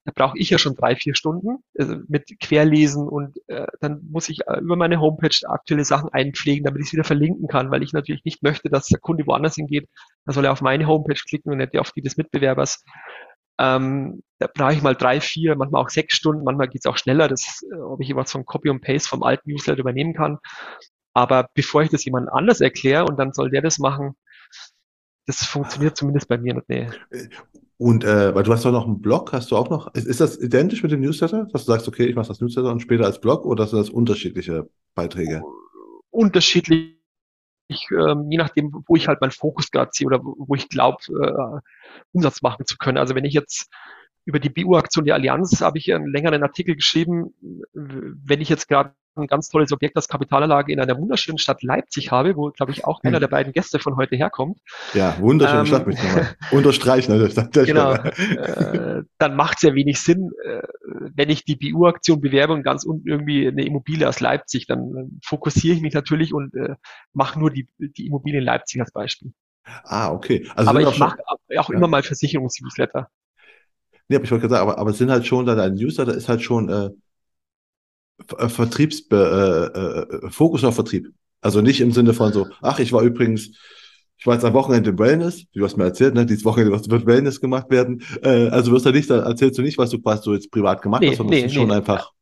[0.04, 4.28] da brauche ich ja schon drei, vier Stunden also mit Querlesen und äh, dann muss
[4.28, 7.82] ich äh, über meine Homepage aktuelle Sachen einpflegen, damit ich es wieder verlinken kann, weil
[7.82, 9.88] ich natürlich nicht möchte, dass der Kunde woanders hingeht.
[10.24, 12.82] Da soll er auf meine Homepage klicken und nicht auf die des Mitbewerbers.
[13.58, 16.96] Ähm, da brauche ich mal drei, vier, manchmal auch sechs Stunden, manchmal geht es auch
[16.96, 20.38] schneller, das, äh, ob ich was von Copy und Paste vom alten Newsletter übernehmen kann.
[21.12, 24.14] Aber bevor ich das jemand anders erkläre und dann soll der das machen,
[25.26, 26.68] das funktioniert zumindest bei mir nicht.
[26.68, 26.88] Nee.
[27.80, 30.20] Und äh, weil du hast doch noch einen Blog, hast du auch noch, ist, ist
[30.20, 33.06] das identisch mit dem Newsletter, dass du sagst, okay, ich mache das Newsletter und später
[33.06, 35.42] als Blog oder sind das unterschiedliche Beiträge?
[36.10, 36.98] Unterschiedlich
[37.68, 40.98] ich, ähm, je nachdem, wo ich halt meinen Fokus gerade ziehe oder wo ich glaube,
[41.08, 41.60] äh,
[42.12, 42.98] Umsatz machen zu können.
[42.98, 43.70] Also wenn ich jetzt
[44.26, 47.32] über die BU-Aktion der Allianz habe ich einen längeren Artikel geschrieben,
[47.72, 52.10] wenn ich jetzt gerade ein ganz tolles Objekt als Kapitalanlage in einer wunderschönen Stadt Leipzig
[52.10, 54.60] habe, wo, glaube ich, auch einer der beiden Gäste von heute herkommt.
[54.94, 57.12] Ja, wunderschöne ähm, Stadt, möchte ich nochmal unterstreichen.
[57.12, 60.62] Also, genau, äh, dann macht es ja wenig Sinn, äh,
[61.14, 65.74] wenn ich die BU-Aktion bewerbe und ganz unten irgendwie eine Immobilie aus Leipzig, dann fokussiere
[65.74, 66.76] ich mich natürlich und äh,
[67.12, 69.32] mache nur die, die Immobilie in Leipzig als Beispiel.
[69.84, 70.48] Ah, okay.
[70.54, 71.64] Also aber ich mache auch ja.
[71.70, 73.08] immer mal Versicherungsnewsletter.
[74.08, 76.28] Nee, aber ich wollte gerade sagen, aber, aber es sind halt schon, dein Newsletter ist
[76.28, 76.90] halt schon äh,
[78.26, 81.08] Vertriebs, äh, äh, Fokus auf Vertrieb.
[81.40, 83.50] Also nicht im Sinne von so, ach, ich war übrigens,
[84.18, 87.06] ich war jetzt am Wochenende im Wellness, du hast mir erzählt, ne, dieses Wochenende wird
[87.06, 88.02] Wellness gemacht werden.
[88.22, 90.82] Äh, also wirst du nicht, da erzählst du nicht, was du quasi so jetzt privat
[90.82, 91.62] gemacht nee, hast, sondern nee, es ist nee.
[91.62, 92.12] schon einfach.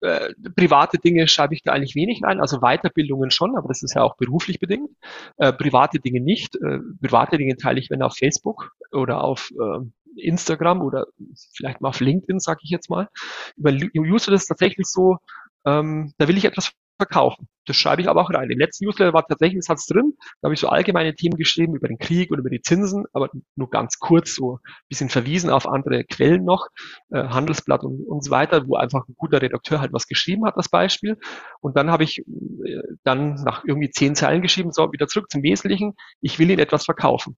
[0.00, 3.96] Äh, private Dinge schreibe ich da eigentlich wenig ein, also Weiterbildungen schon, aber das ist
[3.96, 4.90] ja auch beruflich bedingt.
[5.38, 6.54] Äh, private Dinge nicht.
[6.56, 9.80] Äh, private Dinge teile ich, wenn auf Facebook oder auf äh,
[10.20, 11.06] Instagram oder
[11.52, 13.08] vielleicht mal auf LinkedIn, sage ich jetzt mal.
[13.56, 15.18] Über User ist tatsächlich so,
[15.64, 17.48] ähm, da will ich etwas verkaufen.
[17.64, 18.50] Das schreibe ich aber auch rein.
[18.50, 21.76] Im letzten Newsletter war tatsächlich ein Satz drin, da habe ich so allgemeine Themen geschrieben
[21.76, 24.58] über den Krieg und über die Zinsen, aber nur ganz kurz, so ein
[24.88, 26.66] bisschen verwiesen auf andere Quellen noch,
[27.10, 30.56] äh, Handelsblatt und, und so weiter, wo einfach ein guter Redakteur halt was geschrieben hat,
[30.56, 31.18] als Beispiel.
[31.60, 35.42] Und dann habe ich äh, dann nach irgendwie zehn Zeilen geschrieben, so, wieder zurück zum
[35.42, 37.36] Wesentlichen, ich will Ihnen etwas verkaufen.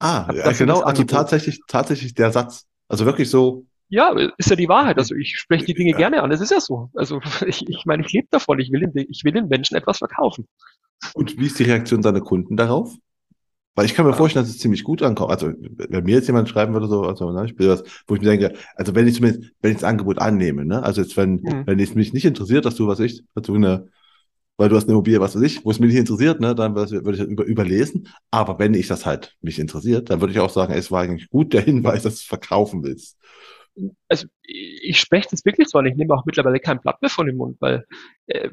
[0.00, 2.66] Ah, ja, genau, also tatsächlich, tatsächlich der Satz.
[2.88, 4.98] Also wirklich so, ja, ist ja die Wahrheit.
[4.98, 5.96] Also ich spreche die Dinge ja.
[5.96, 6.30] gerne an.
[6.30, 6.90] Das ist ja so.
[6.94, 8.58] Also ich, ich meine, ich lebe davon.
[8.58, 10.46] Ich will, den, ich will den Menschen etwas verkaufen.
[11.14, 12.94] Und wie ist die Reaktion deiner Kunden darauf?
[13.74, 15.30] Weil ich kann mir vorstellen, dass es ziemlich gut ankommt.
[15.30, 18.20] Also wenn mir jetzt jemand schreiben würde, so, also ne, ich will was, wo ich
[18.20, 21.34] mir denke, also wenn ich zumindest, wenn ich das Angebot annehme, ne, also jetzt wenn,
[21.34, 21.62] mhm.
[21.64, 23.88] wenn es mich nicht interessiert, dass du was ich, also eine,
[24.56, 26.74] weil du hast eine Immobilie, was weiß ich, wo es mich nicht interessiert, ne, dann
[26.74, 28.08] würde ich das über, überlesen.
[28.32, 31.30] Aber wenn ich das halt mich interessiert, dann würde ich auch sagen, es war eigentlich
[31.30, 33.16] gut der Hinweis, dass du es verkaufen willst
[34.08, 35.86] also ich spreche das wirklich so an.
[35.86, 37.84] Ich nehme auch mittlerweile kein Blatt mehr von dem Mund, weil
[38.26, 38.50] äh,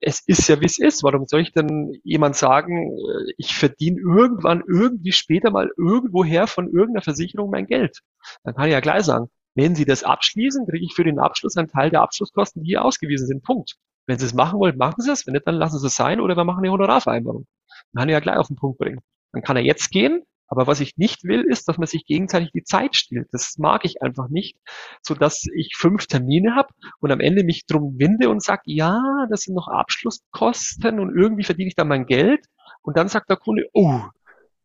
[0.00, 1.02] es ist ja, wie es ist.
[1.04, 6.66] Warum soll ich denn jemand sagen, äh, ich verdiene irgendwann irgendwie später mal irgendwoher von
[6.66, 8.00] irgendeiner Versicherung mein Geld?
[8.42, 11.56] Dann kann ich ja gleich sagen, wenn Sie das abschließen, kriege ich für den Abschluss
[11.56, 13.42] einen Teil der Abschlusskosten, die hier ausgewiesen sind.
[13.42, 13.76] Punkt.
[14.06, 15.26] Wenn Sie es machen wollen, machen Sie es.
[15.26, 17.46] Wenn nicht, dann lassen Sie es sein oder wir machen eine Honorarvereinbarung.
[17.92, 19.00] Dann kann ich ja gleich auf den Punkt bringen.
[19.32, 22.50] Dann kann er jetzt gehen, aber was ich nicht will, ist, dass man sich gegenseitig
[22.52, 23.26] die Zeit stiehlt.
[23.32, 24.58] Das mag ich einfach nicht,
[25.00, 26.68] so dass ich fünf Termine habe
[27.00, 29.00] und am Ende mich drum winde und sage, ja,
[29.30, 32.44] das sind noch Abschlusskosten und irgendwie verdiene ich da mein Geld.
[32.82, 34.02] Und dann sagt der Kunde, oh,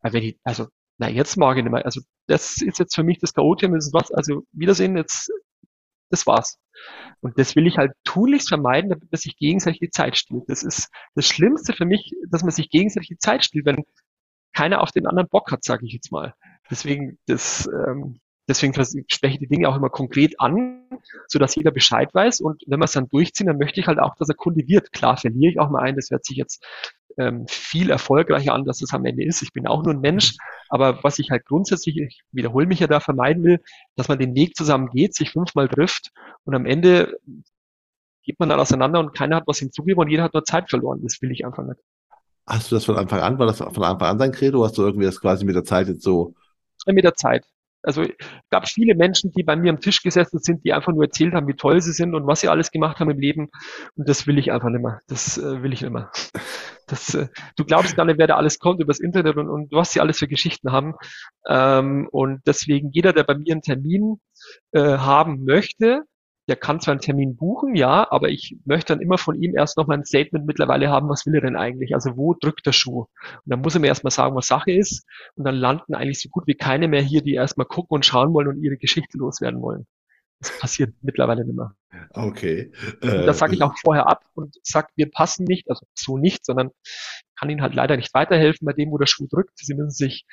[0.02, 0.66] wenn ich, also,
[0.98, 1.86] na, jetzt mag ich nicht mehr.
[1.86, 5.32] Also, das ist jetzt für mich das was, also, Wiedersehen, jetzt,
[6.10, 6.58] das war's.
[7.20, 10.44] Und das will ich halt tunlichst vermeiden, man sich gegenseitig die Zeit stiehlt.
[10.48, 13.64] Das ist das Schlimmste für mich, dass man sich gegenseitig die Zeit stiehlt.
[13.64, 13.84] Wenn,
[14.52, 16.34] keiner auf den anderen Bock hat, sage ich jetzt mal.
[16.70, 20.88] Deswegen, das, ähm, deswegen spreche ich die Dinge auch immer konkret an,
[21.26, 22.40] so dass jeder Bescheid weiß.
[22.40, 24.92] Und wenn wir es dann durchziehen, dann möchte ich halt auch, dass er Kunde wird.
[24.92, 25.96] Klar, verliere ich auch mal ein.
[25.96, 26.64] Das hört sich jetzt
[27.18, 29.42] ähm, viel erfolgreicher an, dass es am Ende ist.
[29.42, 30.36] Ich bin auch nur ein Mensch.
[30.68, 33.60] Aber was ich halt grundsätzlich, ich wiederhole mich ja da, vermeiden will,
[33.96, 36.10] dass man den Weg zusammen geht, sich fünfmal trifft
[36.44, 37.18] und am Ende
[38.22, 41.00] geht man dann auseinander und keiner hat was hinzugegeben und jeder hat nur Zeit verloren.
[41.02, 41.80] Das will ich einfach nicht.
[42.48, 43.38] Hast du das von Anfang an?
[43.38, 44.64] War das von Anfang an dein Credo?
[44.64, 46.34] Hast du irgendwie das quasi mit der Zeit jetzt so?
[46.86, 47.44] Mit der Zeit.
[47.82, 48.04] Also
[48.50, 51.46] gab viele Menschen, die bei mir am Tisch gesessen sind, die einfach nur erzählt haben,
[51.46, 53.50] wie toll sie sind und was sie alles gemacht haben im Leben.
[53.96, 55.00] Und das will ich einfach nicht mehr.
[55.06, 56.10] Das äh, will ich nicht mehr.
[56.86, 59.92] Das, äh, du glaubst gar nicht, wer da alles kommt übers Internet und, und was
[59.92, 60.94] sie alles für Geschichten haben.
[61.46, 64.20] Ähm, und deswegen jeder, der bei mir einen Termin
[64.72, 66.04] äh, haben möchte,
[66.48, 69.76] der kann zwar einen Termin buchen, ja, aber ich möchte dann immer von ihm erst
[69.76, 71.94] noch mal ein Statement mittlerweile haben, was will er denn eigentlich?
[71.94, 73.00] Also wo drückt der Schuh?
[73.00, 75.06] Und dann muss er mir erstmal sagen, was Sache ist.
[75.36, 78.32] Und dann landen eigentlich so gut wie keine mehr hier, die erstmal gucken und schauen
[78.32, 79.86] wollen und ihre Geschichte loswerden wollen.
[80.40, 81.74] Das passiert mittlerweile nicht mehr.
[82.10, 82.72] Okay.
[83.02, 86.46] Äh, das sage ich auch vorher ab und sage, wir passen nicht, also so nicht,
[86.46, 86.70] sondern
[87.36, 89.58] kann Ihnen halt leider nicht weiterhelfen bei dem, wo der Schuh drückt.
[89.58, 90.24] Sie müssen sich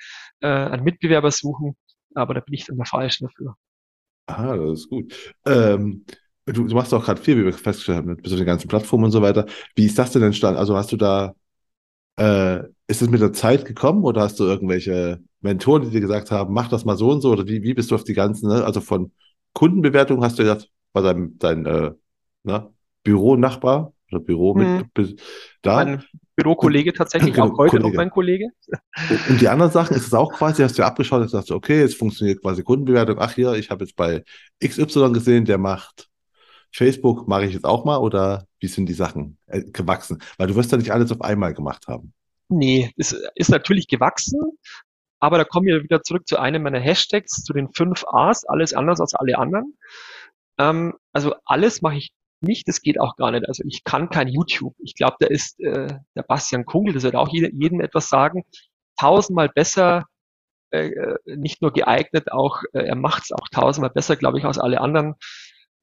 [0.41, 1.75] äh, einen Mitbewerber suchen,
[2.13, 3.55] aber da bin ich dann der Falsche dafür.
[4.27, 5.13] Ah, das ist gut.
[5.45, 6.05] Ähm,
[6.45, 9.11] du, du machst auch gerade viel, wie wir festgestellt haben, mit den ganzen Plattformen und
[9.11, 9.45] so weiter.
[9.75, 10.59] Wie ist das denn entstanden?
[10.59, 11.35] Also hast du da,
[12.17, 16.31] äh, ist es mit der Zeit gekommen oder hast du irgendwelche Mentoren, die dir gesagt
[16.31, 17.31] haben, mach das mal so und so?
[17.31, 18.63] Oder wie, wie bist du auf die ganzen, ne?
[18.65, 19.11] also von
[19.53, 21.91] Kundenbewertung hast du gesagt, war dein, dein äh,
[22.43, 22.73] ne?
[23.03, 25.17] Büro-Nachbar oder Büro mit hm.
[25.61, 25.85] da?
[25.85, 26.03] Mein
[26.35, 27.89] Bürokollege tatsächlich, genau, auch heute Kollege.
[27.89, 28.49] noch mein Kollege.
[29.29, 31.79] Und die anderen Sachen, ist es auch quasi, hast du ja abgeschaut und sagst, okay,
[31.79, 33.17] jetzt funktioniert quasi Kundenbewertung.
[33.19, 34.23] Ach hier, ich habe jetzt bei
[34.63, 36.09] XY gesehen, der macht
[36.71, 40.21] Facebook, mache ich jetzt auch mal oder wie sind die Sachen äh, gewachsen?
[40.37, 42.13] Weil du wirst ja nicht alles auf einmal gemacht haben.
[42.49, 44.39] Nee, es ist natürlich gewachsen,
[45.19, 48.73] aber da kommen wir wieder zurück zu einem meiner Hashtags, zu den fünf A's, alles
[48.73, 49.77] anders als alle anderen.
[50.57, 52.11] Ähm, also alles mache ich
[52.45, 53.47] nicht, das geht auch gar nicht.
[53.47, 54.75] Also ich kann kein YouTube.
[54.79, 58.45] Ich glaube, da ist äh, der Bastian Kungel, das wird auch jeder, jedem etwas sagen,
[58.97, 60.05] tausendmal besser,
[60.71, 64.45] äh, äh nicht nur geeignet, auch äh, er macht es auch tausendmal besser, glaube ich,
[64.45, 65.15] als alle anderen.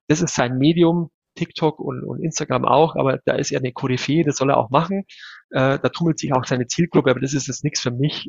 [0.09, 4.24] Das ist sein Medium, TikTok und, und Instagram auch, aber da ist er eine Koryphäe,
[4.24, 5.05] das soll er auch machen.
[5.53, 8.29] Äh, da tummelt sich auch seine Zielgruppe, aber das ist jetzt nichts für mich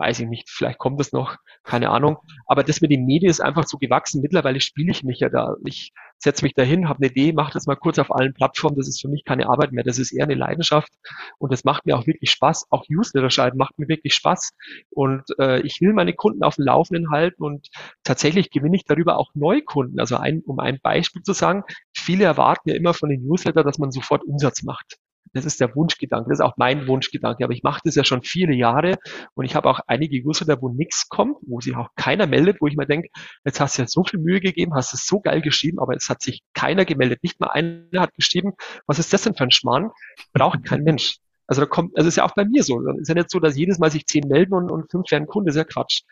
[0.00, 2.16] weiß ich nicht, vielleicht kommt es noch, keine Ahnung.
[2.46, 4.22] Aber das mit den Medien ist einfach so gewachsen.
[4.22, 5.56] Mittlerweile spiele ich mich ja da.
[5.66, 8.76] Ich setze mich dahin, habe eine Idee, mache das mal kurz auf allen Plattformen.
[8.78, 9.84] Das ist für mich keine Arbeit mehr.
[9.84, 10.90] Das ist eher eine Leidenschaft
[11.38, 12.68] und das macht mir auch wirklich Spaß.
[12.70, 14.52] Auch Newsletter schreiben macht mir wirklich Spaß.
[14.88, 17.68] Und äh, ich will meine Kunden auf dem Laufenden halten und
[18.02, 20.00] tatsächlich gewinne ich darüber auch Neukunden.
[20.00, 21.62] Also ein, um ein Beispiel zu sagen,
[21.94, 24.96] viele erwarten ja immer von den Newsletter, dass man sofort Umsatz macht.
[25.32, 27.44] Das ist der Wunschgedanke, das ist auch mein Wunschgedanke.
[27.44, 28.96] Aber ich mache das ja schon viele Jahre
[29.34, 32.66] und ich habe auch einige Newsletter, wo nichts kommt, wo sich auch keiner meldet, wo
[32.66, 33.08] ich mir denke,
[33.44, 36.08] jetzt hast du ja so viel Mühe gegeben, hast es so geil geschrieben, aber es
[36.08, 37.22] hat sich keiner gemeldet.
[37.22, 38.54] Nicht mal einer hat geschrieben,
[38.86, 39.90] was ist das denn für ein Schmarrn?
[40.32, 41.18] Braucht kein Mensch.
[41.46, 42.80] Also da kommt, also ist ja auch bei mir so.
[42.92, 45.26] Es ist ja nicht so, dass jedes Mal sich zehn melden und, und fünf werden
[45.26, 46.02] Kunde, das ist ja Quatsch.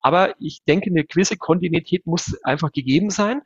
[0.00, 3.42] Aber ich denke, eine gewisse Kontinuität muss einfach gegeben sein.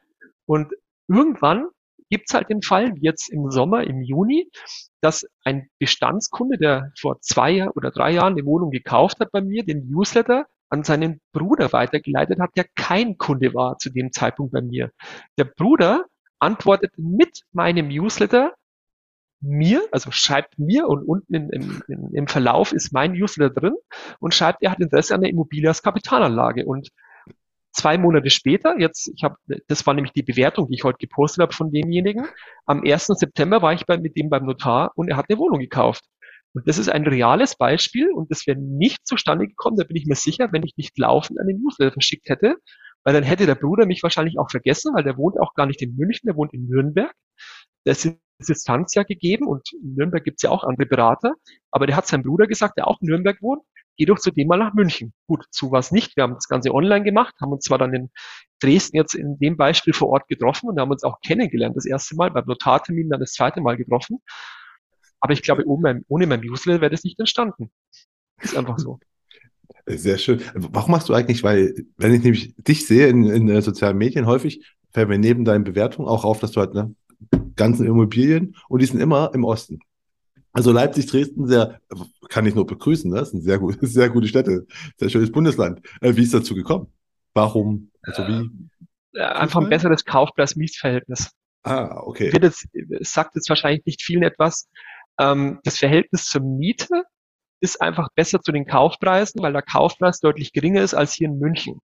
[0.47, 0.73] Und
[1.09, 1.67] irgendwann
[2.13, 4.51] gibt es halt den Fall, wie jetzt im Sommer, im Juni,
[5.01, 9.65] dass ein Bestandskunde, der vor zwei oder drei Jahren eine Wohnung gekauft hat bei mir,
[9.65, 14.61] den Newsletter an seinen Bruder weitergeleitet hat, der kein Kunde war zu dem Zeitpunkt bei
[14.61, 14.91] mir.
[15.39, 16.05] Der Bruder
[16.39, 18.53] antwortet mit meinem Newsletter
[19.41, 23.75] mir, also schreibt mir und unten in, in, im Verlauf ist mein Newsletter drin
[24.21, 26.67] und schreibt, er hat Interesse an der Immobilie als Kapitalanlage.
[26.67, 26.91] Und
[27.73, 29.37] zwei Monate später, jetzt, ich habe,
[29.69, 32.27] das war nämlich die Bewertung, die ich heute gepostet habe von demjenigen.
[32.67, 33.07] Am 1.
[33.07, 36.05] September war ich bei, mit dem beim Notar und er hat eine Wohnung gekauft.
[36.55, 40.07] Und das ist ein reales Beispiel und das wäre nicht zustande gekommen, da bin ich
[40.07, 42.57] mir sicher, wenn ich nicht laufend einen Newsletter verschickt hätte,
[43.05, 45.81] weil dann hätte der Bruder mich wahrscheinlich auch vergessen, weil der wohnt auch gar nicht
[45.81, 47.13] in München, der wohnt in Nürnberg.
[47.85, 48.19] Das ist
[48.49, 51.35] Distanz ja gegeben und in Nürnberg gibt's ja auch andere Berater,
[51.71, 53.63] aber der hat seinem Bruder gesagt, der auch in Nürnberg wohnt,
[53.97, 55.13] geh doch zu dem mal nach München.
[55.27, 56.17] Gut, zu was nicht.
[56.17, 58.11] Wir haben das Ganze online gemacht, haben uns zwar dann in
[58.61, 62.17] Dresden jetzt in dem Beispiel vor Ort getroffen und haben uns auch kennengelernt, das erste
[62.17, 64.23] Mal, beim Notartermin dann das zweite Mal getroffen.
[65.21, 67.71] Aber ich glaube, ohne mein, ohne mein Newsletter wäre das nicht entstanden.
[68.41, 68.99] Ist einfach so.
[69.87, 70.41] Sehr schön.
[70.55, 74.65] Warum machst du eigentlich, weil, wenn ich nämlich dich sehe in, in sozialen Medien häufig,
[74.91, 76.95] fällt mir neben deinen Bewertungen auch auf, dass du halt ne,
[77.57, 79.81] ganzen Immobilien und die sind immer im Osten.
[80.53, 81.81] Also Leipzig, Dresden, sehr,
[82.29, 83.21] kann ich nur begrüßen, ne?
[83.21, 84.67] das sind sehr, gut, sehr gute Städte,
[84.99, 85.81] sehr schönes Bundesland.
[86.01, 86.93] Äh, wie ist dazu gekommen?
[87.35, 87.91] Warum?
[88.03, 88.51] Also wie?
[89.15, 91.31] Äh, einfach ein besseres Kaufpreis-Mietverhältnis.
[91.63, 92.33] Ah, okay.
[92.33, 92.67] Wird jetzt,
[93.01, 94.69] sagt jetzt wahrscheinlich nicht vielen etwas.
[95.19, 97.05] Ähm, das Verhältnis zur Miete
[97.61, 101.39] ist einfach besser zu den Kaufpreisen, weil der Kaufpreis deutlich geringer ist als hier in
[101.39, 101.81] München.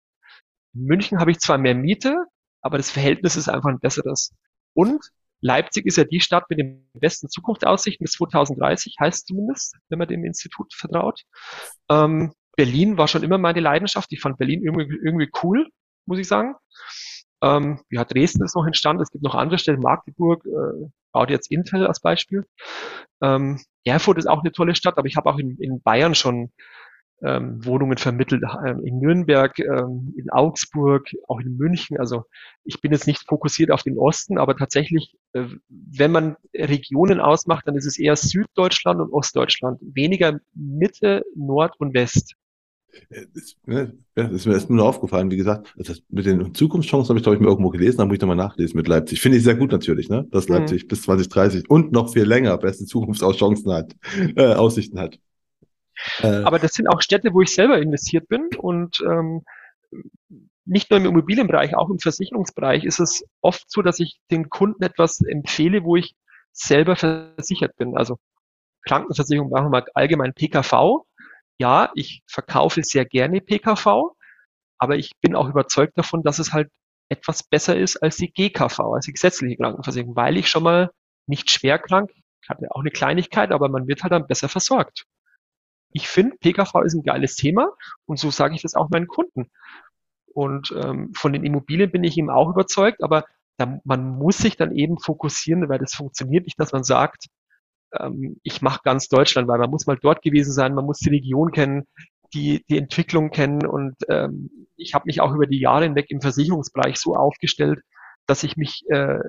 [0.74, 2.16] In München habe ich zwar mehr Miete,
[2.60, 4.32] aber das Verhältnis ist einfach ein besseres.
[4.72, 5.10] Und
[5.44, 10.08] Leipzig ist ja die Stadt mit den besten Zukunftsaussichten bis 2030, heißt zumindest, wenn man
[10.08, 11.20] dem Institut vertraut.
[11.90, 14.10] Ähm, Berlin war schon immer meine Leidenschaft.
[14.12, 15.68] Ich fand Berlin irgendwie, irgendwie cool,
[16.06, 16.54] muss ich sagen.
[17.42, 19.02] Ähm, ja, Dresden ist noch entstanden.
[19.02, 22.46] Es gibt noch andere Städte, Magdeburg, äh, baut jetzt Intel als Beispiel.
[23.22, 26.52] Ähm, Erfurt ist auch eine tolle Stadt, aber ich habe auch in, in Bayern schon
[27.24, 31.98] ähm, Wohnungen vermittelt, ähm, in Nürnberg, ähm, in Augsburg, auch in München.
[31.98, 32.24] Also
[32.64, 37.66] ich bin jetzt nicht fokussiert auf den Osten, aber tatsächlich, äh, wenn man Regionen ausmacht,
[37.66, 42.34] dann ist es eher Süddeutschland und Ostdeutschland, weniger Mitte, Nord und West.
[43.10, 47.18] Das, ne, das ist mir erst nur aufgefallen, wie gesagt, das mit den Zukunftschancen habe
[47.18, 49.20] ich, glaube ich, mir irgendwo gelesen, da muss ich nochmal nachlesen mit Leipzig.
[49.20, 50.26] Finde ich sehr gut natürlich, ne?
[50.30, 50.54] dass mhm.
[50.56, 50.88] Leipzig mhm.
[50.88, 53.96] bis 2030 und noch viel länger beste Zukunftschancen hat,
[54.36, 55.18] äh, Aussichten hat.
[56.20, 59.42] Äh, Aber das sind auch Städte, wo ich selber investiert bin und ähm,
[60.66, 64.82] nicht nur im Immobilienbereich, auch im Versicherungsbereich ist es oft so, dass ich den Kunden
[64.82, 66.14] etwas empfehle, wo ich
[66.52, 67.96] selber versichert bin.
[67.96, 68.18] Also
[68.86, 71.04] Krankenversicherung machen wir mal allgemein PKV.
[71.58, 74.14] Ja, ich verkaufe sehr gerne PKV,
[74.78, 76.70] aber ich bin auch überzeugt davon, dass es halt
[77.10, 80.90] etwas besser ist als die GKV, als die gesetzliche Krankenversicherung, weil ich schon mal
[81.26, 82.10] nicht schwer krank,
[82.48, 85.04] hatte auch eine Kleinigkeit, aber man wird halt dann besser versorgt
[85.94, 87.70] ich finde, PKV ist ein geiles Thema
[88.04, 89.50] und so sage ich das auch meinen Kunden.
[90.26, 93.24] Und ähm, von den Immobilien bin ich eben auch überzeugt, aber
[93.56, 97.26] da, man muss sich dann eben fokussieren, weil das funktioniert nicht, dass man sagt,
[97.92, 101.10] ähm, ich mache ganz Deutschland, weil man muss mal dort gewesen sein, man muss die
[101.10, 101.86] Region kennen,
[102.34, 106.20] die, die Entwicklung kennen und ähm, ich habe mich auch über die Jahre hinweg im
[106.20, 107.78] Versicherungsbereich so aufgestellt,
[108.26, 109.20] dass ich mich äh,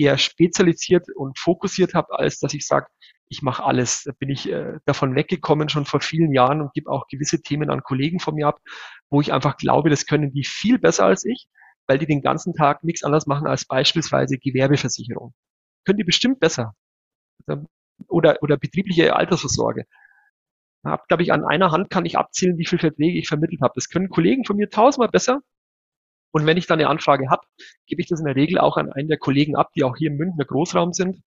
[0.00, 2.86] eher spezialisiert und fokussiert habe, als dass ich sage,
[3.28, 4.04] ich mache alles.
[4.04, 7.70] Da bin ich äh, davon weggekommen schon vor vielen Jahren und gebe auch gewisse Themen
[7.70, 8.60] an Kollegen von mir ab,
[9.08, 11.46] wo ich einfach glaube, das können die viel besser als ich,
[11.86, 15.32] weil die den ganzen Tag nichts anderes machen als beispielsweise Gewerbeversicherung.
[15.84, 16.74] Können die bestimmt besser.
[18.08, 19.84] Oder, oder betriebliche Altersvorsorge.
[20.84, 23.72] Hab, glaube ich, an einer Hand kann ich abzählen, wie viele Verträge ich vermittelt habe.
[23.74, 25.40] Das können Kollegen von mir tausendmal besser.
[26.32, 27.42] Und wenn ich dann eine Anfrage habe,
[27.86, 30.10] gebe ich das in der Regel auch an einen der Kollegen ab, die auch hier
[30.10, 31.22] im Münchner Großraum sind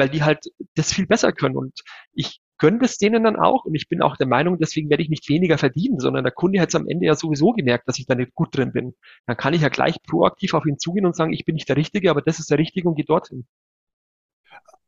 [0.00, 1.56] weil die halt das viel besser können.
[1.56, 1.80] Und
[2.12, 5.08] ich gönne das denen dann auch und ich bin auch der Meinung, deswegen werde ich
[5.08, 8.06] nicht weniger verdienen, sondern der Kunde hat es am Ende ja sowieso gemerkt, dass ich
[8.06, 8.94] da nicht gut drin bin.
[9.26, 11.76] Dann kann ich ja gleich proaktiv auf ihn zugehen und sagen, ich bin nicht der
[11.76, 13.46] Richtige, aber das ist der Richtige und geh dorthin.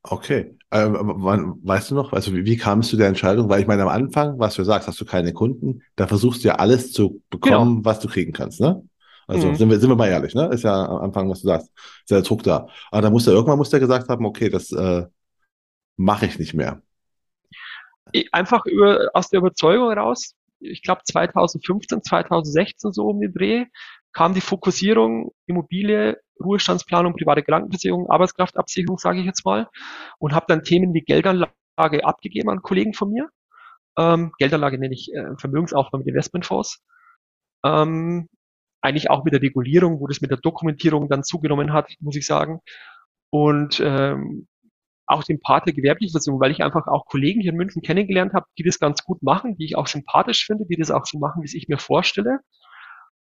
[0.04, 0.56] Okay.
[0.72, 0.96] Ähm,
[1.62, 3.48] weißt du noch, also wie, wie kamst du der Entscheidung?
[3.48, 6.48] Weil ich meine, am Anfang, was du sagst, hast du keine Kunden, da versuchst du
[6.48, 7.84] ja alles zu bekommen, genau.
[7.84, 8.82] was du kriegen kannst, ne?
[9.32, 9.54] Also mhm.
[9.56, 10.46] sind, wir, sind wir mal ehrlich, ne?
[10.52, 12.68] Ist ja am Anfang, was du sagst, ist ja der Druck da.
[12.90, 15.06] Aber da muss er irgendwann muss der gesagt haben, okay, das, äh,
[15.96, 16.82] mache ich nicht mehr?
[18.32, 23.66] Einfach über, aus der Überzeugung heraus, ich glaube 2015, 2016 so um den Dreh,
[24.12, 29.68] kam die Fokussierung Immobilie, Ruhestandsplanung, private Krankenversicherung, Arbeitskraftabsicherung, sage ich jetzt mal,
[30.18, 33.28] und habe dann Themen wie Geldanlage abgegeben an Kollegen von mir.
[33.96, 36.82] Ähm, Geldanlage nenne ich äh, Vermögensaufbau mit Investmentfonds.
[37.64, 38.28] Ähm,
[38.82, 42.26] eigentlich auch mit der Regulierung, wo das mit der Dokumentierung dann zugenommen hat, muss ich
[42.26, 42.60] sagen.
[43.30, 44.46] Und ähm,
[45.06, 48.34] auch den Part der gewerblichen Versicherung, weil ich einfach auch Kollegen hier in München kennengelernt
[48.34, 51.18] habe, die das ganz gut machen, die ich auch sympathisch finde, die das auch so
[51.18, 52.40] machen, wie es ich mir vorstelle.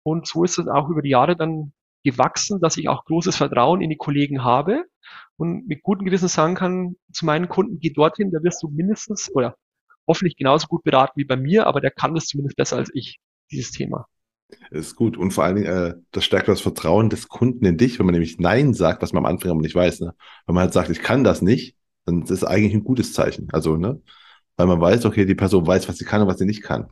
[0.03, 1.73] Und so ist es auch über die Jahre dann
[2.03, 4.85] gewachsen, dass ich auch großes Vertrauen in die Kollegen habe
[5.37, 9.33] und mit gutem Gewissen sagen kann zu meinen Kunden, geh dorthin, da wirst du mindestens
[9.33, 9.55] oder
[10.07, 13.19] hoffentlich genauso gut beraten wie bei mir, aber der kann das zumindest besser als ich,
[13.51, 14.05] dieses Thema.
[14.71, 15.17] Ist gut.
[15.17, 18.13] Und vor allen Dingen, äh, das stärkt das Vertrauen des Kunden in dich, wenn man
[18.13, 20.01] nämlich Nein sagt, was man am Anfang aber nicht weiß.
[20.01, 20.13] Ne?
[20.45, 21.75] Wenn man halt sagt, ich kann das nicht,
[22.05, 23.47] dann ist das eigentlich ein gutes Zeichen.
[23.51, 24.01] Also, ne?
[24.57, 26.89] Weil man weiß, okay, die Person weiß, was sie kann und was sie nicht kann.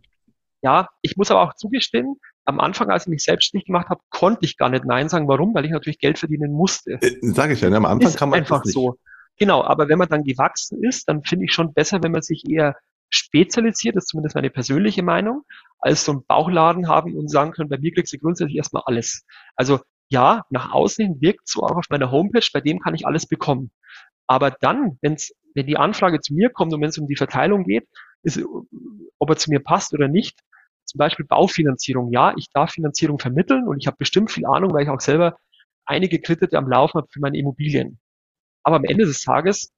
[0.63, 2.15] Ja, ich muss aber auch zugestehen,
[2.45, 5.27] am Anfang, als ich mich selbstständig gemacht habe, konnte ich gar nicht Nein sagen.
[5.27, 5.53] Warum?
[5.53, 6.93] Weil ich natürlich Geld verdienen musste.
[7.01, 7.77] Äh, Sage ich ja, ne?
[7.77, 8.97] am Anfang ist kann man einfach so.
[9.37, 12.43] Genau, aber wenn man dann gewachsen ist, dann finde ich schon besser, wenn man sich
[12.47, 12.75] eher
[13.11, 15.43] spezialisiert, das ist zumindest meine persönliche Meinung,
[15.79, 19.25] als so einen Bauchladen haben und sagen können, bei mir kriegst du grundsätzlich erstmal alles.
[19.55, 19.79] Also
[20.09, 23.27] ja, nach außen hin wirkt so auch auf meiner Homepage, bei dem kann ich alles
[23.27, 23.71] bekommen.
[24.27, 27.63] Aber dann, wenn's, wenn die Anfrage zu mir kommt und wenn es um die Verteilung
[27.63, 27.87] geht,
[28.23, 28.41] ist,
[29.19, 30.39] ob er zu mir passt oder nicht,
[30.85, 32.11] zum Beispiel Baufinanzierung.
[32.11, 35.37] Ja, ich darf Finanzierung vermitteln und ich habe bestimmt viel Ahnung, weil ich auch selber
[35.85, 37.99] einige Kredite am Laufen habe für meine Immobilien.
[38.63, 39.71] Aber am Ende des Tages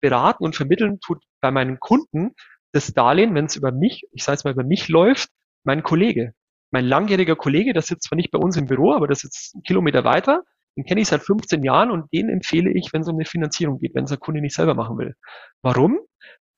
[0.00, 2.34] beraten und vermitteln tut bei meinen Kunden
[2.72, 5.30] das Darlehen, wenn es über mich, ich sage jetzt mal über mich läuft,
[5.64, 6.32] mein Kollege.
[6.70, 9.62] Mein langjähriger Kollege, der sitzt zwar nicht bei uns im Büro, aber der sitzt einen
[9.62, 10.42] Kilometer weiter,
[10.76, 13.80] den kenne ich seit 15 Jahren und den empfehle ich, wenn es um eine Finanzierung
[13.80, 15.14] geht, wenn es der Kunde nicht selber machen will.
[15.62, 15.98] Warum?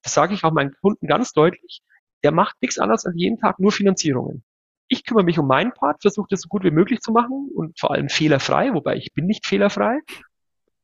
[0.03, 1.81] Das sage ich auch meinen Kunden ganz deutlich.
[2.23, 4.45] Der macht nichts anderes als jeden Tag nur Finanzierungen.
[4.89, 7.79] Ich kümmere mich um meinen Part, versuche das so gut wie möglich zu machen und
[7.79, 10.01] vor allem fehlerfrei, wobei ich bin nicht fehlerfrei.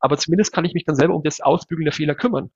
[0.01, 2.51] Aber zumindest kann ich mich dann selber um das Ausbügeln der Fehler kümmern.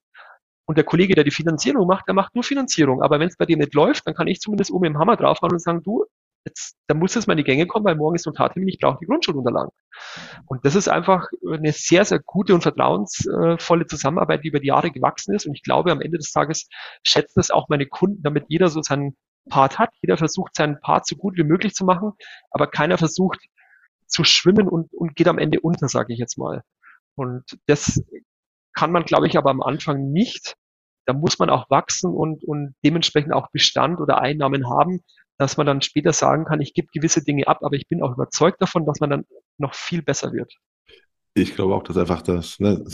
[0.67, 3.03] Und der Kollege, der die Finanzierung macht, der macht nur Finanzierung.
[3.03, 5.53] Aber wenn es bei dem nicht läuft, dann kann ich zumindest oben im Hammer draufhauen
[5.53, 6.05] und sagen, du,
[6.45, 8.99] jetzt, da muss jetzt mal in die Gänge kommen, weil morgen ist Notartermin, ich brauche
[9.01, 9.73] die Grundschulunterlagen.
[10.47, 14.91] Und das ist einfach eine sehr, sehr gute und vertrauensvolle Zusammenarbeit, die über die Jahre
[14.91, 15.47] gewachsen ist.
[15.47, 16.69] Und ich glaube, am Ende des Tages
[17.03, 19.17] schätzen das auch meine Kunden, damit jeder so seinen
[19.49, 19.91] Part hat.
[20.03, 22.13] Jeder versucht, seinen Part so gut wie möglich zu machen,
[22.51, 23.41] aber keiner versucht
[24.07, 26.63] zu schwimmen und, und geht am Ende unter, sage ich jetzt mal.
[27.21, 28.03] Und das
[28.75, 30.55] kann man, glaube ich, aber am Anfang nicht.
[31.07, 35.01] Da muss man auch wachsen und, und dementsprechend auch Bestand oder Einnahmen haben,
[35.39, 38.13] dass man dann später sagen kann, ich gebe gewisse Dinge ab, aber ich bin auch
[38.13, 39.25] überzeugt davon, dass man dann
[39.59, 40.55] noch viel besser wird.
[41.35, 42.85] Ich glaube auch, dass einfach das, ne,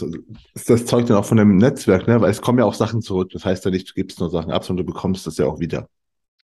[0.67, 3.31] das zeugt dann auch von dem Netzwerk, ne, weil es kommen ja auch Sachen zurück.
[3.33, 5.59] Das heißt ja nicht, du gibst nur Sachen ab, sondern du bekommst das ja auch
[5.59, 5.89] wieder.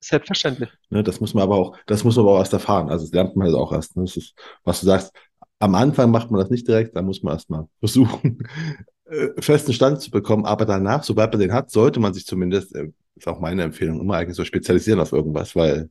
[0.02, 0.69] Selbstverständlich.
[0.89, 2.89] Ne, das muss man aber auch, das muss man aber auch erst erfahren.
[2.89, 3.95] Also das lernt man halt auch erst.
[3.95, 4.03] Ne?
[4.03, 5.14] Das ist, was du sagst,
[5.60, 8.48] am Anfang macht man das nicht direkt, da muss man erstmal versuchen,
[9.06, 10.45] äh, festen Stand zu bekommen.
[10.45, 13.99] Aber danach, sobald man den hat, sollte man sich zumindest, äh, ist auch meine Empfehlung,
[13.99, 15.90] immer eigentlich so spezialisieren auf irgendwas, weil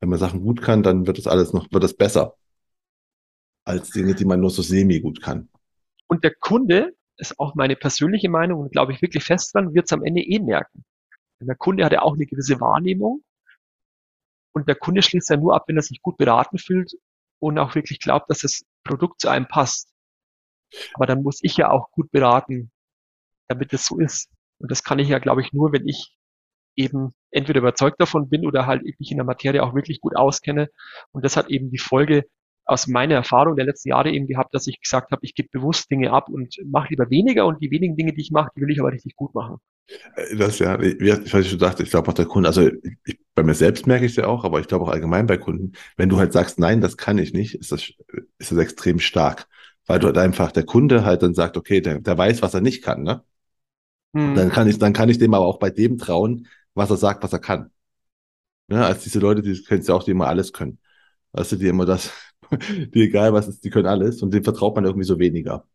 [0.00, 2.36] wenn man Sachen gut kann, dann wird das alles noch, wird das besser
[3.64, 5.48] als Dinge, die man nur so semi gut kann.
[6.08, 6.92] Und der Kunde,
[7.22, 10.20] ist auch meine persönliche Meinung und glaube ich wirklich fest dran, wird es am Ende
[10.20, 10.84] eh merken.
[11.40, 13.22] Denn der Kunde hat ja auch eine gewisse Wahrnehmung
[14.52, 16.92] und der Kunde schließt ja nur ab, wenn er sich gut beraten fühlt
[17.38, 19.92] und auch wirklich glaubt, dass das Produkt zu einem passt.
[20.94, 22.70] Aber dann muss ich ja auch gut beraten,
[23.48, 24.30] damit es so ist.
[24.58, 26.16] Und das kann ich ja, glaube ich, nur, wenn ich
[26.76, 30.68] eben entweder überzeugt davon bin oder halt mich in der Materie auch wirklich gut auskenne.
[31.10, 32.24] Und das hat eben die Folge
[32.64, 35.90] aus meiner Erfahrung der letzten Jahre eben gehabt, dass ich gesagt habe, ich gebe bewusst
[35.90, 38.70] Dinge ab und mache lieber weniger und die wenigen Dinge, die ich mache, die will
[38.70, 39.56] ich aber richtig gut machen.
[40.14, 42.70] Äh, das ja, wie ich, schon dachte, ich glaube auch der Kunde, also
[43.04, 45.38] ich, bei mir selbst merke ich es ja auch, aber ich glaube auch allgemein bei
[45.38, 47.92] Kunden, wenn du halt sagst, nein, das kann ich nicht, ist das,
[48.38, 49.48] ist das extrem stark.
[49.86, 52.60] Weil du halt einfach der Kunde halt dann sagt, okay, der, der weiß, was er
[52.60, 53.24] nicht kann, ne?
[54.14, 54.34] Hm.
[54.34, 57.22] Dann kann ich, dann kann ich dem aber auch bei dem trauen, was er sagt,
[57.22, 57.70] was er kann.
[58.68, 58.84] Ne?
[58.84, 60.78] Als diese Leute, die kennst du auch, die immer alles können.
[61.32, 62.12] Weißt du, die immer das,
[62.94, 65.66] die egal was ist, die können alles und dem vertraut man irgendwie so weniger.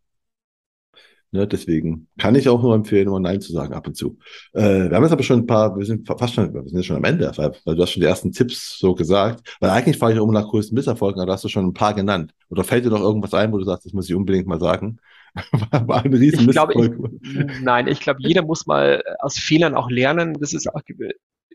[1.32, 4.18] Ne, deswegen kann ich auch nur empfehlen, immer Nein zu sagen ab und zu.
[4.54, 6.96] Äh, wir haben jetzt aber schon ein paar, wir sind fast schon, wir sind schon
[6.96, 9.58] am Ende, weil, weil du hast schon die ersten Tipps so gesagt.
[9.60, 11.94] Weil eigentlich frage ich immer nach größten Misserfolgen, aber da hast du schon ein paar
[11.94, 12.34] genannt.
[12.50, 15.00] Oder fällt dir noch irgendwas ein, wo du sagst, das muss ich unbedingt mal sagen?
[15.72, 19.90] War ein riesen ich glaube, ich, Nein, ich glaube, jeder muss mal aus Fehlern auch
[19.90, 20.34] lernen.
[20.40, 20.82] Das ist, auch,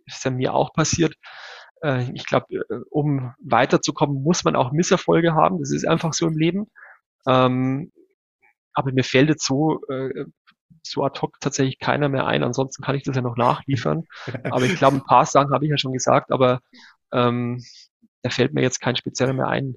[0.06, 1.14] ist ja mir auch passiert.
[1.82, 5.58] Äh, ich glaube, äh, um weiterzukommen, muss man auch Misserfolge haben.
[5.58, 6.66] Das ist einfach so im Leben.
[7.26, 7.92] Ähm,
[8.74, 10.24] aber mir fällt jetzt so äh,
[10.82, 12.42] so ad hoc tatsächlich keiner mehr ein.
[12.42, 14.04] Ansonsten kann ich das ja noch nachliefern.
[14.50, 16.60] Aber ich glaube, ein paar Sachen habe ich ja schon gesagt, aber
[17.12, 17.62] ähm,
[18.22, 19.76] da fällt mir jetzt kein spezieller mehr ein.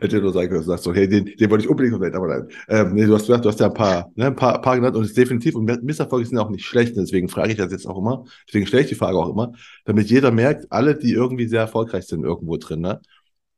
[0.00, 2.28] Hätte nur sagen können, du sagst so, hey, den, den wollte ich unbedingt nennen, aber
[2.28, 2.48] nein.
[2.68, 4.96] Ähm, nee, du hast gesagt, du hast ja ein paar, ne, ein paar, paar genannt
[4.96, 7.86] und es ist definitiv, und Misserfolge sind auch nicht schlecht, deswegen frage ich das jetzt
[7.86, 9.52] auch immer, deswegen stelle ich die Frage auch immer,
[9.84, 13.00] damit jeder merkt, alle, die irgendwie sehr erfolgreich sind irgendwo drin, ne,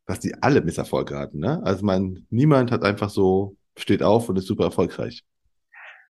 [0.06, 1.62] dass die alle Misserfolge hatten, ne?
[1.64, 5.22] Also man, niemand hat einfach so, steht auf und ist super erfolgreich.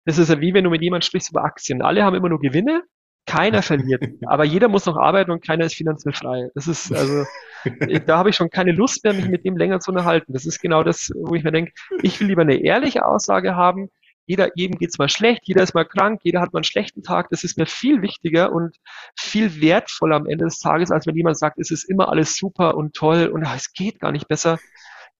[0.05, 1.82] Das ist ja wie wenn du mit jemandem sprichst über Aktien.
[1.82, 2.82] Alle haben immer nur Gewinne
[3.27, 4.03] keiner verliert.
[4.27, 6.49] Aber jeder muss noch arbeiten und keiner ist finanziell frei.
[6.55, 7.24] Das ist, also,
[8.07, 10.32] da habe ich schon keine Lust mehr, mich mit dem länger zu unterhalten.
[10.32, 11.73] Das ist genau das, wo ich mir denke,
[12.03, 13.89] ich will lieber eine ehrliche Aussage haben.
[14.27, 17.28] Jeder, jedem geht's mal schlecht, jeder ist mal krank, jeder hat mal einen schlechten Tag.
[17.31, 18.77] Das ist mir viel wichtiger und
[19.19, 22.77] viel wertvoller am Ende des Tages, als wenn jemand sagt, es ist immer alles super
[22.77, 24.59] und toll und ach, es geht gar nicht besser.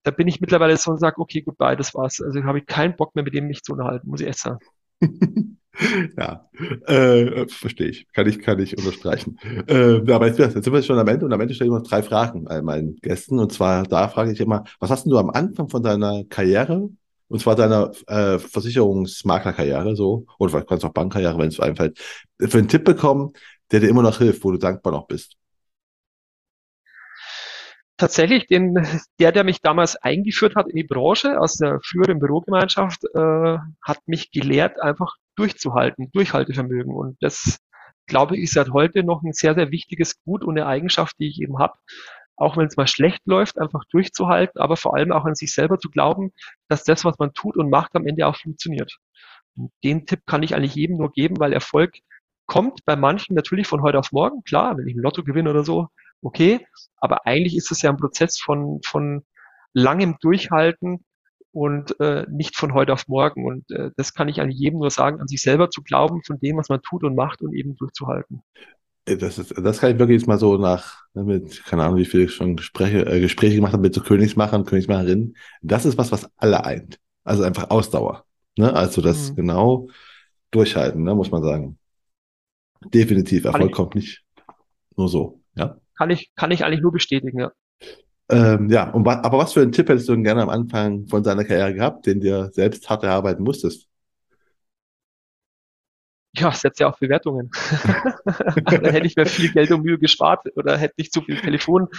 [0.03, 2.21] Da bin ich mittlerweile so und sage, okay, goodbye, das war's.
[2.21, 4.59] Also habe ich keinen Bock mehr, mit dem mich zu unterhalten, muss ich echt sagen.
[6.17, 6.47] ja,
[6.85, 8.07] äh, verstehe ich.
[8.13, 9.39] Kann ich, kann ich unterstreichen.
[9.67, 11.87] Äh, aber jetzt, jetzt sind wir schon am Ende und am Ende stelle ich noch
[11.87, 13.39] drei Fragen all meinen Gästen.
[13.39, 16.89] Und zwar, da frage ich immer, was hast du am Anfang von deiner Karriere,
[17.27, 21.97] und zwar deiner äh, Versicherungsmaklerkarriere, so, oder vielleicht kannst du auch Bankkarriere, wenn es einfällt,
[22.39, 23.33] für einen Tipp bekommen,
[23.71, 25.37] der dir immer noch hilft, wo du dankbar noch bist?
[27.97, 28.85] tatsächlich den,
[29.19, 33.99] der, der mich damals eingeführt hat in die Branche aus der früheren Bürogemeinschaft, äh, hat
[34.07, 36.93] mich gelehrt, einfach durchzuhalten, Durchhaltevermögen.
[36.93, 37.59] Und das,
[38.07, 41.27] glaube ich, ist seit heute noch ein sehr, sehr wichtiges Gut und eine Eigenschaft, die
[41.27, 41.73] ich eben habe.
[42.35, 45.77] Auch wenn es mal schlecht läuft, einfach durchzuhalten, aber vor allem auch an sich selber
[45.77, 46.31] zu glauben,
[46.67, 48.97] dass das, was man tut und macht, am Ende auch funktioniert.
[49.55, 51.93] Und den Tipp kann ich eigentlich jedem nur geben, weil Erfolg
[52.47, 54.43] kommt bei manchen natürlich von heute auf morgen.
[54.43, 55.87] Klar, wenn ich ein Lotto gewinne oder so,
[56.21, 56.65] okay.
[56.97, 59.23] Aber eigentlich ist es ja ein Prozess von, von
[59.73, 61.05] langem Durchhalten
[61.53, 63.45] und äh, nicht von heute auf morgen.
[63.45, 66.39] Und äh, das kann ich eigentlich jedem nur sagen, an sich selber zu glauben, von
[66.39, 68.41] dem, was man tut und macht und eben durchzuhalten.
[69.05, 72.05] Das, ist, das kann ich wirklich jetzt mal so nach, ne, mit, keine Ahnung, wie
[72.05, 75.35] viel ich schon Gespräche, äh, Gespräche gemacht habe mit so Königsmachern, Königsmacherinnen.
[75.61, 76.99] Das ist was, was alle eint.
[77.23, 78.25] Also einfach Ausdauer.
[78.57, 78.73] Ne?
[78.73, 79.35] Also das mhm.
[79.35, 79.87] genau
[80.51, 81.77] durchhalten, ne, muss man sagen.
[82.93, 83.45] Definitiv.
[83.45, 84.23] Erfolg kommt nicht
[84.95, 85.41] nur so.
[85.55, 87.51] Ja kann ich, kann ich eigentlich nur bestätigen, ja.
[88.33, 91.23] Ähm, ja, und aber was für einen Tipp hättest du denn gerne am Anfang von
[91.23, 93.87] seiner Karriere gehabt, den dir selbst hart erarbeiten musstest?
[96.35, 97.51] Ja, setze ja auch Bewertungen.
[98.65, 101.89] da hätte ich mir viel Geld und Mühe gespart oder hätte nicht so viel Telefon,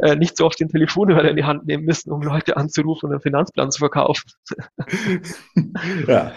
[0.00, 3.12] äh, nicht so oft den Telefonhörer in die Hand nehmen müssen, um Leute anzurufen und
[3.12, 4.32] einen Finanzplan zu verkaufen.
[6.08, 6.32] ja,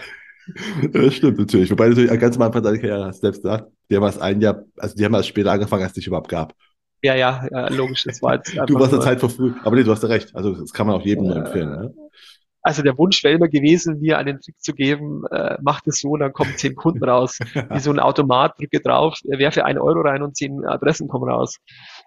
[0.92, 1.68] das stimmt natürlich.
[1.72, 4.62] Wobei natürlich ganz am Anfang deiner Karriere hast selbst gesagt, die haben erst ein Jahr,
[4.76, 6.54] also die haben erst später angefangen, als es dich überhaupt gab.
[7.02, 9.92] Ja, ja, ja, logisch, das war jetzt Du warst der Zeit verfrüht, aber nee, du
[9.92, 10.34] hast ja recht.
[10.34, 11.70] Also das kann man auch jedem äh, nur empfehlen.
[11.70, 11.94] Ne?
[12.62, 16.16] Also der Wunsch wäre immer gewesen, mir einen Trick zu geben, äh, macht es so,
[16.16, 17.38] dann kommen zehn Kunden raus.
[17.70, 21.58] Wie so ein Automat, drücke drauf, werfe einen Euro rein und zehn Adressen kommen raus.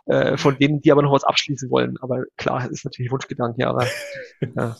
[0.08, 1.98] Äh, von denen, die aber noch was abschließen wollen.
[2.02, 3.86] Aber klar, ist natürlich Wunschgedanke, aber
[4.56, 4.76] ja.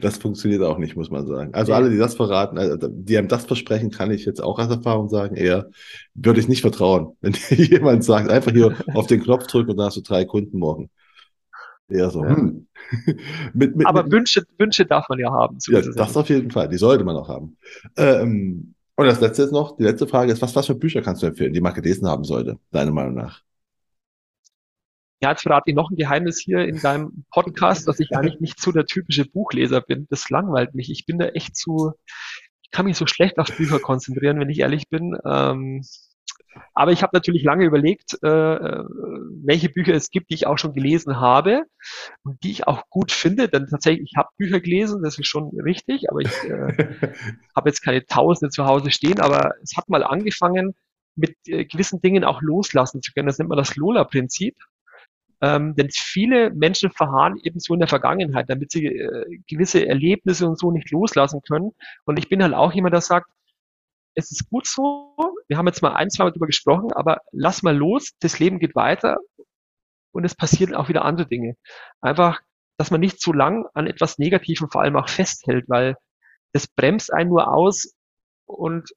[0.00, 1.54] Das funktioniert auch nicht, muss man sagen.
[1.54, 4.70] Also alle, die das verraten, also die einem das versprechen, kann ich jetzt auch als
[4.70, 5.70] Erfahrung sagen, eher
[6.14, 7.16] würde ich nicht vertrauen.
[7.20, 10.58] Wenn jemand sagt, einfach hier auf den Knopf drücken und dann hast du drei Kunden
[10.58, 10.90] morgen.
[11.88, 12.24] Eher so.
[12.24, 12.36] Ja.
[12.36, 12.66] Hm.
[13.54, 15.58] mit, mit, Aber mit, Wünsche, Wünsche darf man ja haben.
[15.68, 16.68] ja, das auf jeden Fall.
[16.68, 17.56] Die sollte man auch haben.
[17.96, 21.22] Ähm, und das letzte ist noch, die letzte Frage ist, was, was für Bücher kannst
[21.22, 23.42] du empfehlen, die man gelesen haben sollte, deiner Meinung nach?
[25.22, 28.58] Ja, jetzt verrate ich noch ein Geheimnis hier in deinem Podcast, dass ich eigentlich nicht
[28.58, 30.06] so der typische Buchleser bin.
[30.08, 30.90] Das langweilt mich.
[30.90, 31.92] Ich bin da echt zu,
[32.62, 35.18] ich kann mich so schlecht auf Bücher konzentrieren, wenn ich ehrlich bin.
[35.26, 35.82] Ähm,
[36.74, 40.72] aber ich habe natürlich lange überlegt, äh, welche Bücher es gibt, die ich auch schon
[40.72, 41.64] gelesen habe
[42.22, 43.48] und die ich auch gut finde.
[43.48, 47.12] Denn tatsächlich, ich habe Bücher gelesen, das ist schon richtig, aber ich äh,
[47.54, 49.20] habe jetzt keine Tausende zu Hause stehen.
[49.20, 50.74] Aber es hat mal angefangen,
[51.14, 53.26] mit äh, gewissen Dingen auch loslassen zu können.
[53.26, 54.56] Das nennt man das Lola-Prinzip.
[55.42, 60.46] Ähm, denn viele Menschen verharren eben so in der Vergangenheit, damit sie äh, gewisse Erlebnisse
[60.46, 61.70] und so nicht loslassen können.
[62.04, 63.30] Und ich bin halt auch jemand, der sagt,
[64.14, 65.14] es ist gut so,
[65.48, 68.58] wir haben jetzt mal ein, zwei Mal drüber gesprochen, aber lass mal los, das Leben
[68.58, 69.18] geht weiter
[70.12, 71.56] und es passieren auch wieder andere Dinge.
[72.00, 72.40] Einfach,
[72.76, 75.96] dass man nicht zu lang an etwas Negativem vor allem auch festhält, weil
[76.52, 77.94] das bremst einen nur aus
[78.46, 78.90] und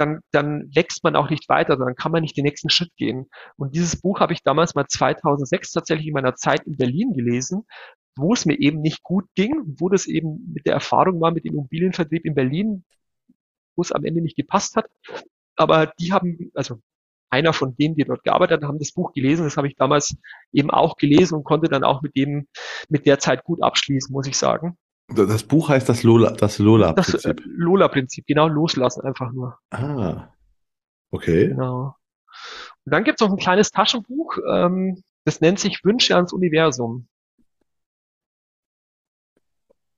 [0.00, 3.26] dann, dann wächst man auch nicht weiter, dann kann man nicht den nächsten Schritt gehen.
[3.56, 7.66] Und dieses Buch habe ich damals mal 2006 tatsächlich in meiner Zeit in Berlin gelesen,
[8.16, 11.44] wo es mir eben nicht gut ging, wo das eben mit der Erfahrung war mit
[11.44, 12.84] dem Immobilienvertrieb in Berlin,
[13.76, 14.86] wo es am Ende nicht gepasst hat.
[15.56, 16.80] Aber die haben, also
[17.30, 19.44] einer von denen, die dort gearbeitet haben, das Buch gelesen.
[19.44, 20.16] Das habe ich damals
[20.52, 22.48] eben auch gelesen und konnte dann auch mit dem,
[22.88, 24.76] mit der Zeit gut abschließen, muss ich sagen.
[25.14, 27.22] Das Buch heißt das Lola, das Lola-Prinzip.
[27.22, 29.58] Das äh, Lola-Prinzip, genau, loslassen einfach nur.
[29.70, 30.28] Ah,
[31.10, 31.48] okay.
[31.48, 31.96] Genau.
[32.84, 37.08] Und dann gibt es noch ein kleines Taschenbuch, ähm, das nennt sich Wünsche ans Universum.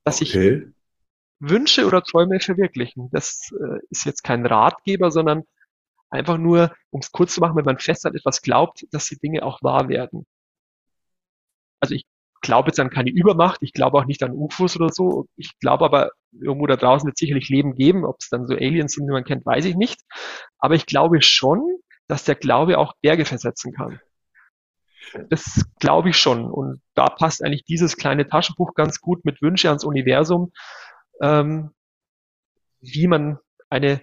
[0.04, 0.72] Dass ich Okay.
[1.40, 3.08] Wünsche oder Träume verwirklichen.
[3.10, 5.42] Das äh, ist jetzt kein Ratgeber, sondern
[6.08, 9.18] einfach nur, um es kurz zu machen, wenn man fest an etwas glaubt, dass die
[9.18, 10.26] Dinge auch wahr werden.
[11.80, 12.06] Also ich
[12.42, 15.26] glaube jetzt an keine Übermacht, ich glaube auch nicht an UFOs oder so.
[15.36, 18.04] Ich glaube aber, irgendwo da draußen wird sicherlich Leben geben.
[18.04, 20.00] Ob es dann so Aliens sind, die man kennt, weiß ich nicht.
[20.58, 21.62] Aber ich glaube schon,
[22.08, 24.00] dass der Glaube auch Berge versetzen kann.
[25.30, 26.50] Das glaube ich schon.
[26.50, 30.52] Und da passt eigentlich dieses kleine Taschenbuch ganz gut mit Wünsche ans Universum,
[31.20, 31.70] ähm,
[32.80, 33.38] wie man
[33.70, 34.02] eine,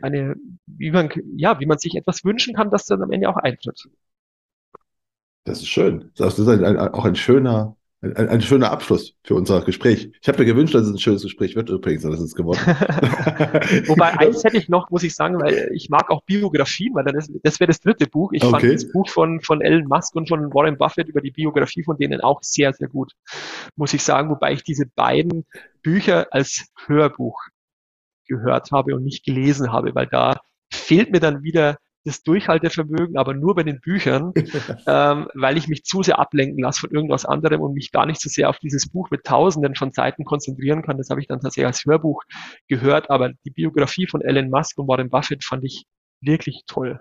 [0.00, 0.36] eine,
[0.66, 3.88] wie man, ja, wie man sich etwas wünschen kann, das dann am Ende auch eintritt.
[5.48, 6.10] Das ist schön.
[6.16, 10.12] Das ist ein, ein, auch ein schöner, ein, ein schöner Abschluss für unser Gespräch.
[10.20, 12.60] Ich habe mir gewünscht, dass es ein schönes Gespräch wird übrigens, und das ist geworden.
[13.86, 17.32] Wobei eins hätte ich noch, muss ich sagen, weil ich mag auch Biografien, weil ist,
[17.42, 18.32] das wäre das dritte Buch.
[18.32, 18.72] Ich fand Okay.
[18.72, 22.20] das Buch von, von Elon Musk und von Warren Buffett über die Biografie von denen
[22.20, 23.12] auch sehr, sehr gut,
[23.76, 25.46] muss ich sagen, wobei ich diese beiden
[25.82, 27.40] Bücher als Hörbuch
[28.26, 33.34] gehört habe und nicht gelesen habe, weil da fehlt mir dann wieder das Durchhaltevermögen, aber
[33.34, 34.32] nur bei den Büchern,
[34.86, 38.20] ähm, weil ich mich zu sehr ablenken lasse von irgendwas anderem und mich gar nicht
[38.20, 40.98] so sehr auf dieses Buch mit Tausenden von Seiten konzentrieren kann.
[40.98, 42.22] Das habe ich dann tatsächlich als Hörbuch
[42.68, 45.84] gehört, aber die Biografie von Elon Musk und Warren Buffett fand ich
[46.20, 47.00] wirklich toll.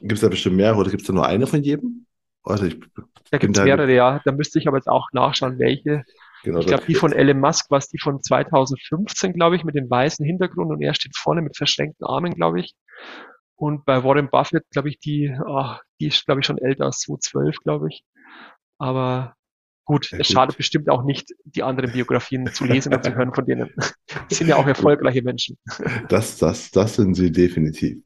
[0.00, 2.06] Gibt es da bestimmt mehrere oder gibt es da nur eine von jedem?
[2.42, 2.78] Also ich
[3.30, 4.20] Da gibt es mehrere, ja.
[4.24, 6.02] Da müsste ich aber jetzt auch nachschauen, welche.
[6.42, 9.74] genau, Ich glaube, die von Elon Musk war es die von 2015, glaube ich, mit
[9.74, 12.74] dem weißen Hintergrund und er steht vorne mit verschränkten Armen, glaube ich.
[13.56, 17.00] Und bei Warren Buffett, glaube ich, die, ach, die ist, glaube ich, schon älter als
[17.00, 18.04] 2012, glaube ich.
[18.78, 19.34] Aber
[19.84, 20.34] gut, Ja, es gut.
[20.34, 23.70] schadet bestimmt auch nicht, die anderen Biografien zu lesen und zu hören von denen.
[24.30, 25.58] Die sind ja auch erfolgreiche Menschen.
[26.08, 27.98] das, das, das sind sie definitiv.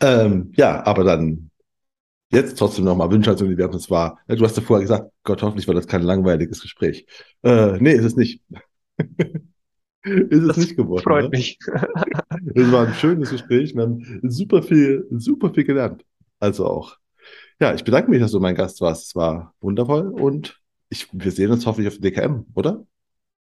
[0.00, 1.50] Ähm, ja, aber dann
[2.32, 3.76] jetzt trotzdem nochmal Wünsche ans Universum.
[3.76, 7.06] Es war, du hast ja vorher gesagt, Gott, hoffentlich war das kein langweiliges Gespräch.
[7.42, 8.42] Äh, nee, ist es nicht.
[10.04, 11.02] ist es Das nicht geworden.
[11.02, 11.30] freut ne?
[11.30, 11.58] mich.
[12.54, 13.74] Es war ein schönes Gespräch.
[13.74, 16.04] Wir haben super viel, super viel gelernt.
[16.40, 16.96] Also auch.
[17.60, 19.06] Ja, ich bedanke mich, dass du mein Gast warst.
[19.08, 20.58] Es war wundervoll und
[20.88, 22.84] ich, wir sehen uns hoffentlich auf der DKM, oder?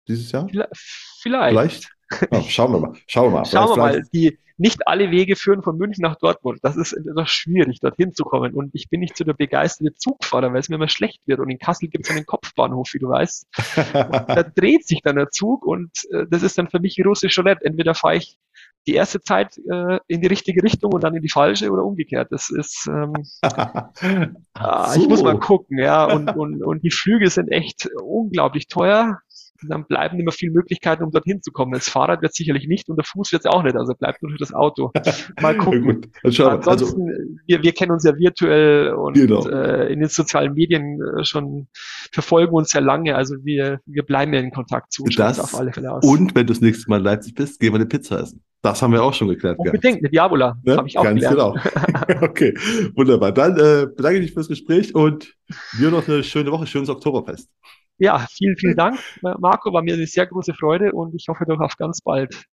[0.06, 0.46] Dieses Jahr?
[0.48, 0.76] Vielleicht.
[1.22, 1.93] Vielleicht?
[2.31, 2.94] Ja, schauen wir mal.
[3.06, 3.44] Schauen wir mal.
[3.44, 6.60] Schauen wir mal, die, nicht alle Wege führen von München nach Dortmund.
[6.62, 8.55] Das ist etwas schwierig, dorthin zu kommen.
[8.55, 11.40] Und ich bin nicht so der begeisterte Zugfahrer, weil es mir immer schlecht wird.
[11.40, 13.47] Und in Kassel gibt es einen Kopfbahnhof, wie du weißt.
[13.94, 17.64] Da dreht sich dann der Zug und äh, das ist dann für mich russisch Roulette.
[17.64, 18.39] Entweder fahre ich
[18.86, 22.31] die erste Zeit äh, in die richtige Richtung und dann in die falsche oder umgekehrt.
[22.31, 23.14] Das ist, ähm,
[24.55, 26.05] ah, ich muss mal gucken, ja.
[26.05, 29.20] Und, und, und die Flüge sind echt unglaublich teuer.
[29.68, 31.72] Dann bleiben immer viele Möglichkeiten, um dorthin zu kommen.
[31.72, 33.76] Das Fahrrad wird sicherlich nicht und der Fuß wird es auch nicht.
[33.76, 34.92] Also bleibt nur das Auto.
[35.40, 36.02] Mal gucken.
[36.30, 36.52] Schauen wir.
[36.58, 39.46] Also, Ansonsten, wir, wir kennen uns ja virtuell und Genau.
[39.48, 41.68] äh, in den sozialen Medien äh, schon
[42.12, 43.14] verfolgen uns sehr lange.
[43.16, 46.04] Also wir, wir bleiben ja in Kontakt zu Das auf alle Fälle aus.
[46.04, 48.42] und wenn du das nächste Mal in Leipzig bist, gehen wir eine Pizza essen.
[48.62, 49.58] Das haben wir auch schon geklärt.
[49.58, 50.56] Unbedingt, mit Diavola.
[50.64, 50.76] Ne?
[50.78, 51.60] Habe ich auch Ganz gelernt.
[52.06, 52.22] genau.
[52.22, 52.54] okay,
[52.94, 53.30] wunderbar.
[53.32, 55.34] Dann äh, bedanke ich mich fürs Gespräch und
[55.78, 57.50] dir noch eine schöne Woche, schönes Oktoberfest.
[57.98, 59.72] Ja, vielen, vielen Dank, Marco.
[59.72, 62.46] War mir eine sehr große Freude und ich hoffe doch auf ganz bald.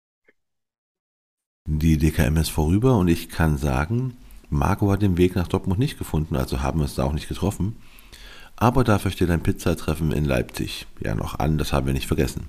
[1.66, 4.18] Die DKM ist vorüber und ich kann sagen,
[4.50, 7.28] Marco hat den Weg nach Dortmund nicht gefunden, also haben wir uns da auch nicht
[7.28, 7.78] getroffen.
[8.56, 12.48] Aber dafür steht ein Pizzatreffen in Leipzig ja noch an, das haben wir nicht vergessen.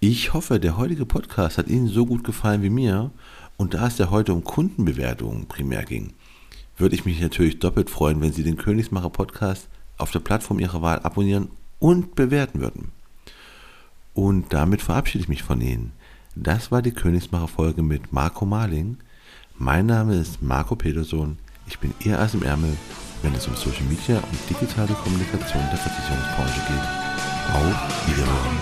[0.00, 3.10] Ich hoffe, der heutige Podcast hat Ihnen so gut gefallen wie mir
[3.56, 6.14] und da es ja heute um Kundenbewertungen primär ging,
[6.76, 9.68] würde ich mich natürlich doppelt freuen, wenn Sie den Königsmacher Podcast
[9.98, 12.92] auf der Plattform Ihrer Wahl abonnieren und bewerten würden.
[14.14, 15.92] Und damit verabschiede ich mich von Ihnen.
[16.34, 18.98] Das war die Königsmacher Folge mit Marco Marling.
[19.56, 21.38] Mein Name ist Marco Peterson.
[21.66, 22.76] Ich bin Ihr Ass im Ärmel,
[23.22, 26.86] wenn es um Social Media und digitale Kommunikation der Versicherungsbranche geht.
[27.54, 28.58] Auf Wiederhören.